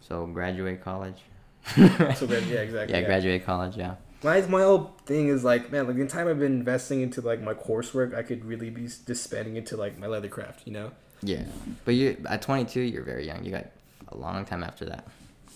So 0.00 0.26
graduate 0.26 0.82
college. 0.82 1.20
so 1.74 2.26
yeah 2.26 2.60
exactly 2.60 2.94
yeah, 2.94 3.02
graduate 3.02 3.44
college. 3.44 3.76
Yeah, 3.76 3.94
my, 4.22 4.40
my 4.42 4.62
whole 4.62 4.94
thing 5.06 5.28
is 5.28 5.44
like 5.44 5.70
man 5.70 5.86
like 5.86 5.96
the 5.96 6.06
time 6.06 6.26
i've 6.28 6.38
been 6.38 6.52
investing 6.52 7.00
into 7.02 7.20
like 7.20 7.40
my 7.40 7.54
coursework 7.54 8.14
i 8.14 8.22
could 8.22 8.44
really 8.44 8.68
be 8.70 8.82
just 8.82 9.22
spending 9.22 9.56
into 9.56 9.76
like 9.76 9.98
my 9.98 10.06
leather 10.06 10.28
craft 10.28 10.62
you 10.66 10.72
know 10.72 10.90
yeah. 11.22 11.44
But 11.84 11.94
you 11.94 12.16
at 12.28 12.42
22, 12.42 12.80
you're 12.80 13.04
very 13.04 13.26
young. 13.26 13.44
You 13.44 13.52
got 13.52 13.66
a 14.08 14.16
long 14.16 14.44
time 14.44 14.62
after 14.62 14.84
that. 14.86 15.06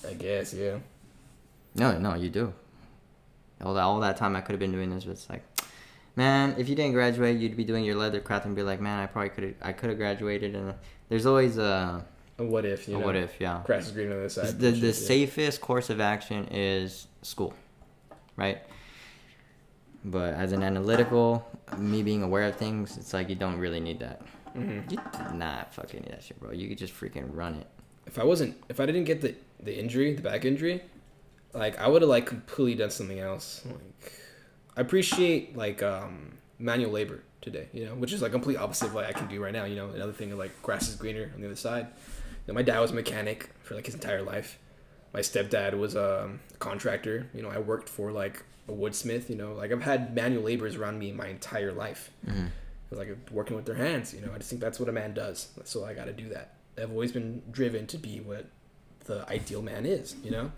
i 0.08 0.14
guess 0.14 0.54
yeah 0.54 0.78
No, 1.74 1.98
no, 1.98 2.14
you 2.14 2.30
do. 2.30 2.54
All 3.62 3.74
that, 3.74 3.82
all 3.82 4.00
that 4.00 4.16
time 4.16 4.36
I 4.36 4.40
could 4.42 4.52
have 4.52 4.60
been 4.60 4.72
doing 4.72 4.90
this, 4.90 5.04
but 5.04 5.12
it's 5.12 5.28
like, 5.28 5.42
man, 6.14 6.54
if 6.58 6.68
you 6.68 6.74
didn't 6.76 6.92
graduate, 6.92 7.38
you'd 7.38 7.56
be 7.56 7.64
doing 7.64 7.84
your 7.84 7.96
leather 7.96 8.20
craft 8.20 8.46
and 8.46 8.54
be 8.54 8.62
like, 8.62 8.80
man, 8.80 9.00
I 9.00 9.06
probably 9.06 9.30
could 9.30 9.54
I 9.62 9.72
could 9.72 9.88
have 9.88 9.98
graduated. 9.98 10.54
And 10.54 10.74
there's 11.08 11.26
always 11.26 11.58
a, 11.58 12.04
a 12.38 12.44
what 12.44 12.64
if 12.64 12.86
you 12.88 12.98
know 12.98 13.04
what 13.04 13.16
if, 13.16 13.40
yeah. 13.40 13.62
grass 13.64 13.86
is 13.86 13.92
greener 13.92 14.10
on 14.12 14.16
the 14.18 14.24
other 14.24 14.28
side 14.28 14.58
The, 14.58 14.70
the 14.70 14.92
safest 14.92 15.60
course 15.60 15.88
of 15.90 16.00
action 16.00 16.48
is 16.50 17.06
school, 17.22 17.54
right? 18.36 18.58
But 20.04 20.34
as 20.34 20.52
an 20.52 20.62
analytical, 20.62 21.44
me 21.78 22.02
being 22.02 22.22
aware 22.22 22.44
of 22.44 22.56
things, 22.56 22.96
it's 22.96 23.12
like 23.12 23.28
you 23.28 23.34
don't 23.34 23.58
really 23.58 23.80
need 23.80 23.98
that. 24.00 24.22
Mhm. 24.54 24.90
You 24.90 24.98
do 24.98 25.34
not 25.36 25.74
fucking 25.74 26.00
need 26.02 26.12
that 26.12 26.22
shit, 26.22 26.38
bro. 26.38 26.52
You 26.52 26.68
could 26.68 26.78
just 26.78 26.94
freaking 26.94 27.26
run 27.34 27.54
it. 27.56 27.66
if 28.06 28.18
I 28.18 28.24
wasn't 28.24 28.54
if 28.68 28.78
I 28.80 28.86
didn't 28.86 29.04
get 29.04 29.20
the 29.20 29.34
the 29.60 29.76
injury, 29.76 30.14
the 30.14 30.22
back 30.22 30.44
injury, 30.44 30.82
like 31.52 31.78
I 31.78 31.88
would 31.88 32.02
have 32.02 32.08
like 32.08 32.26
completely 32.26 32.74
done 32.76 32.90
something 32.90 33.18
else. 33.18 33.62
Like 33.66 34.12
I 34.76 34.80
appreciate 34.82 35.56
like 35.56 35.82
um 35.82 36.38
manual 36.58 36.92
labor 36.92 37.22
today, 37.40 37.68
you 37.72 37.84
know, 37.84 37.94
which 37.94 38.12
is 38.12 38.22
like 38.22 38.30
complete 38.32 38.56
opposite 38.58 38.86
of 38.86 38.94
what 38.94 39.04
I 39.04 39.12
can 39.12 39.26
do 39.26 39.42
right 39.42 39.52
now. 39.52 39.64
You 39.64 39.76
know, 39.76 39.88
another 39.90 40.12
thing 40.12 40.30
of 40.32 40.38
like 40.38 40.62
grass 40.62 40.88
is 40.88 40.94
greener 40.94 41.32
on 41.34 41.40
the 41.40 41.46
other 41.48 41.56
side. 41.56 41.88
Know, 42.46 42.54
my 42.54 42.62
dad 42.62 42.80
was 42.80 42.90
a 42.92 42.94
mechanic 42.94 43.50
for 43.62 43.74
like 43.74 43.86
his 43.86 43.94
entire 43.94 44.22
life. 44.22 44.58
My 45.12 45.20
stepdad 45.20 45.78
was 45.78 45.96
um, 45.96 46.40
a 46.54 46.58
contractor. 46.58 47.26
You 47.34 47.42
know, 47.42 47.48
I 47.48 47.58
worked 47.58 47.88
for 47.88 48.12
like 48.12 48.44
a 48.68 48.72
woodsmith. 48.72 49.28
You 49.28 49.36
know, 49.36 49.54
like 49.54 49.72
I've 49.72 49.82
had 49.82 50.14
manual 50.14 50.44
laborers 50.44 50.76
around 50.76 50.98
me 50.98 51.12
my 51.12 51.26
entire 51.28 51.72
life. 51.72 52.10
Mhm. 52.26 52.48
It's 52.90 52.98
like 52.98 53.16
working 53.32 53.56
with 53.56 53.64
their 53.66 53.74
hands. 53.76 54.14
You 54.14 54.20
know, 54.20 54.30
I 54.32 54.38
just 54.38 54.50
think 54.50 54.60
that's 54.60 54.78
what 54.78 54.88
a 54.88 54.92
man 54.92 55.12
does. 55.14 55.48
So 55.64 55.84
I 55.84 55.94
got 55.94 56.04
to 56.04 56.12
do 56.12 56.28
that. 56.28 56.54
I've 56.80 56.90
always 56.90 57.10
been 57.12 57.42
driven 57.50 57.86
to 57.88 57.98
be 57.98 58.20
what 58.20 58.46
the 59.06 59.28
ideal 59.28 59.62
man 59.62 59.86
is. 59.86 60.14
You 60.22 60.30
know, 60.30 60.52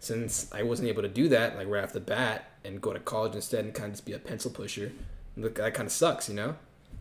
since 0.00 0.52
I 0.52 0.62
wasn't 0.64 0.88
able 0.88 1.02
to 1.02 1.08
do 1.08 1.28
that 1.28 1.56
like 1.56 1.68
right 1.68 1.84
off 1.84 1.92
the 1.92 2.00
bat 2.00 2.50
and 2.64 2.80
go 2.80 2.92
to 2.92 2.98
college 2.98 3.34
instead 3.34 3.64
and 3.64 3.72
kind 3.72 3.86
of 3.86 3.92
just 3.92 4.04
be 4.04 4.12
a 4.12 4.18
pencil 4.18 4.50
pusher, 4.50 4.92
look 5.36 5.54
that 5.54 5.74
kind 5.74 5.86
of 5.86 5.92
sucks. 5.92 6.28
You 6.28 6.34
know. 6.34 6.56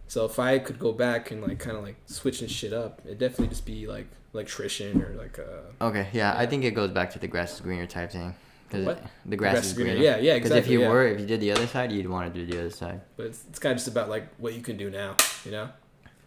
So 0.08 0.26
if 0.26 0.40
I 0.40 0.60
could 0.60 0.78
go 0.78 0.92
back 0.92 1.32
and 1.32 1.42
like 1.42 1.58
kind 1.60 1.78
of 1.78 1.84
like 1.84 1.96
switching 2.06 2.48
shit 2.50 2.74
up, 2.74 3.02
it'd 3.06 3.18
definitely 3.18 3.48
just 3.48 3.66
be 3.66 3.88
like 3.88 4.08
electrician 4.34 5.02
or 5.02 5.14
like 5.18 5.40
uh 5.40 5.84
Okay, 5.88 6.08
yeah, 6.14 6.34
I 6.38 6.46
think 6.46 6.64
it 6.64 6.72
goes 6.72 6.92
back 6.92 7.12
to 7.12 7.20
the 7.20 7.28
grass 7.28 7.54
is 7.56 7.62
greener 7.62 7.86
type 7.88 8.12
thing. 8.12 8.34
'Cause 8.70 8.86
What? 8.86 9.04
The 9.26 9.36
grass, 9.36 9.66
is 9.66 9.74
greener. 9.74 9.96
Yeah, 9.96 10.16
yeah, 10.18 10.36
Because 10.36 10.52
if 10.52 10.68
you 10.70 10.82
yeah. 10.82 10.90
were, 10.90 11.06
if 11.06 11.20
you 11.20 11.26
did 11.26 11.42
the 11.42 11.52
other 11.52 11.68
side, 11.68 11.92
you'd 11.92 12.08
want 12.08 12.34
to 12.34 12.40
do 12.40 12.50
the 12.50 12.58
other 12.62 12.70
side. 12.70 13.02
But 13.18 13.26
it's, 13.26 13.44
it's 13.50 13.60
kind 13.60 13.72
of 13.74 13.78
just 13.78 13.90
about 13.90 14.08
like 14.10 14.28
what 14.38 14.54
you 14.54 14.62
can 14.62 14.78
do 14.78 14.90
now, 14.90 15.18
you 15.44 15.52
know? 15.52 15.68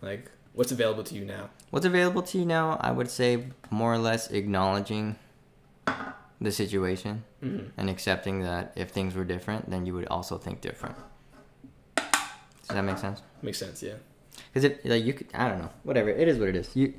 Like 0.03 0.31
what's 0.53 0.71
available 0.71 1.03
to 1.05 1.15
you 1.15 1.25
now. 1.25 1.49
What's 1.71 1.87
available 1.87 2.21
to 2.23 2.39
you 2.39 2.45
now? 2.45 2.77
I 2.83 2.91
would 2.93 3.11
say 3.11 3.47
more 3.71 3.95
or 3.95 3.99
less 3.99 4.31
acknowledging 4.31 5.17
the 6.41 6.53
situation 6.53 7.25
Mm-hmm. 7.43 7.69
and 7.79 7.91
accepting 7.91 8.41
that 8.41 8.73
if 8.75 8.89
things 8.91 9.15
were 9.15 9.25
different, 9.25 9.69
then 9.71 9.85
you 9.87 9.93
would 9.95 10.07
also 10.09 10.39
think 10.39 10.61
different. 10.63 10.97
Does 11.97 12.69
that 12.69 12.83
make 12.83 12.97
sense? 12.99 13.21
Makes 13.43 13.59
sense, 13.59 13.83
yeah. 13.83 13.95
Because 14.53 14.65
it 14.65 14.85
like 14.87 15.05
you 15.05 15.13
could, 15.13 15.27
I 15.35 15.49
don't 15.49 15.59
know, 15.59 15.71
whatever. 15.83 16.09
It 16.09 16.27
is 16.27 16.39
what 16.39 16.49
it 16.49 16.57
is. 16.57 16.75
You 16.75 16.95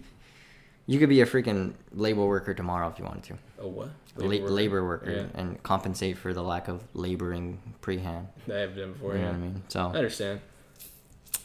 you 0.88 1.00
could 1.00 1.10
be 1.10 1.22
a 1.22 1.26
freaking 1.26 1.74
labor 1.94 2.26
worker 2.26 2.54
tomorrow 2.54 2.88
if 2.90 3.00
you 3.00 3.06
wanted 3.06 3.24
to. 3.24 3.34
Oh 3.60 3.68
what? 3.68 3.90
Labor 4.18 4.44
worker, 4.44 4.54
labor 4.54 4.86
worker 4.86 5.12
Yeah. 5.12 5.40
and 5.42 5.62
compensate 5.64 6.18
for 6.18 6.34
the 6.34 6.42
lack 6.44 6.68
of 6.68 6.82
laboring 6.94 7.60
prehand. 7.82 8.28
I 8.50 8.54
have 8.60 8.76
done 8.76 8.94
before, 8.94 9.14
you 9.16 9.20
know 9.22 9.28
what 9.28 9.36
I 9.36 9.38
mean? 9.40 9.64
So 9.68 9.80
I 9.82 9.98
understand. 9.98 10.40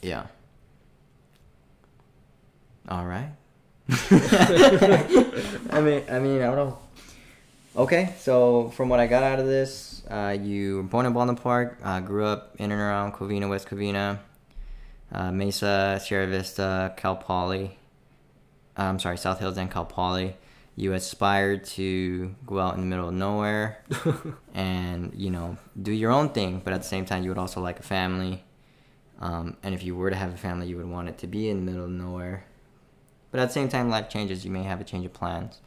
yeah. 0.02 0.26
All 2.88 3.04
right. 3.06 3.30
I 4.10 5.80
mean, 5.82 6.02
I 6.10 6.18
mean, 6.18 6.40
I 6.42 6.46
don't 6.46 6.56
know. 6.56 6.78
Okay, 7.76 8.14
so 8.18 8.70
from 8.70 8.88
what 8.88 9.00
I 9.00 9.06
got 9.06 9.22
out 9.22 9.38
of 9.38 9.46
this, 9.46 10.02
uh, 10.10 10.36
you 10.40 10.76
were 10.76 10.82
born 10.82 11.06
in 11.06 11.12
Baldwin 11.12 11.36
Park, 11.36 11.78
uh, 11.82 12.00
grew 12.00 12.24
up 12.24 12.54
in 12.58 12.72
and 12.72 12.80
around 12.80 13.12
Covina, 13.14 13.48
West 13.48 13.68
Covina, 13.68 14.18
uh, 15.12 15.30
Mesa, 15.30 16.00
Sierra 16.04 16.26
Vista, 16.26 16.92
Cal 16.96 17.16
Poly. 17.16 17.76
Uh, 18.80 18.84
I'm 18.84 18.98
sorry, 18.98 19.18
South 19.18 19.40
Hills 19.40 19.58
and 19.58 19.70
Cal 19.70 19.84
Poly. 19.84 20.36
You 20.74 20.94
aspired 20.94 21.64
to 21.64 22.34
go 22.46 22.58
out 22.58 22.74
in 22.74 22.80
the 22.80 22.86
middle 22.86 23.08
of 23.08 23.14
nowhere 23.14 23.84
and 24.54 25.12
you 25.14 25.30
know 25.30 25.58
do 25.80 25.92
your 25.92 26.10
own 26.10 26.30
thing, 26.30 26.62
but 26.64 26.72
at 26.72 26.80
the 26.80 26.88
same 26.88 27.04
time, 27.04 27.22
you 27.22 27.28
would 27.28 27.38
also 27.38 27.60
like 27.60 27.78
a 27.78 27.82
family. 27.82 28.42
Um, 29.20 29.58
and 29.62 29.74
if 29.74 29.82
you 29.82 29.94
were 29.94 30.08
to 30.08 30.16
have 30.16 30.32
a 30.32 30.36
family, 30.38 30.66
you 30.66 30.78
would 30.78 30.88
want 30.88 31.10
it 31.10 31.18
to 31.18 31.26
be 31.26 31.50
in 31.50 31.58
the 31.58 31.70
middle 31.70 31.84
of 31.84 31.90
nowhere. 31.90 32.46
But 33.30 33.40
at 33.40 33.48
the 33.48 33.52
same 33.52 33.68
time, 33.68 33.90
life 33.90 34.08
changes. 34.08 34.46
You 34.46 34.50
may 34.50 34.62
have 34.62 34.80
a 34.80 34.84
change 34.84 35.04
of 35.04 35.12
plans. 35.12 35.60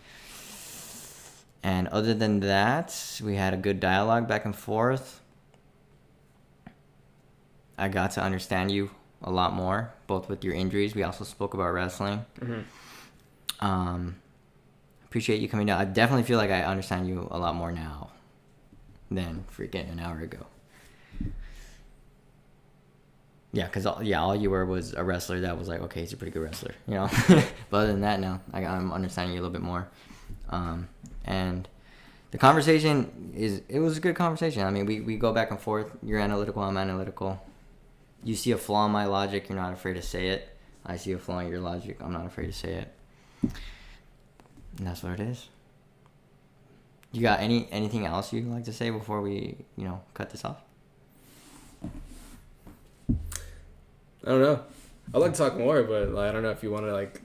And 1.61 1.87
other 1.89 2.15
than 2.15 2.39
that, 2.39 3.21
we 3.23 3.35
had 3.35 3.53
a 3.53 3.57
good 3.57 3.79
dialogue 3.79 4.27
back 4.27 4.43
and 4.43 4.55
forth. 4.55 5.21
I 7.77 7.89
got 7.89 8.11
to 8.11 8.23
understand 8.23 8.71
you 8.71 8.89
a 9.21 9.29
lot 9.29 9.53
more, 9.53 9.93
both 10.07 10.27
with 10.27 10.43
your 10.43 10.55
injuries. 10.55 10.95
We 10.95 11.03
also 11.03 11.23
spoke 11.23 11.53
about 11.53 11.71
wrestling. 11.73 12.25
Mm-hmm. 12.41 12.61
Um, 13.59 14.15
appreciate 15.05 15.41
you 15.41 15.47
coming 15.47 15.67
down. 15.67 15.79
I 15.79 15.85
definitely 15.85 16.23
feel 16.23 16.37
like 16.37 16.51
I 16.51 16.63
understand 16.63 17.07
you 17.07 17.27
a 17.31 17.37
lot 17.37 17.55
more 17.55 17.71
now 17.71 18.09
than 19.11 19.45
freaking 19.55 19.91
an 19.91 19.99
hour 19.99 20.19
ago. 20.19 20.45
Yeah, 23.51 23.65
because 23.65 23.85
all, 23.85 24.01
yeah, 24.01 24.19
all 24.19 24.35
you 24.35 24.49
were 24.49 24.65
was 24.65 24.93
a 24.93 25.03
wrestler 25.03 25.41
that 25.41 25.59
was 25.59 25.67
like, 25.67 25.81
okay, 25.81 25.99
he's 25.99 26.11
a 26.11 26.17
pretty 26.17 26.31
good 26.31 26.41
wrestler, 26.41 26.73
you 26.87 26.95
know. 26.95 27.07
but 27.69 27.77
other 27.77 27.87
than 27.87 28.01
that, 28.01 28.19
now 28.19 28.41
I'm 28.51 28.91
understanding 28.91 29.35
you 29.35 29.41
a 29.41 29.43
little 29.43 29.53
bit 29.53 29.61
more. 29.61 29.87
Um, 30.49 30.89
and 31.25 31.67
the 32.31 32.39
conversation 32.39 33.31
is 33.35 33.61
it 33.69 33.77
was 33.77 33.95
a 33.97 34.01
good 34.01 34.15
conversation. 34.15 34.63
I 34.63 34.71
mean, 34.71 34.87
we, 34.87 35.01
we 35.01 35.17
go 35.17 35.31
back 35.31 35.51
and 35.51 35.59
forth. 35.59 35.91
You're 36.01 36.19
analytical, 36.19 36.63
I'm 36.63 36.77
analytical. 36.77 37.39
You 38.23 38.35
see 38.35 38.51
a 38.51 38.57
flaw 38.57 38.87
in 38.87 38.91
my 38.91 39.05
logic, 39.05 39.49
you're 39.49 39.57
not 39.59 39.73
afraid 39.73 39.93
to 39.93 40.01
say 40.01 40.29
it. 40.29 40.49
I 40.83 40.97
see 40.97 41.11
a 41.11 41.19
flaw 41.19 41.37
in 41.39 41.49
your 41.49 41.59
logic, 41.59 41.97
I'm 42.01 42.11
not 42.11 42.25
afraid 42.25 42.47
to 42.47 42.53
say 42.53 42.73
it. 42.73 42.91
And 43.43 44.87
that's 44.87 45.03
what 45.03 45.13
it 45.13 45.19
is. 45.19 45.47
You 47.11 47.21
got 47.21 47.41
any 47.41 47.67
anything 47.71 48.05
else 48.05 48.33
you'd 48.33 48.47
like 48.47 48.63
to 48.65 48.73
say 48.73 48.89
before 48.89 49.21
we, 49.21 49.57
you 49.77 49.85
know, 49.85 50.01
cut 50.15 50.31
this 50.31 50.43
off? 50.43 50.57
I 54.25 54.29
don't 54.29 54.41
know. 54.41 54.63
I'd 55.13 55.17
like 55.19 55.33
to 55.33 55.37
talk 55.37 55.57
more, 55.57 55.83
but 55.83 56.09
like, 56.09 56.29
I 56.29 56.31
don't 56.31 56.43
know 56.43 56.49
if 56.51 56.63
you 56.63 56.71
want 56.71 56.85
to 56.85 56.93
like. 56.93 57.21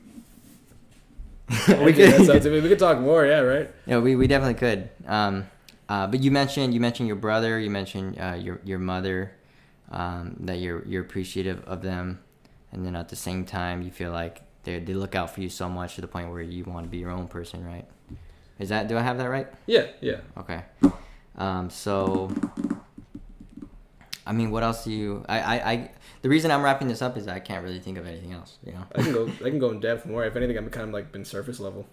we 1.83 1.93
could, 1.95 2.27
sounds- 2.27 2.47
I 2.47 2.51
mean, 2.51 2.63
we 2.63 2.69
could 2.69 2.79
talk 2.79 2.99
more, 2.99 3.25
yeah, 3.25 3.41
right? 3.41 3.71
yeah, 3.87 3.99
we, 3.99 4.15
we 4.17 4.27
definitely 4.27 4.55
could. 4.55 4.91
Um, 5.07 5.47
uh, 5.89 6.07
but 6.07 6.21
you 6.23 6.31
mentioned 6.31 6.75
you 6.75 6.81
mentioned 6.81 7.07
your 7.07 7.17
brother, 7.17 7.59
you 7.59 7.71
mentioned 7.71 8.19
uh, 8.21 8.35
your 8.39 8.61
your 8.65 8.79
mother, 8.79 9.33
um, 9.91 10.37
that 10.41 10.59
you're 10.59 10.85
you're 10.87 11.01
appreciative 11.03 11.65
of 11.65 11.81
them, 11.81 12.21
and 12.73 12.85
then 12.85 12.95
at 12.95 13.09
the 13.09 13.17
same 13.17 13.47
time 13.47 13.81
you 13.81 13.91
feel 13.91 14.11
like 14.13 14.43
they 14.69 14.79
they 14.81 14.95
look 14.95 15.15
out 15.15 15.31
for 15.35 15.41
you 15.41 15.49
so 15.49 15.69
much 15.69 15.95
to 15.95 16.01
the 16.01 16.09
point 16.09 16.31
where 16.31 16.43
you 16.43 16.65
want 16.65 16.85
to 16.85 16.91
be 16.91 16.99
your 16.99 17.11
own 17.11 17.29
person, 17.29 17.65
right? 17.65 17.87
Is 18.59 18.69
that 18.69 18.89
do 18.89 18.97
I 18.97 19.03
have 19.03 19.19
that 19.19 19.31
right? 19.31 19.49
Yeah, 19.67 19.87
yeah. 20.01 20.21
Okay. 20.37 20.63
Um, 21.37 21.71
so, 21.71 22.31
I 24.27 24.33
mean, 24.33 24.51
what 24.51 24.65
else 24.65 24.85
do 24.85 24.93
you? 24.93 25.25
I, 25.29 25.41
I, 25.41 25.71
I. 25.71 25.91
The 26.23 26.29
reason 26.29 26.51
I'm 26.51 26.63
wrapping 26.63 26.89
this 26.89 27.01
up 27.01 27.17
is 27.17 27.29
I 27.29 27.39
can't 27.39 27.65
really 27.65 27.79
think 27.79 27.97
of 27.97 28.07
anything 28.07 28.33
else. 28.33 28.59
You 28.65 28.73
know. 28.73 28.85
I 28.95 29.03
can 29.03 29.13
go. 29.13 29.27
I 29.45 29.51
can 29.51 29.59
go 29.59 29.71
in 29.71 29.81
depth 29.81 30.05
more. 30.07 30.25
If 30.25 30.37
anything, 30.37 30.59
I'm 30.59 30.69
kind 30.71 30.89
of 30.89 30.93
like 30.93 31.13
been 31.13 31.25
surface 31.25 31.61
level. 31.61 31.87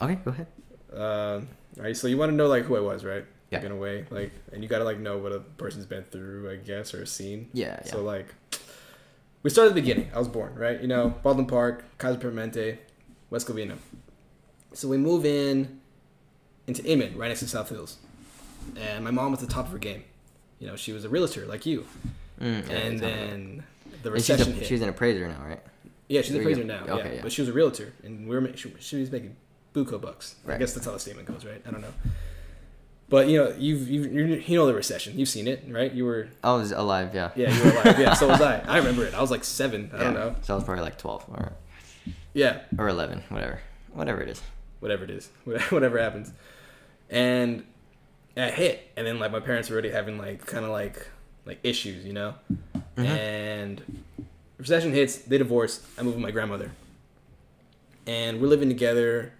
Okay, 0.00 0.16
go 0.24 0.30
ahead. 0.30 0.46
Um, 0.92 1.48
all 1.76 1.84
right, 1.84 1.96
so 1.96 2.08
you 2.08 2.16
want 2.16 2.32
to 2.32 2.36
know 2.36 2.46
like 2.46 2.64
who 2.64 2.76
I 2.76 2.80
was, 2.80 3.04
right? 3.04 3.24
Yeah. 3.50 3.58
Like, 3.58 3.66
in 3.66 3.72
a 3.72 3.76
way, 3.76 4.06
like, 4.10 4.32
and 4.52 4.62
you 4.62 4.68
gotta 4.68 4.84
like 4.84 4.98
know 4.98 5.18
what 5.18 5.32
a 5.32 5.40
person's 5.40 5.86
been 5.86 6.04
through, 6.04 6.50
I 6.50 6.56
guess, 6.56 6.94
or 6.94 7.04
seen. 7.04 7.50
Yeah, 7.52 7.78
yeah. 7.84 7.90
So 7.90 8.02
like, 8.02 8.26
we 9.44 9.50
start 9.50 9.68
at 9.68 9.74
the 9.74 9.80
beginning. 9.80 10.10
I 10.12 10.18
was 10.18 10.26
born, 10.26 10.54
right? 10.56 10.80
You 10.80 10.88
know, 10.88 11.14
Baldwin 11.22 11.46
Park, 11.46 11.84
Kaiser 11.98 12.18
Permanente, 12.18 12.78
West 13.30 13.46
Covina. 13.46 13.76
So 14.72 14.88
we 14.88 14.96
move 14.96 15.24
in 15.24 15.80
into 16.66 16.82
Inman, 16.84 17.16
right 17.16 17.28
next 17.28 17.40
to 17.40 17.48
South 17.48 17.68
Hills, 17.68 17.98
and 18.76 19.04
my 19.04 19.12
mom 19.12 19.30
was 19.30 19.40
at 19.42 19.48
the 19.48 19.54
top 19.54 19.66
of 19.66 19.72
her 19.72 19.78
game. 19.78 20.02
You 20.58 20.66
know, 20.66 20.76
she 20.76 20.92
was 20.92 21.04
a 21.04 21.08
realtor 21.08 21.46
like 21.46 21.64
you, 21.66 21.86
Mm, 22.40 22.68
yeah, 22.68 22.76
and 22.76 22.98
then 22.98 23.64
the. 24.02 24.10
And 24.12 24.20
she's, 24.20 24.30
recession 24.30 24.52
a, 24.52 24.56
hit. 24.56 24.66
she's 24.66 24.82
an 24.82 24.88
appraiser 24.88 25.28
now, 25.28 25.40
right? 25.46 25.60
Yeah, 26.08 26.20
she's 26.22 26.30
a 26.30 26.34
There 26.34 26.42
appraiser 26.42 26.64
now. 26.64 26.84
Okay, 26.88 27.08
yeah. 27.08 27.14
yeah. 27.16 27.22
but 27.22 27.32
she 27.32 27.42
was 27.42 27.48
a 27.48 27.52
realtor, 27.52 27.92
and 28.02 28.28
we 28.28 28.36
were 28.36 28.56
she, 28.56 28.74
she 28.80 28.96
was 29.00 29.10
making 29.12 29.36
buco 29.74 30.00
bucks. 30.00 30.34
I 30.48 30.56
guess 30.58 30.74
that's 30.74 30.86
how 30.86 30.92
the 30.92 30.98
statement 30.98 31.28
goes, 31.28 31.44
right? 31.44 31.62
I 31.66 31.70
don't 31.70 31.80
know. 31.80 31.92
But 33.14 33.28
you 33.28 33.38
know, 33.38 33.54
you've, 33.56 33.88
you've 33.88 34.12
you're, 34.12 34.58
know 34.58 34.66
the 34.66 34.74
recession. 34.74 35.16
You've 35.16 35.28
seen 35.28 35.46
it, 35.46 35.62
right? 35.68 35.92
You 35.92 36.04
were 36.04 36.26
I 36.42 36.52
was 36.54 36.72
alive, 36.72 37.14
yeah. 37.14 37.30
yeah, 37.36 37.54
you 37.56 37.62
were 37.62 37.70
alive. 37.70 37.96
yeah, 38.00 38.12
so 38.14 38.26
was 38.26 38.40
I. 38.40 38.58
I 38.66 38.78
remember 38.78 39.04
it. 39.04 39.14
I 39.14 39.20
was 39.20 39.30
like 39.30 39.44
seven. 39.44 39.88
I 39.94 39.98
don't 40.02 40.14
know. 40.14 40.34
So 40.42 40.54
I 40.54 40.56
was 40.56 40.64
probably 40.64 40.82
like 40.82 40.98
12 40.98 41.24
or, 41.28 41.52
Yeah, 42.32 42.62
or 42.76 42.88
11, 42.88 43.22
whatever. 43.28 43.60
Whatever 43.92 44.20
it 44.20 44.30
is. 44.30 44.42
whatever 44.80 45.04
it 45.04 45.10
is, 45.10 45.30
whatever 45.70 46.00
happens, 46.00 46.32
and 47.08 47.62
it 48.36 48.52
hit, 48.54 48.90
and 48.96 49.06
then 49.06 49.20
like 49.20 49.30
my 49.30 49.38
parents 49.38 49.70
were 49.70 49.74
already 49.74 49.90
having 49.90 50.18
like 50.18 50.44
kind 50.44 50.64
of 50.64 50.72
like 50.72 51.06
like 51.46 51.60
issues, 51.62 52.04
you 52.04 52.14
know, 52.14 52.34
Mhm. 52.96 53.04
and 53.06 54.02
recession 54.58 54.92
hits. 54.92 55.18
They 55.18 55.38
divorce. 55.38 55.86
I 55.96 56.02
move 56.02 56.14
with 56.14 56.22
my 56.24 56.32
grandmother, 56.32 56.72
and 58.08 58.40
we're 58.40 58.48
living 58.48 58.68
together. 58.68 59.34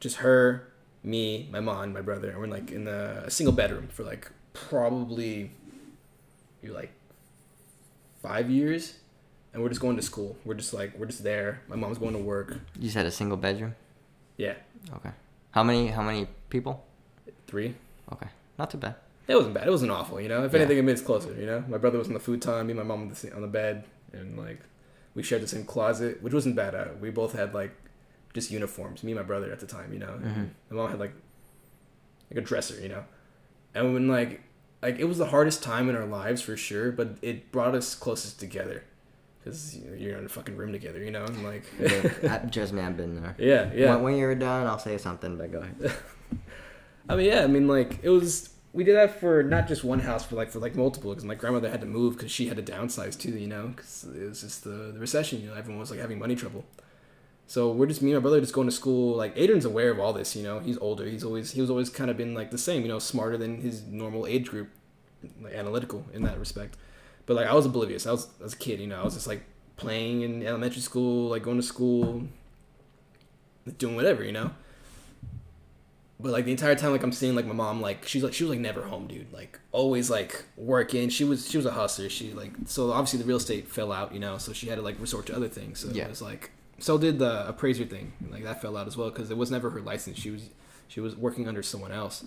Just 0.00 0.16
her, 0.16 0.68
me, 1.02 1.48
my 1.52 1.60
mom, 1.60 1.82
and 1.82 1.94
my 1.94 2.00
brother, 2.00 2.30
and 2.30 2.38
we're 2.38 2.46
like 2.46 2.70
in 2.70 2.84
the, 2.84 3.24
a 3.26 3.30
single 3.30 3.52
bedroom 3.52 3.88
for 3.88 4.04
like 4.04 4.30
probably, 4.52 5.50
you 6.62 6.72
like 6.72 6.92
five 8.22 8.50
years, 8.50 8.94
and 9.52 9.62
we're 9.62 9.68
just 9.68 9.80
going 9.80 9.96
to 9.96 10.02
school. 10.02 10.36
We're 10.44 10.54
just 10.54 10.72
like 10.72 10.96
we're 10.98 11.06
just 11.06 11.22
there. 11.24 11.62
My 11.68 11.76
mom's 11.76 11.98
going 11.98 12.12
to 12.12 12.18
work. 12.18 12.56
You 12.76 12.82
just 12.82 12.96
had 12.96 13.06
a 13.06 13.10
single 13.10 13.36
bedroom? 13.36 13.74
Yeah, 14.36 14.54
Okay. 14.96 15.10
How 15.52 15.62
many, 15.62 15.88
how 15.88 16.02
many 16.02 16.26
people? 16.48 16.84
three. 17.46 17.74
Okay. 18.10 18.28
Not 18.58 18.70
too 18.70 18.78
bad. 18.78 18.94
It 19.28 19.36
wasn't 19.36 19.52
bad. 19.54 19.66
It 19.68 19.70
wasn't 19.70 19.90
awful, 19.92 20.18
you 20.20 20.28
know. 20.28 20.44
If 20.44 20.52
Yeah. 20.52 20.60
anything, 20.60 20.78
it 20.78 20.82
made 20.82 20.94
us 20.94 21.02
closer, 21.02 21.34
you 21.38 21.44
know. 21.44 21.62
My 21.68 21.76
brother 21.76 21.98
was 21.98 22.08
on 22.08 22.14
the 22.14 22.20
futon, 22.20 22.66
me 22.66 22.70
and 22.72 22.78
my 22.80 22.84
mom 22.84 23.02
on 23.02 23.08
the, 23.10 23.34
on 23.36 23.42
the 23.42 23.46
bed, 23.48 23.84
and 24.14 24.38
like 24.38 24.60
we 25.14 25.22
shared 25.22 25.42
the 25.42 25.46
same 25.46 25.64
closet, 25.64 26.22
which 26.22 26.32
wasn't 26.32 26.56
bad. 26.56 26.74
Uh, 26.74 26.86
we 27.00 27.10
both 27.10 27.34
had 27.34 27.52
like 27.52 27.72
just 28.34 28.50
uniforms. 28.50 29.02
Me 29.02 29.12
and 29.12 29.20
my 29.20 29.26
brother 29.26 29.52
at 29.52 29.60
the 29.60 29.66
time, 29.66 29.92
you 29.92 29.98
know. 29.98 30.18
Mhm. 30.22 30.48
My 30.70 30.76
mom 30.76 30.90
had 30.90 31.00
like 31.00 31.12
like 32.30 32.38
a 32.38 32.40
dresser, 32.40 32.80
you 32.80 32.88
know. 32.88 33.04
And 33.74 33.94
when 33.94 34.08
like 34.08 34.42
like 34.82 34.98
it 34.98 35.04
was 35.04 35.18
the 35.18 35.26
hardest 35.26 35.62
time 35.62 35.88
in 35.88 35.96
our 35.96 36.06
lives 36.06 36.42
for 36.42 36.56
sure, 36.56 36.92
but 36.92 37.16
it 37.22 37.52
brought 37.52 37.74
us 37.74 37.94
closest 37.94 38.40
together 38.40 38.84
know, 39.44 39.94
you're 39.96 40.18
in 40.18 40.24
a 40.24 40.28
fucking 40.28 40.56
room 40.56 40.72
together, 40.72 41.02
you 41.02 41.10
know, 41.10 41.24
and 41.24 41.42
like 41.44 41.64
Yeah, 41.80 42.38
Trust 42.50 42.72
me, 42.72 42.80
I've 42.82 42.96
been 42.96 43.20
there. 43.20 43.34
yeah, 43.38 43.70
yeah. 43.74 43.94
When, 43.94 44.02
when 44.04 44.16
you're 44.16 44.34
done, 44.34 44.66
I'll 44.66 44.78
say 44.78 44.98
something, 44.98 45.36
but 45.36 45.50
go 45.52 45.58
ahead. 45.60 45.92
I 47.08 47.16
mean, 47.16 47.26
yeah, 47.26 47.42
I 47.42 47.46
mean, 47.48 47.66
like 47.66 47.98
it 48.02 48.10
was 48.10 48.50
we 48.72 48.84
did 48.84 48.96
that 48.96 49.20
for 49.20 49.42
not 49.42 49.68
just 49.68 49.84
one 49.84 50.00
house, 50.00 50.24
for 50.24 50.36
like 50.36 50.50
for 50.50 50.60
like 50.60 50.76
multiple. 50.76 51.10
Because 51.10 51.24
my 51.24 51.34
grandmother 51.34 51.68
had 51.68 51.80
to 51.80 51.86
move 51.86 52.16
because 52.16 52.30
she 52.30 52.46
had 52.48 52.56
to 52.64 52.72
downsize 52.72 53.18
too. 53.18 53.32
You 53.32 53.48
know, 53.48 53.68
because 53.68 54.04
it 54.04 54.28
was 54.28 54.40
just 54.42 54.64
the, 54.64 54.92
the 54.94 54.98
recession. 55.00 55.40
You 55.40 55.48
know, 55.48 55.54
everyone 55.54 55.80
was 55.80 55.90
like 55.90 56.00
having 56.00 56.18
money 56.18 56.36
trouble. 56.36 56.64
So 57.46 57.70
we're 57.70 57.86
just 57.86 58.00
me 58.00 58.12
and 58.12 58.18
my 58.18 58.22
brother 58.22 58.40
just 58.40 58.54
going 58.54 58.68
to 58.68 58.72
school. 58.74 59.14
Like 59.16 59.34
Adrian's 59.36 59.64
aware 59.66 59.90
of 59.90 59.98
all 59.98 60.12
this. 60.12 60.34
You 60.34 60.42
know, 60.42 60.60
he's 60.60 60.78
older. 60.78 61.04
He's 61.04 61.22
always 61.24 61.50
he 61.52 61.60
was 61.60 61.68
always 61.70 61.90
kind 61.90 62.10
of 62.10 62.16
been 62.16 62.34
like 62.34 62.50
the 62.50 62.58
same. 62.58 62.82
You 62.82 62.88
know, 62.88 62.98
smarter 62.98 63.36
than 63.36 63.60
his 63.60 63.82
normal 63.82 64.26
age 64.26 64.48
group, 64.48 64.70
like 65.42 65.52
analytical 65.52 66.04
in 66.14 66.22
that 66.22 66.38
respect. 66.38 66.76
But 67.26 67.34
like 67.36 67.46
I 67.46 67.54
was 67.54 67.66
oblivious. 67.66 68.06
I 68.06 68.12
was 68.12 68.28
as 68.42 68.54
a 68.54 68.56
kid. 68.56 68.80
You 68.80 68.86
know, 68.86 69.00
I 69.00 69.04
was 69.04 69.14
just 69.14 69.26
like 69.26 69.44
playing 69.76 70.22
in 70.22 70.46
elementary 70.46 70.80
school, 70.80 71.28
like 71.30 71.42
going 71.42 71.58
to 71.58 71.62
school, 71.62 72.22
doing 73.78 73.96
whatever. 73.96 74.24
You 74.24 74.32
know. 74.32 74.50
But 76.20 76.30
like 76.30 76.44
the 76.44 76.52
entire 76.52 76.76
time, 76.76 76.92
like 76.92 77.02
I'm 77.02 77.10
seeing 77.12 77.34
like 77.34 77.46
my 77.46 77.52
mom, 77.52 77.80
like 77.80 78.06
she's 78.06 78.22
like 78.22 78.32
she 78.32 78.44
was 78.44 78.50
like 78.52 78.60
never 78.60 78.82
home, 78.82 79.08
dude. 79.08 79.32
Like 79.32 79.58
always 79.72 80.08
like 80.08 80.44
working. 80.56 81.08
She 81.08 81.24
was 81.24 81.50
she 81.50 81.56
was 81.56 81.66
a 81.66 81.72
hustler. 81.72 82.08
She 82.08 82.32
like 82.32 82.52
so 82.66 82.92
obviously 82.92 83.18
the 83.18 83.24
real 83.24 83.38
estate 83.38 83.68
fell 83.68 83.90
out, 83.92 84.14
you 84.14 84.20
know. 84.20 84.38
So 84.38 84.52
she 84.52 84.68
had 84.68 84.76
to 84.76 84.82
like 84.82 85.00
resort 85.00 85.26
to 85.26 85.36
other 85.36 85.48
things. 85.48 85.80
So 85.80 85.88
Yeah. 85.92 86.04
it 86.04 86.10
was 86.10 86.22
like 86.22 86.52
so 86.82 86.98
did 86.98 87.20
the 87.20 87.48
appraiser 87.48 87.84
thing. 87.84 88.12
Like 88.30 88.42
that 88.42 88.60
fell 88.60 88.76
out 88.76 88.88
as 88.88 88.96
well 88.96 89.08
because 89.08 89.30
it 89.30 89.36
was 89.36 89.50
never 89.50 89.70
her 89.70 89.80
license. 89.80 90.18
She 90.18 90.30
was 90.30 90.50
she 90.88 91.00
was 91.00 91.16
working 91.16 91.46
under 91.48 91.62
someone 91.62 91.92
else. 91.92 92.24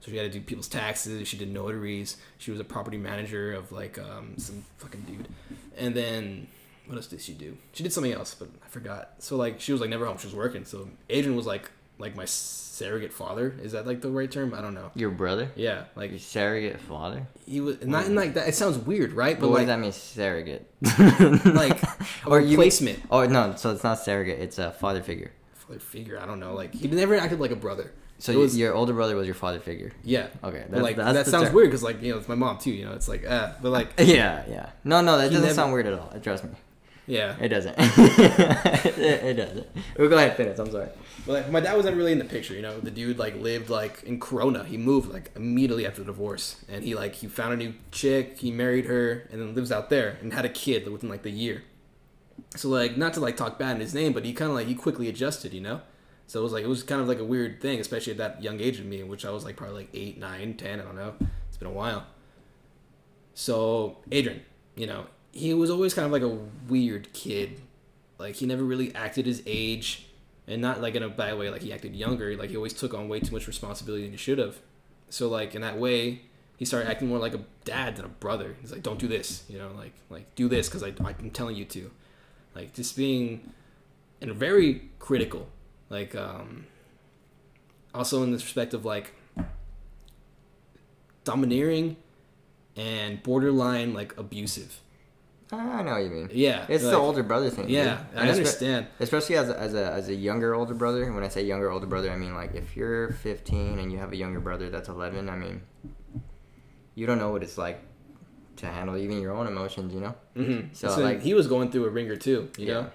So 0.00 0.10
she 0.10 0.16
had 0.16 0.32
to 0.32 0.38
do 0.38 0.42
people's 0.42 0.68
taxes. 0.68 1.28
She 1.28 1.36
did 1.36 1.52
notaries. 1.52 2.16
She 2.38 2.50
was 2.50 2.58
a 2.58 2.64
property 2.64 2.96
manager 2.96 3.52
of 3.52 3.70
like 3.70 3.98
um, 3.98 4.38
some 4.38 4.64
fucking 4.78 5.02
dude. 5.02 5.28
And 5.76 5.94
then 5.94 6.48
what 6.86 6.96
else 6.96 7.08
did 7.08 7.20
she 7.20 7.34
do? 7.34 7.58
She 7.72 7.82
did 7.82 7.92
something 7.92 8.12
else, 8.12 8.34
but 8.34 8.48
I 8.64 8.68
forgot. 8.68 9.16
So 9.18 9.36
like 9.36 9.60
she 9.60 9.72
was 9.72 9.82
like 9.82 9.90
never 9.90 10.06
home. 10.06 10.16
She 10.16 10.26
was 10.26 10.34
working. 10.34 10.64
So 10.64 10.88
Adrian 11.10 11.36
was 11.36 11.46
like 11.46 11.70
like 12.00 12.16
my 12.16 12.24
surrogate 12.24 13.12
father. 13.12 13.54
Is 13.62 13.72
that 13.72 13.86
like 13.86 14.00
the 14.00 14.10
right 14.10 14.30
term? 14.30 14.54
I 14.54 14.60
don't 14.62 14.74
know. 14.74 14.90
Your 14.94 15.10
brother? 15.10 15.50
Yeah, 15.54 15.84
like 15.96 16.10
Your 16.10 16.18
surrogate 16.18 16.80
father? 16.80 17.26
he 17.46 17.60
was 17.60 17.84
not 17.84 18.06
in 18.06 18.14
like 18.14 18.34
that. 18.34 18.48
It 18.48 18.54
sounds 18.54 18.78
weird, 18.78 19.12
right? 19.12 19.36
But 19.36 19.42
But 19.42 19.48
what 19.50 19.58
like 19.58 19.66
does 19.66 19.76
that 19.76 19.80
mean, 19.80 19.92
surrogate? 19.92 20.66
like 21.54 21.82
a 21.82 21.96
Or 22.26 22.40
you- 22.40 22.50
replacement 22.50 23.00
Oh 23.10 23.24
no, 23.26 23.54
so 23.56 23.70
it's 23.72 23.84
not 23.84 23.98
surrogate. 23.98 24.38
It's 24.40 24.58
a 24.58 24.70
father 24.72 25.02
figure. 25.02 25.32
father 25.54 25.78
figure. 25.78 26.18
I 26.18 26.26
don't 26.26 26.40
know. 26.40 26.54
Like 26.54 26.74
he 26.74 26.88
never 26.88 27.14
acted 27.16 27.38
like 27.40 27.50
a 27.50 27.56
brother. 27.56 27.92
So 28.18 28.32
It 28.32 28.36
was- 28.36 28.56
your 28.56 28.74
older 28.74 28.92
brother 28.92 29.16
was 29.16 29.26
your 29.26 29.34
father 29.34 29.60
figure. 29.60 29.92
Yeah. 30.02 30.28
Okay, 30.44 30.60
But 30.68 30.70
that's- 30.70 30.82
like 30.82 30.96
that's 30.96 31.12
that 31.14 31.24
the 31.26 31.30
sounds 31.30 31.46
term. 31.46 31.54
weird 31.54 31.68
because 31.68 31.82
like 31.82 32.02
you 32.02 32.12
know 32.12 32.18
it's 32.18 32.28
my 32.28 32.34
mom 32.34 32.58
too. 32.58 32.70
You 32.70 32.86
know 32.86 32.92
it's 32.92 33.08
like 33.08 33.26
uh, 33.26 33.52
but 33.62 33.70
like 33.70 33.88
Yeah, 33.98 34.44
yeah. 34.48 34.70
No, 34.84 35.00
no, 35.02 35.18
that 35.18 35.24
doesn't 35.28 35.42
never- 35.42 35.54
sound 35.54 35.72
weird 35.72 35.86
at 35.86 35.94
all. 35.94 36.12
Trust 36.22 36.44
me. 36.44 36.50
Yeah. 37.10 37.36
It 37.40 37.48
doesn't. 37.48 37.74
it, 37.76 38.98
it 38.98 39.34
doesn't. 39.34 39.66
We'll 39.98 40.08
go 40.08 40.16
ahead, 40.16 40.28
and 40.28 40.36
finish. 40.36 40.58
I'm 40.58 40.70
sorry. 40.70 40.88
But 41.26 41.32
like 41.32 41.50
my 41.50 41.60
dad 41.60 41.76
wasn't 41.76 41.96
really 41.96 42.12
in 42.12 42.18
the 42.18 42.24
picture. 42.24 42.54
You 42.54 42.62
know 42.62 42.78
the 42.78 42.90
dude 42.90 43.18
like 43.18 43.36
lived 43.36 43.68
like 43.68 44.04
in 44.04 44.20
Corona. 44.20 44.64
He 44.64 44.76
moved 44.76 45.12
like 45.12 45.32
immediately 45.34 45.86
after 45.86 46.02
the 46.02 46.06
divorce, 46.06 46.64
and 46.68 46.84
he 46.84 46.94
like 46.94 47.16
he 47.16 47.26
found 47.26 47.52
a 47.52 47.56
new 47.56 47.74
chick. 47.90 48.38
He 48.38 48.52
married 48.52 48.86
her, 48.86 49.28
and 49.32 49.40
then 49.40 49.54
lives 49.54 49.72
out 49.72 49.90
there 49.90 50.18
and 50.22 50.32
had 50.32 50.44
a 50.44 50.48
kid 50.48 50.88
within 50.88 51.08
like 51.08 51.22
the 51.22 51.30
year. 51.30 51.64
So 52.54 52.68
like 52.68 52.96
not 52.96 53.12
to 53.14 53.20
like 53.20 53.36
talk 53.36 53.58
bad 53.58 53.74
in 53.74 53.80
his 53.80 53.92
name, 53.92 54.12
but 54.12 54.24
he 54.24 54.32
kind 54.32 54.50
of 54.50 54.56
like 54.56 54.68
he 54.68 54.74
quickly 54.74 55.08
adjusted. 55.08 55.52
You 55.52 55.62
know. 55.62 55.80
So 56.28 56.38
it 56.38 56.44
was 56.44 56.52
like 56.52 56.62
it 56.62 56.68
was 56.68 56.84
kind 56.84 57.00
of 57.00 57.08
like 57.08 57.18
a 57.18 57.24
weird 57.24 57.60
thing, 57.60 57.80
especially 57.80 58.12
at 58.12 58.18
that 58.18 58.40
young 58.40 58.60
age 58.60 58.78
of 58.78 58.86
me, 58.86 59.02
which 59.02 59.24
I 59.24 59.30
was 59.30 59.44
like 59.44 59.56
probably 59.56 59.78
like 59.78 59.90
eight, 59.94 60.16
nine, 60.16 60.54
ten. 60.54 60.80
I 60.80 60.84
don't 60.84 60.94
know. 60.94 61.14
It's 61.48 61.56
been 61.56 61.66
a 61.66 61.72
while. 61.72 62.06
So 63.34 63.98
Adrian, 64.12 64.42
you 64.76 64.86
know, 64.86 65.06
he 65.32 65.54
was 65.54 65.70
always 65.70 65.94
kind 65.94 66.06
of 66.06 66.12
like 66.12 66.22
a 66.22 66.38
weird 66.68 67.12
kid. 67.12 67.60
Like 68.18 68.36
he 68.36 68.46
never 68.46 68.62
really 68.62 68.94
acted 68.94 69.26
his 69.26 69.42
age, 69.46 70.06
and 70.46 70.60
not 70.60 70.80
like 70.80 70.94
in 70.94 71.02
a 71.02 71.08
bad 71.08 71.38
way. 71.38 71.50
Like 71.50 71.62
he 71.62 71.72
acted 71.72 71.94
younger. 71.94 72.36
Like 72.36 72.50
he 72.50 72.56
always 72.56 72.74
took 72.74 72.94
on 72.94 73.08
way 73.08 73.20
too 73.20 73.32
much 73.32 73.46
responsibility 73.46 74.04
than 74.04 74.12
he 74.12 74.18
should 74.18 74.38
have. 74.38 74.58
So 75.08 75.28
like 75.28 75.54
in 75.54 75.62
that 75.62 75.78
way, 75.78 76.22
he 76.56 76.64
started 76.64 76.88
acting 76.90 77.08
more 77.08 77.18
like 77.18 77.34
a 77.34 77.40
dad 77.64 77.96
than 77.96 78.04
a 78.04 78.08
brother. 78.08 78.56
He's 78.60 78.72
like, 78.72 78.82
don't 78.82 78.98
do 78.98 79.08
this, 79.08 79.44
you 79.48 79.58
know, 79.58 79.70
like 79.76 79.94
like 80.10 80.34
do 80.34 80.48
this 80.48 80.68
because 80.68 80.82
I 80.82 80.92
I'm 81.04 81.30
telling 81.30 81.56
you 81.56 81.64
to, 81.66 81.90
like 82.54 82.74
just 82.74 82.96
being, 82.96 83.52
and 84.20 84.32
very 84.32 84.90
critical. 84.98 85.48
Like 85.88 86.14
um. 86.14 86.66
Also 87.92 88.22
in 88.22 88.30
the 88.30 88.36
respect 88.36 88.72
of 88.72 88.84
like 88.84 89.14
domineering 91.24 91.96
and 92.76 93.20
borderline 93.22 93.92
like 93.92 94.16
abusive. 94.16 94.78
I 95.52 95.82
know 95.82 95.92
what 95.92 96.04
you 96.04 96.10
mean. 96.10 96.28
Yeah, 96.32 96.64
It's 96.68 96.84
like- 96.84 96.92
the 96.92 96.98
older 96.98 97.22
brother 97.22 97.50
thing. 97.50 97.68
Yeah. 97.68 97.98
I 98.14 98.28
understand. 98.28 98.86
Especially 99.00 99.36
as 99.36 99.48
a, 99.48 99.58
as 99.58 99.74
a 99.74 99.90
as 99.92 100.08
a 100.08 100.14
younger 100.14 100.54
older 100.54 100.74
brother. 100.74 101.12
When 101.12 101.24
I 101.24 101.28
say 101.28 101.42
younger 101.44 101.70
older 101.70 101.86
brother, 101.86 102.10
I 102.10 102.16
mean 102.16 102.34
like 102.34 102.54
if 102.54 102.76
you're 102.76 103.12
15 103.12 103.78
and 103.78 103.90
you 103.92 103.98
have 103.98 104.12
a 104.12 104.16
younger 104.16 104.40
brother 104.40 104.70
that's 104.70 104.88
11. 104.88 105.28
I 105.28 105.36
mean, 105.36 105.62
you 106.94 107.06
don't 107.06 107.18
know 107.18 107.30
what 107.32 107.42
it's 107.42 107.58
like 107.58 107.80
to 108.56 108.66
handle 108.66 108.96
even 108.96 109.20
your 109.20 109.32
own 109.32 109.46
emotions. 109.46 109.92
You 109.94 110.00
know, 110.00 110.14
Mm-hmm. 110.36 110.68
So, 110.72 110.88
So, 110.88 111.00
like- 111.02 111.20
he 111.22 111.34
was 111.34 111.46
going 111.46 111.70
through 111.70 111.86
a 111.86 111.90
ringer 111.90 112.16
too. 112.16 112.50
You 112.58 112.66
Yeah. 112.66 112.72
know. 112.74 112.86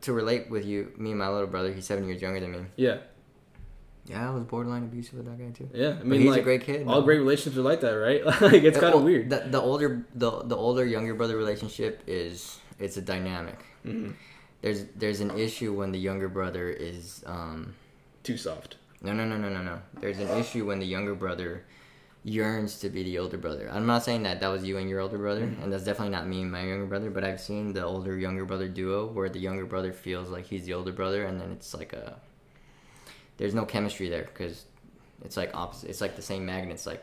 to 0.00 0.12
relate 0.14 0.48
with 0.50 0.64
you, 0.64 0.92
me 0.96 1.10
and 1.10 1.18
my 1.18 1.28
little 1.28 1.46
brother, 1.46 1.70
he's 1.72 1.84
seven 1.86 2.06
years 2.08 2.22
younger 2.22 2.40
than 2.40 2.52
me. 2.52 2.60
Yeah. 2.76 2.98
Yeah, 4.06 4.28
I 4.28 4.34
was 4.34 4.44
borderline 4.44 4.82
abusive 4.84 5.14
with 5.14 5.26
that 5.26 5.38
guy 5.38 5.50
too. 5.50 5.68
Yeah. 5.72 5.90
I 5.90 5.92
But 5.94 6.06
mean, 6.06 6.20
he's 6.20 6.30
like 6.30 6.40
a 6.40 6.44
great 6.44 6.62
kid. 6.62 6.86
all 6.86 7.00
though. 7.00 7.02
great 7.02 7.18
relationships 7.18 7.56
are 7.56 7.62
like 7.62 7.80
that, 7.80 7.92
right? 7.92 8.24
like 8.40 8.62
it's 8.62 8.78
kind 8.78 8.92
of 8.94 9.00
well, 9.00 9.04
weird. 9.04 9.30
The, 9.30 9.46
the 9.48 9.60
older 9.60 10.04
the 10.14 10.42
the 10.42 10.56
older 10.56 10.84
younger 10.84 11.14
brother 11.14 11.36
relationship 11.36 12.02
is 12.06 12.58
it's 12.78 12.96
a 12.96 13.02
dynamic. 13.02 13.58
hmm 13.82 14.10
There's 14.60 14.84
there's 14.96 15.20
an 15.20 15.30
issue 15.38 15.72
when 15.72 15.92
the 15.92 15.98
younger 15.98 16.28
brother 16.28 16.68
is 16.68 17.22
um 17.26 17.74
Too 18.22 18.36
soft. 18.36 18.76
no 19.02 19.12
no 19.12 19.24
no 19.24 19.36
no 19.38 19.48
no 19.48 19.62
no. 19.62 19.80
There's 20.00 20.18
an 20.18 20.28
issue 20.38 20.66
when 20.66 20.78
the 20.80 20.86
younger 20.86 21.14
brother 21.14 21.64
yearns 22.24 22.78
to 22.80 22.88
be 22.88 23.02
the 23.04 23.18
older 23.18 23.36
brother. 23.36 23.70
I'm 23.72 23.86
not 23.86 24.02
saying 24.02 24.22
that 24.24 24.40
that 24.40 24.48
was 24.48 24.64
you 24.64 24.78
and 24.78 24.88
your 24.88 25.00
older 25.00 25.18
brother, 25.18 25.42
and 25.44 25.72
that's 25.72 25.84
definitely 25.84 26.10
not 26.16 26.26
me 26.26 26.40
and 26.42 26.50
my 26.52 26.62
younger 26.64 26.86
brother. 26.86 27.10
But 27.10 27.24
I've 27.24 27.40
seen 27.40 27.72
the 27.72 27.84
older 27.84 28.16
younger 28.18 28.44
brother 28.44 28.68
duo 28.68 29.06
where 29.06 29.28
the 29.28 29.40
younger 29.40 29.66
brother 29.66 29.92
feels 29.92 30.28
like 30.30 30.46
he's 30.46 30.64
the 30.64 30.74
older 30.74 30.92
brother, 30.92 31.24
and 31.24 31.40
then 31.40 31.50
it's 31.52 31.74
like 31.74 31.92
a 31.92 32.16
there's 33.36 33.54
no 33.54 33.64
chemistry 33.64 34.08
there 34.08 34.24
because 34.24 34.64
it's 35.24 35.36
like 35.36 35.50
opposite. 35.54 35.90
It's 35.90 36.00
like 36.00 36.16
the 36.16 36.22
same 36.22 36.44
magnets 36.46 36.86
like 36.86 37.02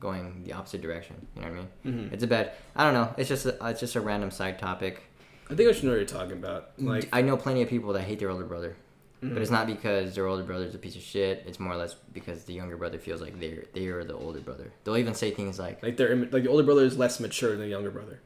going 0.00 0.42
the 0.44 0.52
opposite 0.52 0.80
direction. 0.82 1.26
You 1.36 1.42
know 1.42 1.48
what 1.48 1.56
I 1.84 1.90
mean? 1.90 2.06
hmm 2.08 2.14
It's 2.14 2.22
a 2.24 2.26
bad. 2.26 2.52
I 2.76 2.84
don't 2.84 2.94
know. 2.94 3.12
It's 3.16 3.28
just 3.28 3.46
a, 3.46 3.56
it's 3.68 3.80
just 3.80 3.96
a 3.96 4.00
random 4.00 4.30
side 4.30 4.58
topic. 4.58 5.02
I 5.50 5.54
think 5.54 5.68
I 5.68 5.72
should 5.72 5.84
know 5.84 5.90
what 5.90 5.96
you're 5.96 6.04
talking 6.04 6.32
about. 6.32 6.72
Like, 6.78 7.08
I 7.12 7.22
know 7.22 7.36
plenty 7.36 7.62
of 7.62 7.68
people 7.68 7.92
that 7.94 8.02
hate 8.02 8.18
their 8.18 8.28
older 8.30 8.44
brother, 8.44 8.76
mhm. 9.22 9.32
but 9.32 9.40
it's 9.40 9.50
not 9.50 9.66
because 9.66 10.14
their 10.14 10.26
older 10.26 10.42
brother's 10.44 10.74
a 10.74 10.78
piece 10.78 10.94
of 10.94 11.00
shit. 11.02 11.42
It's 11.46 11.58
more 11.58 11.72
or 11.72 11.76
less 11.76 11.94
because 12.12 12.44
the 12.44 12.52
younger 12.52 12.76
brother 12.76 12.98
feels 12.98 13.20
like 13.22 13.40
they're 13.40 13.64
they 13.72 13.86
are 13.86 14.04
the 14.04 14.14
older 14.14 14.40
brother. 14.40 14.70
They'll 14.84 14.98
even 14.98 15.14
say 15.14 15.30
things 15.30 15.58
like, 15.58 15.82
like 15.82 15.96
they're 15.96 16.14
like 16.16 16.42
the 16.44 16.48
older 16.48 16.64
brother 16.64 16.84
is 16.84 16.96
less 16.98 17.18
mature 17.18 17.50
than 17.52 17.60
the 17.60 17.68
younger 17.68 17.90
brother. 17.90 18.20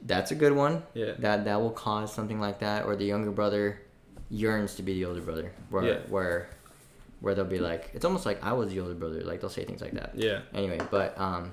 "That's 0.00 0.30
a 0.30 0.34
good 0.34 0.52
one." 0.52 0.82
Yeah. 0.94 1.12
That 1.18 1.44
that 1.44 1.60
will 1.60 1.70
cause 1.70 2.12
something 2.12 2.40
like 2.40 2.58
that, 2.60 2.86
or 2.86 2.96
the 2.96 3.04
younger 3.04 3.30
brother 3.30 3.82
yearns 4.30 4.74
to 4.76 4.82
be 4.82 4.94
the 4.94 5.04
older 5.04 5.20
brother, 5.20 5.52
where 5.68 5.84
Yeah. 5.84 5.98
where 6.08 6.48
where 7.22 7.34
they'll 7.34 7.44
be 7.46 7.58
like, 7.58 7.90
it's 7.94 8.04
almost 8.04 8.26
like 8.26 8.44
I 8.44 8.52
was 8.52 8.68
the 8.70 8.80
older 8.80 8.94
brother. 8.94 9.22
Like 9.22 9.40
they'll 9.40 9.48
say 9.50 9.64
things 9.64 9.80
like 9.80 9.92
that. 9.92 10.12
Yeah. 10.14 10.40
Anyway, 10.52 10.78
but 10.90 11.18
um, 11.18 11.52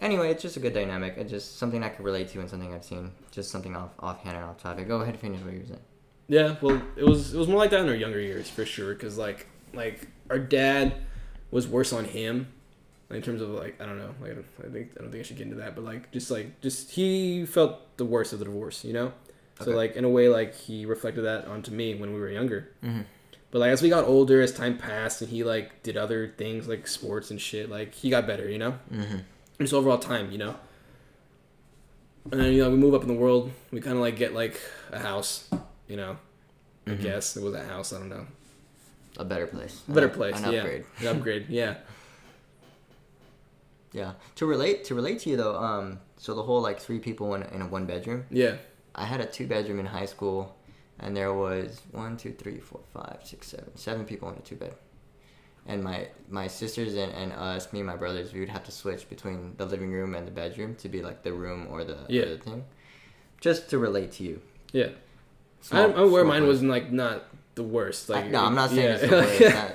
anyway, 0.00 0.30
it's 0.30 0.40
just 0.42 0.56
a 0.56 0.60
good 0.60 0.72
dynamic. 0.72 1.14
It's 1.18 1.30
just 1.30 1.58
something 1.58 1.82
I 1.84 1.88
could 1.90 2.04
relate 2.04 2.28
to 2.30 2.40
and 2.40 2.48
something 2.48 2.72
I've 2.72 2.84
seen. 2.84 3.10
Just 3.30 3.50
something 3.50 3.76
off 3.76 3.90
offhand 3.98 4.36
and 4.36 4.46
off 4.46 4.62
topic. 4.62 4.88
Go 4.88 4.96
ahead 5.02 5.14
and 5.14 5.20
finish 5.20 5.40
what 5.42 5.52
you 5.52 5.60
were 5.60 5.66
saying. 5.66 5.80
Yeah, 6.28 6.56
well, 6.62 6.80
it 6.96 7.04
was 7.04 7.34
it 7.34 7.38
was 7.38 7.48
more 7.48 7.58
like 7.58 7.70
that 7.70 7.80
in 7.80 7.88
our 7.88 7.94
younger 7.94 8.20
years 8.20 8.48
for 8.48 8.64
sure. 8.64 8.94
Cause 8.94 9.18
like 9.18 9.46
like 9.74 10.08
our 10.30 10.38
dad 10.38 10.94
was 11.50 11.68
worse 11.68 11.92
on 11.92 12.04
him, 12.06 12.48
in 13.10 13.20
terms 13.20 13.42
of 13.42 13.50
like 13.50 13.80
I 13.80 13.86
don't 13.86 13.98
know, 13.98 14.14
like 14.22 14.30
I, 14.30 14.34
don't, 14.36 14.46
I 14.66 14.72
think 14.72 14.92
I 14.98 15.02
don't 15.02 15.10
think 15.10 15.20
I 15.20 15.26
should 15.26 15.36
get 15.36 15.44
into 15.46 15.56
that, 15.56 15.74
but 15.74 15.84
like 15.84 16.10
just 16.12 16.30
like 16.30 16.60
just 16.62 16.92
he 16.92 17.44
felt 17.44 17.96
the 17.98 18.04
worst 18.06 18.32
of 18.32 18.38
the 18.38 18.44
divorce, 18.46 18.84
you 18.84 18.92
know. 18.92 19.12
So 19.58 19.66
Okay. 19.66 19.74
like 19.74 19.96
in 19.96 20.04
a 20.04 20.08
way, 20.08 20.28
like 20.28 20.54
he 20.54 20.86
reflected 20.86 21.22
that 21.22 21.46
onto 21.46 21.70
me 21.70 21.94
when 21.94 22.12
we 22.14 22.20
were 22.20 22.30
younger. 22.30 22.70
Mm-hmm. 22.82 23.02
But 23.54 23.60
like 23.60 23.70
as 23.70 23.82
we 23.82 23.88
got 23.88 24.04
older, 24.04 24.42
as 24.42 24.50
time 24.50 24.76
passed, 24.76 25.22
and 25.22 25.30
he 25.30 25.44
like 25.44 25.84
did 25.84 25.96
other 25.96 26.26
things 26.36 26.66
like 26.66 26.88
sports 26.88 27.30
and 27.30 27.40
shit, 27.40 27.70
like 27.70 27.94
he 27.94 28.10
got 28.10 28.26
better, 28.26 28.50
you 28.50 28.58
know. 28.58 28.80
Mm-hmm. 28.92 29.18
Just 29.60 29.72
overall 29.72 29.98
time, 29.98 30.32
you 30.32 30.38
know. 30.38 30.56
And 32.32 32.40
then 32.40 32.52
you 32.52 32.64
know 32.64 32.70
we 32.70 32.76
move 32.76 32.94
up 32.94 33.02
in 33.02 33.06
the 33.06 33.14
world, 33.14 33.52
we 33.70 33.80
kind 33.80 33.94
of 33.94 34.00
like 34.02 34.16
get 34.16 34.34
like 34.34 34.60
a 34.90 34.98
house, 34.98 35.48
you 35.86 35.96
know. 35.96 36.16
I 36.88 36.90
Mhm. 36.90 37.02
guess 37.02 37.36
it 37.36 37.44
was 37.44 37.54
a 37.54 37.62
house. 37.62 37.92
I 37.92 38.00
don't 38.00 38.08
know. 38.08 38.26
A 39.18 39.24
better 39.24 39.46
place. 39.46 39.82
A 39.88 39.92
better 39.92 40.08
place. 40.08 40.34
An 40.42 40.52
yeah. 40.52 40.58
upgrade. 40.58 40.84
An 40.98 41.06
upgrade. 41.06 41.46
Yeah. 41.48 41.74
Yeah. 43.92 44.14
To 44.34 44.46
relate 44.46 44.82
to 44.86 44.96
relate 44.96 45.20
to 45.20 45.30
you 45.30 45.36
though, 45.36 45.54
um, 45.54 46.00
so 46.16 46.34
the 46.34 46.42
whole 46.42 46.60
like 46.60 46.80
three 46.80 46.98
people 46.98 47.32
in, 47.36 47.44
in 47.44 47.62
a 47.62 47.68
one 47.68 47.86
bedroom. 47.86 48.24
Yeah. 48.30 48.56
I 48.96 49.04
had 49.04 49.20
a 49.20 49.26
two 49.26 49.46
bedroom 49.46 49.78
in 49.78 49.86
high 49.86 50.06
school, 50.06 50.56
and 51.00 51.16
there 51.16 51.32
was 51.34 51.80
one, 51.92 52.16
two, 52.16 52.32
three, 52.32 52.60
four, 52.60 52.80
five, 52.92 53.18
six, 53.24 53.48
seven, 53.48 53.76
seven 53.76 54.04
people 54.04 54.28
in 54.30 54.36
a 54.36 54.40
two 54.40 54.56
bed. 54.56 54.74
And 55.66 55.82
my 55.82 56.08
my 56.28 56.46
sisters 56.46 56.94
and, 56.94 57.10
and 57.12 57.32
us, 57.32 57.72
me 57.72 57.80
and 57.80 57.86
my 57.86 57.96
brothers, 57.96 58.32
we 58.32 58.40
would 58.40 58.50
have 58.50 58.64
to 58.64 58.72
switch 58.72 59.08
between 59.08 59.54
the 59.56 59.64
living 59.66 59.90
room 59.92 60.14
and 60.14 60.26
the 60.26 60.30
bedroom 60.30 60.74
to 60.76 60.88
be 60.88 61.00
like 61.02 61.22
the 61.22 61.32
room 61.32 61.66
or 61.70 61.84
the 61.84 61.98
Yeah. 62.08 62.24
other 62.24 62.36
thing. 62.36 62.64
Just 63.40 63.70
to 63.70 63.78
relate 63.78 64.12
to 64.12 64.24
you. 64.24 64.40
Yeah. 64.72 64.88
Small- 65.62 65.84
I'm, 65.84 65.90
I'm 65.92 66.08
aware 66.08 66.24
mine 66.24 66.46
was 66.46 66.62
like 66.62 66.92
not 66.92 67.24
the 67.54 67.62
worst. 67.62 68.08
Like 68.10 68.26
I, 68.26 68.28
no, 68.28 68.44
I'm 68.44 68.54
not 68.54 68.70
saying 68.70 68.82
yeah. 68.82 68.94
it's 68.96 69.40
the 69.40 69.44
worst. 69.46 69.56
I, 69.56 69.72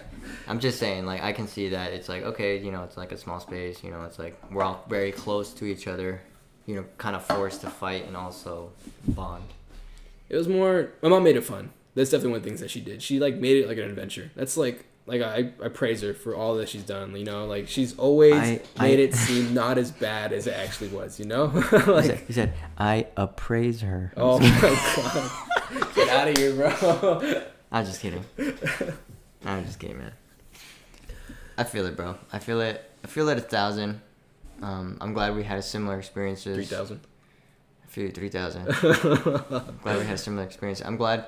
I'm 0.48 0.60
just 0.60 0.80
saying, 0.80 1.06
like, 1.06 1.24
I 1.24 1.32
can 1.32 1.48
see 1.48 1.70
that 1.70 1.94
it's 1.94 2.10
like, 2.10 2.24
okay, 2.24 2.58
you 2.60 2.72
know, 2.72 2.84
it's 2.84 2.98
like 2.98 3.12
a 3.12 3.18
small 3.18 3.40
space, 3.40 3.84
you 3.84 3.90
know, 3.92 4.04
it's 4.04 4.20
like 4.20 4.40
we're 4.52 4.64
all 4.64 4.84
very 4.90 5.12
close 5.12 5.54
to 5.56 5.66
each 5.66 5.88
other, 5.88 6.22
you 6.66 6.76
know, 6.76 6.86
kind 6.98 7.16
of 7.16 7.24
forced 7.26 7.62
to 7.62 7.70
fight 7.70 8.06
and 8.06 8.16
also 8.18 8.72
bond. 9.08 9.44
It 10.30 10.36
was 10.38 10.48
more. 10.48 10.90
My 11.02 11.10
mom 11.10 11.24
made 11.24 11.36
it 11.36 11.44
fun. 11.44 11.72
That's 11.96 12.12
definitely 12.12 12.32
one 12.32 12.38
of 12.38 12.44
the 12.44 12.50
things 12.50 12.62
that 12.62 12.70
she 12.70 12.82
did. 12.82 13.02
She 13.02 13.20
like 13.20 13.36
made 13.36 13.58
it 13.58 13.68
like 13.68 13.78
an 13.78 13.84
adventure. 13.86 14.32
That's 14.36 14.56
like 14.58 14.86
like 15.08 15.22
I, 15.24 15.52
I 15.64 15.70
praise 15.70 16.02
her 16.02 16.14
for 16.14 16.36
all 16.36 16.56
that 16.58 16.70
she's 16.70 16.84
done. 16.84 17.16
You 17.16 17.26
know, 17.26 17.46
like 17.48 17.68
she's 17.68 17.98
always 17.98 18.36
I- 18.36 18.62
made 18.80 19.00
I- 19.00 19.04
it 19.04 19.16
seem 19.26 19.54
not 19.54 19.78
as 19.78 19.92
bad 19.92 20.32
as 20.32 20.46
it 20.48 20.54
actually 20.54 20.90
was. 20.90 21.20
You 21.20 21.26
know, 21.26 21.48
He 21.50 21.62
said, 21.64 21.88
like 21.88 22.28
he 22.28 22.34
said, 22.34 22.54
I 22.78 23.08
appraise 23.18 23.82
her. 23.82 24.14
oh 24.16 24.40
my 24.40 24.50
god, 25.72 25.96
get 25.96 26.10
out 26.10 26.28
of 26.28 26.38
here, 26.38 26.54
bro. 26.54 27.44
I'm 27.72 27.86
just 27.86 28.02
kidding. 28.02 28.24
I'm 29.46 29.66
just 29.66 29.80
kidding, 29.80 29.98
man. 29.98 30.12
I 31.58 31.64
feel 31.64 31.86
it, 31.88 31.96
bro. 31.98 32.16
I 32.32 32.40
feel 32.40 32.62
it. 32.62 32.84
I 33.04 33.08
feel 33.08 33.28
it 33.30 33.38
a 33.38 33.42
thousand. 33.42 34.02
Um, 34.62 34.98
I'm 35.02 35.14
glad 35.14 35.36
we 35.36 35.44
had 35.44 35.58
a 35.58 35.62
similar 35.62 35.98
experiences. 35.98 36.56
Three 36.56 36.66
thousand. 36.66 37.02
Three 37.90 38.30
thousand. 38.30 38.66
glad 39.84 39.98
we 40.00 40.06
had 40.06 40.20
similar 40.20 40.44
experience. 40.44 40.82
I'm 40.82 40.96
glad, 40.98 41.26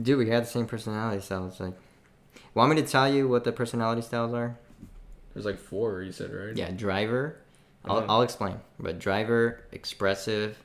dude. 0.00 0.18
We 0.18 0.28
had 0.28 0.42
the 0.44 0.48
same 0.48 0.66
personality 0.66 1.20
styles. 1.22 1.60
Like, 1.60 1.74
want 2.52 2.74
me 2.74 2.82
to 2.82 2.86
tell 2.86 3.08
you 3.12 3.28
what 3.28 3.44
the 3.44 3.52
personality 3.52 4.02
styles 4.02 4.34
are? 4.34 4.56
There's 5.32 5.46
like 5.46 5.58
four. 5.58 6.02
You 6.02 6.12
said 6.12 6.32
right? 6.32 6.56
Yeah, 6.56 6.70
driver. 6.72 7.36
I'll, 7.84 7.98
Uh-huh. 7.98 8.06
I'll 8.08 8.22
explain. 8.22 8.56
But 8.80 8.98
driver, 8.98 9.60
expressive, 9.70 10.56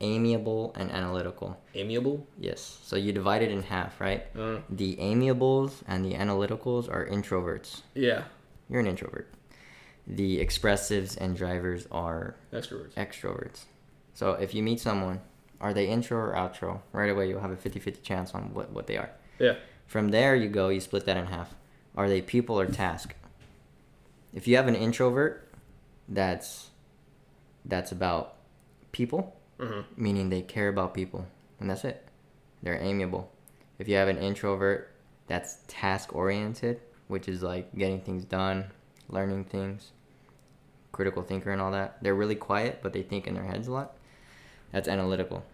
amiable, 0.00 0.72
and 0.76 0.90
analytical. 0.90 1.56
Amiable. 1.74 2.26
Yes. 2.38 2.78
So 2.82 2.96
you 2.96 3.12
divide 3.12 3.42
it 3.42 3.50
in 3.50 3.62
half, 3.62 4.00
right? 4.00 4.26
Uh, 4.36 4.58
The 4.68 4.96
amiables 5.00 5.82
and 5.86 6.04
the 6.04 6.14
analyticals 6.14 6.88
are 6.92 7.06
introverts. 7.06 7.82
yeah. 7.94 8.24
You're 8.68 8.80
an 8.80 8.86
introvert. 8.86 9.28
The 10.06 10.38
expressives 10.44 11.16
and 11.18 11.36
drivers 11.36 11.86
are 11.90 12.34
Extroverts. 12.52 12.94
extroverts. 12.94 13.64
So 14.14 14.32
if 14.32 14.54
you 14.54 14.62
meet 14.62 14.80
someone, 14.80 15.20
are 15.60 15.74
they 15.74 15.86
intro 15.88 16.18
or 16.18 16.34
outro? 16.34 16.80
Right 16.92 17.10
away, 17.10 17.28
you'll 17.28 17.40
have 17.40 17.50
a 17.50 17.56
50 17.56 17.80
50 17.80 18.00
chance 18.02 18.34
on 18.34 18.54
what, 18.54 18.70
what 18.70 18.86
they 18.86 18.96
are. 18.96 19.10
Yeah. 19.38 19.54
From 19.86 20.08
there, 20.08 20.34
you 20.34 20.48
go, 20.48 20.68
you 20.68 20.80
split 20.80 21.04
that 21.06 21.16
in 21.16 21.26
half. 21.26 21.54
Are 21.96 22.08
they 22.08 22.22
people 22.22 22.58
or 22.58 22.66
task? 22.66 23.14
If 24.32 24.48
you 24.48 24.56
have 24.56 24.66
an 24.68 24.74
introvert, 24.74 25.48
that's 26.08 26.70
that's 27.64 27.92
about 27.92 28.34
people, 28.92 29.34
Uh-huh. 29.58 29.82
meaning 29.96 30.28
they 30.28 30.42
care 30.42 30.68
about 30.68 30.92
people, 30.94 31.26
and 31.60 31.70
that's 31.70 31.84
it. 31.84 32.06
They're 32.62 32.80
amiable. 32.80 33.30
If 33.78 33.88
you 33.88 33.96
have 33.96 34.08
an 34.08 34.18
introvert, 34.18 34.90
that's 35.26 35.58
task 35.66 36.14
oriented, 36.14 36.80
which 37.08 37.26
is 37.28 37.42
like 37.42 37.74
getting 37.76 38.00
things 38.00 38.24
done, 38.24 38.66
learning 39.08 39.44
things, 39.44 39.92
critical 40.92 41.22
thinker, 41.22 41.50
and 41.50 41.60
all 41.60 41.70
that. 41.72 42.02
They're 42.02 42.14
really 42.14 42.34
quiet, 42.36 42.80
but 42.82 42.92
they 42.92 43.02
think 43.02 43.26
in 43.26 43.34
their 43.34 43.44
heads 43.44 43.68
a 43.68 43.72
lot. 43.72 43.96
That's 44.74 44.88
analytical. 44.88 45.44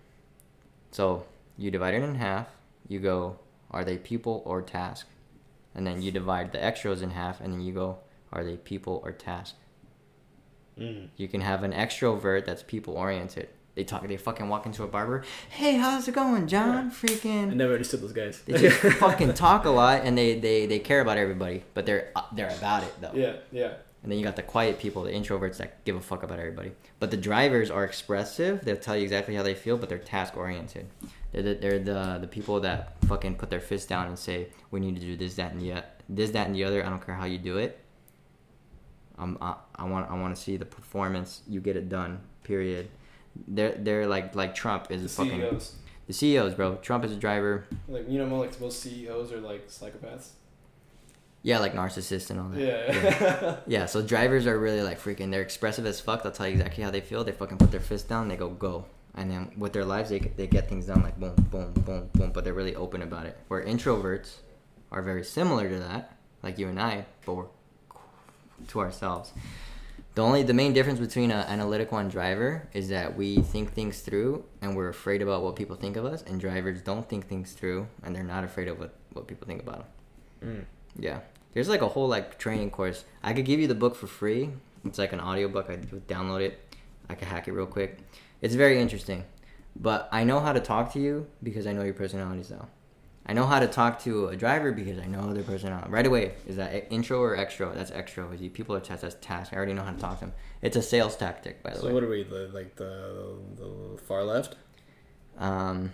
So 0.93 1.27
you 1.59 1.71
divide 1.71 1.93
it 1.93 2.03
in 2.03 2.15
half. 2.15 2.47
You 2.89 3.01
go, 3.01 3.39
are 3.71 3.85
they 3.85 3.99
people 3.99 4.43
or 4.47 4.63
task? 4.63 5.07
And 5.75 5.87
then 5.87 6.01
you 6.01 6.11
divide 6.11 6.53
the 6.53 6.65
extras 6.65 7.03
in 7.03 7.11
half, 7.11 7.39
and 7.39 7.53
then 7.53 7.61
you 7.61 7.75
go, 7.75 7.99
are 8.33 8.43
they 8.43 8.57
people 8.57 9.03
or 9.05 9.13
task? 9.13 9.57
Mm. 10.79 11.09
You 11.19 11.29
can 11.29 11.43
have 11.43 11.63
an 11.63 11.73
extrovert 11.73 12.47
that's 12.47 12.63
people 12.63 12.95
oriented. 12.95 13.51
They 13.75 13.85
talk. 13.85 14.09
They 14.09 14.17
fucking 14.17 14.49
walk 14.49 14.65
into 14.65 14.85
a 14.85 14.89
barber. 14.89 15.23
Hey, 15.51 15.77
how's 15.77 16.09
it 16.09 16.15
going, 16.15 16.49
John? 16.49 16.89
I 16.89 16.91
Freaking. 16.91 17.51
I 17.51 17.55
never 17.55 17.75
understood 17.75 18.01
those 18.01 18.13
guys. 18.13 18.41
They 18.47 18.59
just 18.59 18.79
fucking 18.99 19.35
talk 19.35 19.67
a 19.67 19.71
lot, 19.71 20.03
and 20.05 20.17
they, 20.17 20.41
they, 20.41 20.65
they 20.65 20.79
care 20.79 21.03
about 21.03 21.19
everybody, 21.19 21.63
but 21.75 21.85
they're 21.85 22.11
uh, 22.17 22.23
they're 22.33 22.49
about 22.57 22.85
it 22.85 22.95
though. 23.01 23.13
yeah. 23.15 23.35
Yeah. 23.53 23.75
And 24.03 24.11
then 24.11 24.19
you 24.19 24.25
got 24.25 24.37
the 24.37 24.43
quiet 24.43 24.79
people, 24.79 25.03
the 25.03 25.13
introverts 25.13 25.59
that 25.59 25.85
give 25.85 25.95
a 25.95 26.01
fuck 26.01 26.23
about 26.23 26.39
everybody. 26.39 26.73
But 27.01 27.11
the 27.11 27.19
drivers 27.19 27.71
are 27.71 27.85
expressive. 27.85 28.63
They'll 28.65 28.77
tell 28.79 28.97
you 28.97 29.03
exactly 29.03 29.35
how 29.35 29.43
they 29.43 29.55
feel, 29.55 29.77
but 29.77 29.91
they're 29.91 29.99
task 29.99 30.37
oriented. 30.39 30.87
They're 31.33 31.43
the, 31.43 31.55
they're 31.55 31.79
the 31.79 32.19
the 32.21 32.27
people 32.27 32.61
that 32.61 32.97
fucking 33.05 33.35
put 33.37 33.51
their 33.51 33.61
fist 33.61 33.89
down 33.91 34.07
and 34.09 34.19
say, 34.19 34.49
"We 34.71 34.81
need 34.81 34.95
to 34.97 35.03
do 35.03 35.17
this, 35.17 35.35
that, 35.35 35.53
and 35.53 35.61
the 35.61 35.85
this, 36.09 36.31
that, 36.31 36.47
and 36.47 36.57
the 36.57 36.65
other. 36.65 36.85
I 36.85 36.89
don't 36.89 37.05
care 37.05 37.15
how 37.15 37.27
you 37.27 37.39
do 37.39 37.59
it. 37.59 37.79
Um, 39.19 39.37
I, 39.41 39.55
I 39.77 39.85
want 39.85 40.11
I 40.11 40.15
want 40.19 40.35
to 40.35 40.41
see 40.41 40.57
the 40.57 40.65
performance. 40.65 41.43
You 41.47 41.61
get 41.61 41.77
it 41.77 41.89
done. 41.91 42.21
Period. 42.43 42.89
They're 43.47 43.73
they're 43.79 44.07
like 44.07 44.35
like 44.35 44.55
Trump 44.55 44.91
is 44.91 45.03
The 45.03 45.07
a 45.23 45.27
fucking 45.27 45.41
CEOs. 45.41 45.75
the 46.07 46.13
CEOs, 46.15 46.55
bro. 46.55 46.77
Trump 46.77 47.05
is 47.05 47.13
a 47.13 47.17
driver. 47.17 47.67
Like 47.87 48.09
you 48.09 48.19
know, 48.19 48.35
like 48.39 48.59
most 48.61 48.81
CEOs 48.81 49.31
are 49.31 49.41
like 49.41 49.69
psychopaths. 49.69 50.31
Yeah, 51.43 51.59
like 51.59 51.73
narcissist 51.75 52.31
and 52.31 52.39
all 52.41 52.49
that. 52.51 52.61
Yeah. 52.61 53.57
Yeah, 53.67 53.87
so 53.87 54.03
drivers 54.03 54.47
are 54.47 54.59
really 54.59 54.83
like 54.83 55.01
freaking. 55.01 55.31
They're 55.31 55.41
expressive 55.43 55.87
as 55.87 56.01
fuck. 56.01 56.23
They'll 56.23 56.33
tell 56.33 56.47
you 56.47 56.53
exactly 56.55 56.85
how 56.85 56.91
they 56.91 57.01
feel. 57.01 57.25
They 57.25 57.33
fucking 57.33 57.59
put 57.59 57.71
their 57.71 57.81
fist 57.81 58.09
down. 58.09 58.29
They 58.29 58.37
go 58.37 58.51
go, 58.51 58.85
and 59.15 59.31
then 59.31 59.53
with 59.57 59.73
their 59.73 59.85
lives, 59.85 60.11
they 60.11 60.19
they 60.19 60.47
get 60.47 60.69
things 60.69 60.87
done 60.87 61.03
like 61.03 61.19
boom, 61.19 61.35
boom, 61.51 61.73
boom, 61.73 62.11
boom. 62.13 62.31
But 62.33 62.45
they're 62.45 62.53
really 62.55 62.77
open 62.77 63.01
about 63.03 63.25
it. 63.27 63.39
Where 63.49 63.63
introverts 63.65 64.37
are 64.93 65.01
very 65.03 65.25
similar 65.25 65.69
to 65.69 65.79
that, 65.79 66.17
like 66.43 66.59
you 66.59 66.69
and 66.69 66.79
I, 66.81 67.07
but 67.25 67.35
we're 67.35 67.47
to 68.69 68.81
ourselves. 68.81 69.33
The 70.17 70.23
only 70.23 70.43
the 70.43 70.53
main 70.55 70.73
difference 70.75 70.99
between 71.01 71.31
an 71.31 71.47
analytical 71.47 71.97
and 71.99 72.11
driver 72.11 72.69
is 72.75 72.89
that 72.89 73.17
we 73.17 73.37
think 73.37 73.73
things 73.73 74.01
through 74.01 74.45
and 74.61 74.77
we're 74.77 74.89
afraid 74.89 75.23
about 75.23 75.43
what 75.43 75.57
people 75.57 75.77
think 75.77 75.97
of 75.97 76.05
us, 76.05 76.23
and 76.23 76.39
drivers 76.41 76.83
don't 76.83 77.09
think 77.09 77.29
things 77.29 77.53
through 77.53 77.87
and 78.03 78.15
they're 78.15 78.25
not 78.25 78.45
afraid 78.45 78.69
of 78.69 78.79
what 78.79 78.95
what 79.13 79.27
people 79.27 79.47
think 79.47 79.63
about 79.63 79.87
them. 80.43 80.57
mm. 80.59 80.65
Yeah. 80.99 81.21
There's 81.53 81.69
like 81.69 81.83
a 81.83 81.89
whole 81.89 82.09
like 82.09 82.39
training 82.39 82.71
course. 82.71 83.05
I 83.23 83.33
could 83.33 83.45
give 83.45 83.61
you 83.61 83.67
the 83.67 83.75
book 83.75 83.97
for 83.97 84.07
free. 84.07 84.51
It's 84.85 84.99
like 84.99 85.13
an 85.13 85.21
audiobook. 85.21 85.69
I 85.69 85.77
download 85.77 86.43
it. 86.43 86.59
I 87.09 87.15
could 87.15 87.29
hack 87.29 87.49
it 87.49 87.53
real 87.53 87.67
quick. 87.67 87.99
It's 88.41 88.55
very 88.55 88.81
interesting. 88.81 89.25
But 89.77 90.09
I 90.13 90.25
know 90.25 90.41
how 90.41 90.53
to 90.53 90.61
talk 90.61 90.93
to 90.95 91.01
you 91.01 91.27
because 91.43 91.67
I 91.67 91.73
know 91.73 91.83
your 91.83 91.95
personality 91.95 92.43
style. 92.43 92.69
I 93.27 93.33
know 93.33 93.47
how 93.47 93.61
to 93.61 93.69
talk 93.69 94.03
to 94.05 94.29
a 94.29 94.37
driver 94.37 94.73
because 94.73 94.99
I 94.99 95.07
know 95.07 95.33
their 95.33 95.45
personality. 95.45 95.91
Right 95.91 96.07
away, 96.07 96.33
is 96.47 96.57
that 96.57 96.87
intro 96.91 97.21
or 97.21 97.37
extro? 97.37 97.73
That's 97.75 97.91
extro. 97.91 98.35
Is 98.35 98.41
you 98.41 98.51
people 98.51 98.75
are 98.75 98.81
task, 98.81 99.03
that's 99.03 99.17
task. 99.21 99.53
I 99.53 99.57
already 99.57 99.75
know 99.75 99.83
how 99.83 99.93
to 99.93 99.99
talk 99.99 100.19
to 100.19 100.27
them. 100.27 100.35
It's 100.63 100.77
a 100.77 100.83
sales 100.83 101.17
tactic, 101.17 101.63
by 101.63 101.71
the 101.71 101.77
So 101.77 101.83
way. 101.85 101.91
So 101.91 101.95
what 101.95 102.03
are 102.03 102.09
we 102.09 102.25
the, 102.25 102.51
like 102.53 102.77
the 102.77 103.37
the 103.57 103.99
far 104.09 104.25
left? 104.25 104.57
Um, 105.39 105.93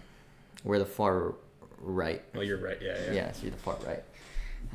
we're 0.65 0.79
the 0.79 0.87
far 0.87 1.35
right. 1.81 2.23
Oh, 2.35 2.41
you're 2.41 2.59
right. 2.59 2.79
Yeah. 2.81 2.97
Yeah. 3.07 3.13
Yeah, 3.13 3.33
so 3.33 3.43
you're 3.43 3.51
the 3.51 3.59
far 3.59 3.77
right. 3.85 4.03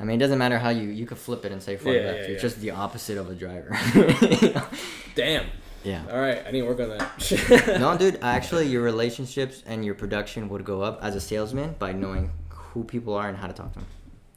I 0.02 0.04
mean, 0.04 0.16
it 0.16 0.24
doesn't 0.24 0.38
matter 0.38 0.58
how 0.58 0.70
you 0.70 0.88
you 0.88 1.06
could 1.06 1.16
flip 1.18 1.44
it 1.44 1.52
and 1.52 1.62
say 1.62 1.76
far 1.76 1.92
Yeah, 1.94 2.00
left. 2.06 2.18
yeah, 2.18 2.22
You're 2.26 2.36
yeah. 2.36 2.42
just 2.42 2.60
the 2.60 2.72
opposite 2.72 3.16
of 3.16 3.30
a 3.30 3.34
driver. 3.34 3.70
Damn. 5.14 5.46
yeah. 5.84 6.02
All 6.10 6.18
right. 6.18 6.42
I 6.46 6.50
need 6.50 6.60
to 6.62 6.66
work 6.66 6.80
on 6.80 6.88
that. 6.90 7.78
No, 7.80 7.96
dude. 7.96 8.18
Actually, 8.22 8.66
your 8.66 8.82
relationships 8.82 9.62
and 9.66 9.84
your 9.84 9.94
production 9.94 10.48
would 10.48 10.64
go 10.64 10.82
up 10.82 10.98
as 11.02 11.14
a 11.14 11.20
salesman 11.20 11.76
by 11.78 11.92
knowing 11.92 12.32
who 12.50 12.82
people 12.84 13.14
are 13.14 13.28
and 13.28 13.36
how 13.38 13.46
to 13.46 13.52
talk 13.52 13.72
to 13.74 13.78
them. 13.78 13.88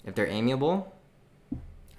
If 0.05 0.13
they're 0.15 0.27
amiable, 0.27 0.93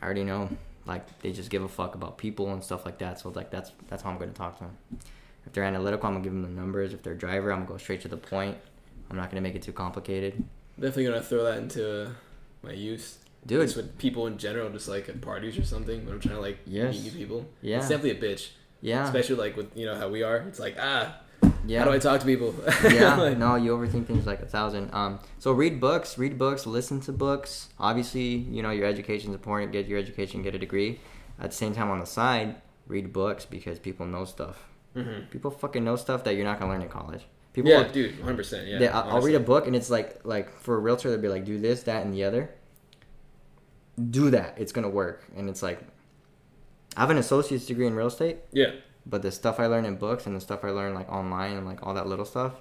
I 0.01 0.05
already 0.05 0.25
know. 0.25 0.49
Like 0.87 1.19
they 1.21 1.33
just 1.33 1.51
give 1.51 1.65
a 1.65 1.69
fuck 1.69 1.97
about 1.97 2.17
people 2.19 2.53
and 2.53 2.63
stuff 2.63 2.85
like 2.85 2.99
that. 2.99 3.19
So 3.19 3.31
like 3.31 3.51
that's 3.51 3.73
that's 3.89 4.03
how 4.05 4.11
I'm 4.11 4.19
gonna 4.19 4.31
talk 4.33 4.59
to 4.59 4.65
them. 4.65 4.77
If 5.45 5.53
they're 5.53 5.65
analytical, 5.65 6.07
I'm 6.07 6.15
gonna 6.15 6.23
give 6.25 6.33
them 6.33 6.43
the 6.43 6.49
numbers. 6.61 6.93
If 6.95 7.03
they're 7.03 7.15
a 7.15 7.19
driver, 7.19 7.51
I'm 7.53 7.59
gonna 7.65 7.71
go 7.73 7.79
straight 7.79 8.03
to 8.03 8.09
the 8.09 8.17
point. 8.17 8.57
I'm 9.11 9.17
not 9.17 9.29
gonna 9.31 9.41
make 9.41 9.57
it 9.57 9.63
too 9.63 9.73
complicated. 9.73 10.45
Definitely 10.79 11.07
gonna 11.07 11.23
throw 11.23 11.43
that 11.43 11.59
into 11.59 12.03
uh, 12.05 12.09
my 12.63 12.71
use. 12.73 13.19
Dude, 13.45 13.63
Just 13.63 13.77
with 13.77 13.97
people 13.99 14.27
in 14.27 14.39
general, 14.39 14.71
just 14.71 14.89
like 14.89 15.09
at 15.09 15.21
parties 15.21 15.57
or 15.59 15.65
something. 15.65 16.05
When 16.05 16.15
I'm 16.15 16.21
trying 16.21 16.35
to 16.37 16.41
like 16.41 16.59
Yes. 16.67 16.95
meet 16.95 17.05
new 17.13 17.19
people. 17.19 17.47
Yeah. 17.63 17.79
It's 17.79 17.89
definitely 17.89 18.19
a 18.19 18.35
bitch. 18.35 18.51
yeah, 18.81 19.05
Especially 19.05 19.37
like 19.37 19.57
with 19.57 19.77
you 19.77 19.87
know 19.87 19.95
how 19.95 20.09
we 20.09 20.23
are. 20.23 20.39
It's 20.49 20.59
like 20.59 20.77
ah, 20.81 21.17
yeah. 21.67 21.79
how 21.81 21.85
do 21.87 21.93
I 21.93 21.99
talk 21.99 22.21
to 22.21 22.27
people? 22.27 22.55
yeah, 22.91 23.15
Like, 23.17 23.39
no, 23.39 23.55
you 23.57 23.77
overthink 23.77 24.07
things 24.07 24.27
like 24.27 24.41
a 24.43 24.47
thousand. 24.47 24.91
Um, 24.93 25.21
so 25.39 25.53
read 25.53 25.81
books, 25.81 26.19
read 26.19 26.39
books, 26.39 26.67
listen 26.67 27.01
to 27.03 27.13
books. 27.13 27.69
Obviously, 27.79 28.35
you 28.37 28.63
know 28.63 28.71
your 28.71 28.87
education's 28.87 29.35
important. 29.35 29.73
Get 29.73 29.87
your 29.87 29.99
education, 29.99 30.43
get 30.43 30.55
a 30.55 30.59
degree. 30.59 31.01
At 31.39 31.51
the 31.51 31.57
same 31.57 31.73
time, 31.75 31.91
on 31.91 32.01
the 32.01 32.07
side, 32.07 32.57
read 32.89 33.13
books 33.13 33.45
because 33.45 33.79
people 33.79 34.07
know 34.07 34.25
stuff. 34.25 34.67
mhm. 34.97 35.31
People 35.31 35.51
fucking 35.51 35.85
know 35.85 35.97
stuff 35.97 36.25
that 36.25 36.35
you're 36.35 36.45
not 36.45 36.59
gonna 36.59 36.73
learn 36.73 36.83
in 36.83 36.89
college. 36.89 37.25
People, 37.53 37.71
Yeah, 37.71 37.85
dude, 37.89 38.19
100. 38.19 38.37
percent 38.37 38.67
Yeah. 38.69 38.79
they, 38.79 38.89
I'll, 38.89 39.11
I'll 39.17 39.23
read 39.23 39.35
a 39.35 39.41
book 39.41 39.67
and 39.67 39.75
it's 39.77 39.89
like 39.91 40.21
like 40.25 40.59
for 40.59 40.75
a 40.77 40.79
realtor, 40.79 41.11
they'll 41.11 41.21
be 41.21 41.29
like, 41.29 41.45
do 41.45 41.59
this, 41.59 41.85
that, 41.85 42.05
and 42.05 42.13
the 42.13 42.25
other. 42.25 42.51
Do 44.11 44.31
that. 44.31 44.55
It's 44.59 44.73
gonna 44.73 44.89
work. 44.91 45.25
And 45.37 45.49
it's 45.49 45.63
like, 45.63 45.81
I 46.97 47.01
have 47.01 47.11
an 47.11 47.19
associate's 47.19 47.67
degree 47.67 47.87
in 47.87 47.95
real 47.95 48.07
estate. 48.09 48.39
Yeah. 48.53 48.73
But 49.09 49.23
the 49.23 49.31
stuff 49.31 49.61
I 49.61 49.67
learn 49.67 49.85
in 49.85 49.97
books 49.97 50.27
and 50.27 50.35
the 50.35 50.41
stuff 50.41 50.65
I 50.65 50.71
learn 50.71 50.93
like 50.95 51.11
online 51.11 51.57
and 51.57 51.67
like 51.67 51.87
all 51.87 51.95
that 51.95 52.07
little 52.09 52.25
stuff, 52.25 52.55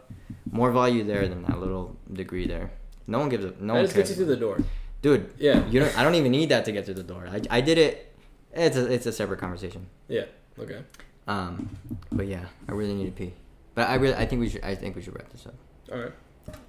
more 0.52 0.72
value 0.72 1.04
there 1.04 1.28
than 1.28 1.42
that 1.44 1.60
little 1.60 1.98
degree 2.14 2.46
there. 2.48 2.72
No 3.08 3.20
one 3.20 3.30
gives 3.30 3.44
a 3.46 3.54
no 3.60 3.74
that 3.74 3.74
one 3.74 3.84
just 3.84 3.96
gets 3.96 4.10
you 4.12 4.16
through 4.16 4.26
the 4.28 4.36
door. 4.38 4.60
Dude, 5.02 5.32
Yeah. 5.38 5.66
you 5.68 5.80
don't. 5.80 5.98
I 5.98 6.04
don't 6.04 6.16
even 6.16 6.32
need 6.32 6.50
that 6.50 6.66
to 6.66 6.72
get 6.72 6.86
through 6.86 6.96
the 6.96 7.04
door. 7.04 7.28
I, 7.32 7.42
I 7.50 7.62
did 7.62 7.78
it. 7.78 8.16
It's 8.54 8.78
a 8.78 8.92
it's 8.92 9.06
a 9.06 9.12
separate 9.12 9.40
conversation. 9.40 9.88
Yeah. 10.08 10.26
Okay. 10.58 10.80
Um, 11.28 11.76
but 12.12 12.28
yeah, 12.28 12.46
I 12.70 12.74
really 12.74 12.94
need 12.94 13.06
to 13.06 13.12
pee. 13.12 13.34
But 13.74 13.90
I 13.90 13.96
really 13.96 14.16
I 14.16 14.26
think 14.26 14.40
we 14.40 14.50
should 14.50 14.64
I 14.64 14.76
think 14.76 14.96
we 14.96 15.02
should 15.02 15.16
wrap 15.16 15.30
this 15.32 15.46
up. 15.48 15.56
All 15.92 16.00
right. 16.00 16.14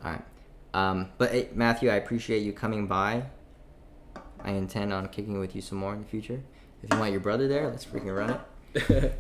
All 0.05 0.11
right. 0.13 0.23
Um, 0.75 1.09
but 1.19 1.31
hey, 1.31 1.49
Matthew, 1.55 1.89
I 1.91 1.95
appreciate 1.97 2.41
you 2.43 2.53
coming 2.53 2.87
by. 2.87 3.25
I 4.47 4.53
intend 4.53 4.93
on 4.93 5.09
kicking 5.09 5.35
it 5.37 5.39
with 5.39 5.55
you 5.55 5.61
some 5.61 5.79
more 5.79 5.93
in 5.93 6.01
the 6.01 6.09
future. 6.09 6.41
If 6.83 6.93
you 6.93 6.99
want 6.99 7.11
your 7.11 7.21
brother 7.21 7.49
there, 7.49 7.69
let's 7.69 7.85
freaking 7.85 8.17
run 8.17 8.31
it. 8.31 8.41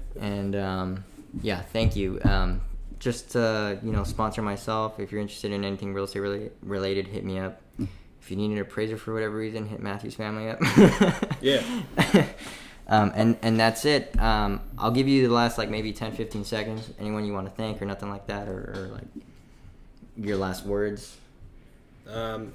And 0.20 0.54
um, 0.56 1.04
yeah, 1.42 1.60
thank 1.60 1.96
you. 1.96 2.20
Um, 2.24 2.60
just 2.98 3.32
to, 3.32 3.78
you 3.82 3.92
know, 3.92 4.04
sponsor 4.04 4.40
myself. 4.40 4.98
If 4.98 5.12
you're 5.12 5.20
interested 5.20 5.52
in 5.52 5.64
anything 5.64 5.92
real 5.92 6.04
estate 6.04 6.20
related, 6.20 6.52
related 6.62 7.06
hit 7.08 7.24
me 7.24 7.38
up. 7.38 7.60
If 7.78 8.30
you 8.30 8.36
need 8.36 8.50
an 8.50 8.58
appraiser 8.58 8.96
for 8.96 9.12
whatever 9.12 9.36
reason, 9.36 9.66
hit 9.66 9.80
Matthew's 9.80 10.14
family 10.14 10.48
up. 10.48 10.60
Yeah. 11.42 11.62
um, 12.88 13.12
and 13.14 13.36
and 13.42 13.60
that's 13.60 13.84
it. 13.84 14.18
Um, 14.18 14.60
I'll 14.78 14.90
give 14.90 15.06
you 15.06 15.28
the 15.28 15.32
last 15.34 15.58
like 15.58 15.68
maybe 15.68 15.92
10, 15.92 16.12
15 16.12 16.44
seconds. 16.44 16.90
Anyone 16.98 17.24
you 17.26 17.32
want 17.32 17.46
to 17.46 17.52
thank 17.54 17.80
or 17.80 17.84
nothing 17.84 18.08
like 18.08 18.26
that, 18.26 18.48
or, 18.48 18.72
or 18.74 18.86
like 18.94 19.24
your 20.16 20.36
last 20.36 20.64
words. 20.64 21.16
Um, 22.08 22.54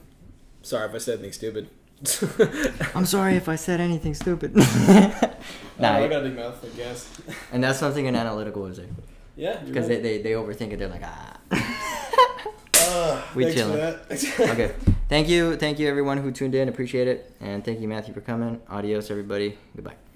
sorry 0.62 0.90
if 0.90 0.96
I 0.96 0.98
said 0.98 1.14
anything 1.20 1.34
stupid. 1.34 1.70
I'm 2.96 3.06
sorry 3.06 3.36
if 3.36 3.48
I 3.48 3.56
said 3.56 3.80
anything 3.80 4.14
stupid. 4.14 4.56
nah, 4.56 4.64
nah, 5.80 5.98
I 5.98 6.08
got 6.08 6.22
a 6.26 6.30
big 6.30 6.36
mouth, 6.36 6.64
I 6.64 6.70
guess. 6.76 7.08
and 7.52 7.64
that's 7.64 7.80
something 7.80 8.08
an 8.08 8.16
analytical 8.16 8.64
would 8.64 8.76
say 8.76 8.88
Yeah. 9.36 9.58
because 9.64 9.88
they, 9.88 10.00
they, 10.02 10.22
they 10.22 10.32
overthink 10.32 10.72
it. 10.74 10.78
They're 10.80 10.88
like 10.90 11.04
ah. 11.04 11.38
Uh, 12.84 13.22
We 13.36 13.46
thanks 13.46 13.56
chilling. 13.56 14.50
Okay. 14.52 14.74
Thank 15.08 15.30
you, 15.30 15.56
thank 15.58 15.78
you 15.80 15.88
everyone 15.88 16.18
who 16.18 16.32
tuned 16.32 16.56
in. 16.56 16.68
Appreciate 16.70 17.08
it, 17.08 17.32
and 17.40 17.64
thank 17.64 17.80
you 17.80 17.88
Matthew 17.88 18.14
for 18.14 18.22
coming. 18.22 18.60
Adios, 18.70 19.12
everybody. 19.12 19.58
Goodbye. 19.76 20.11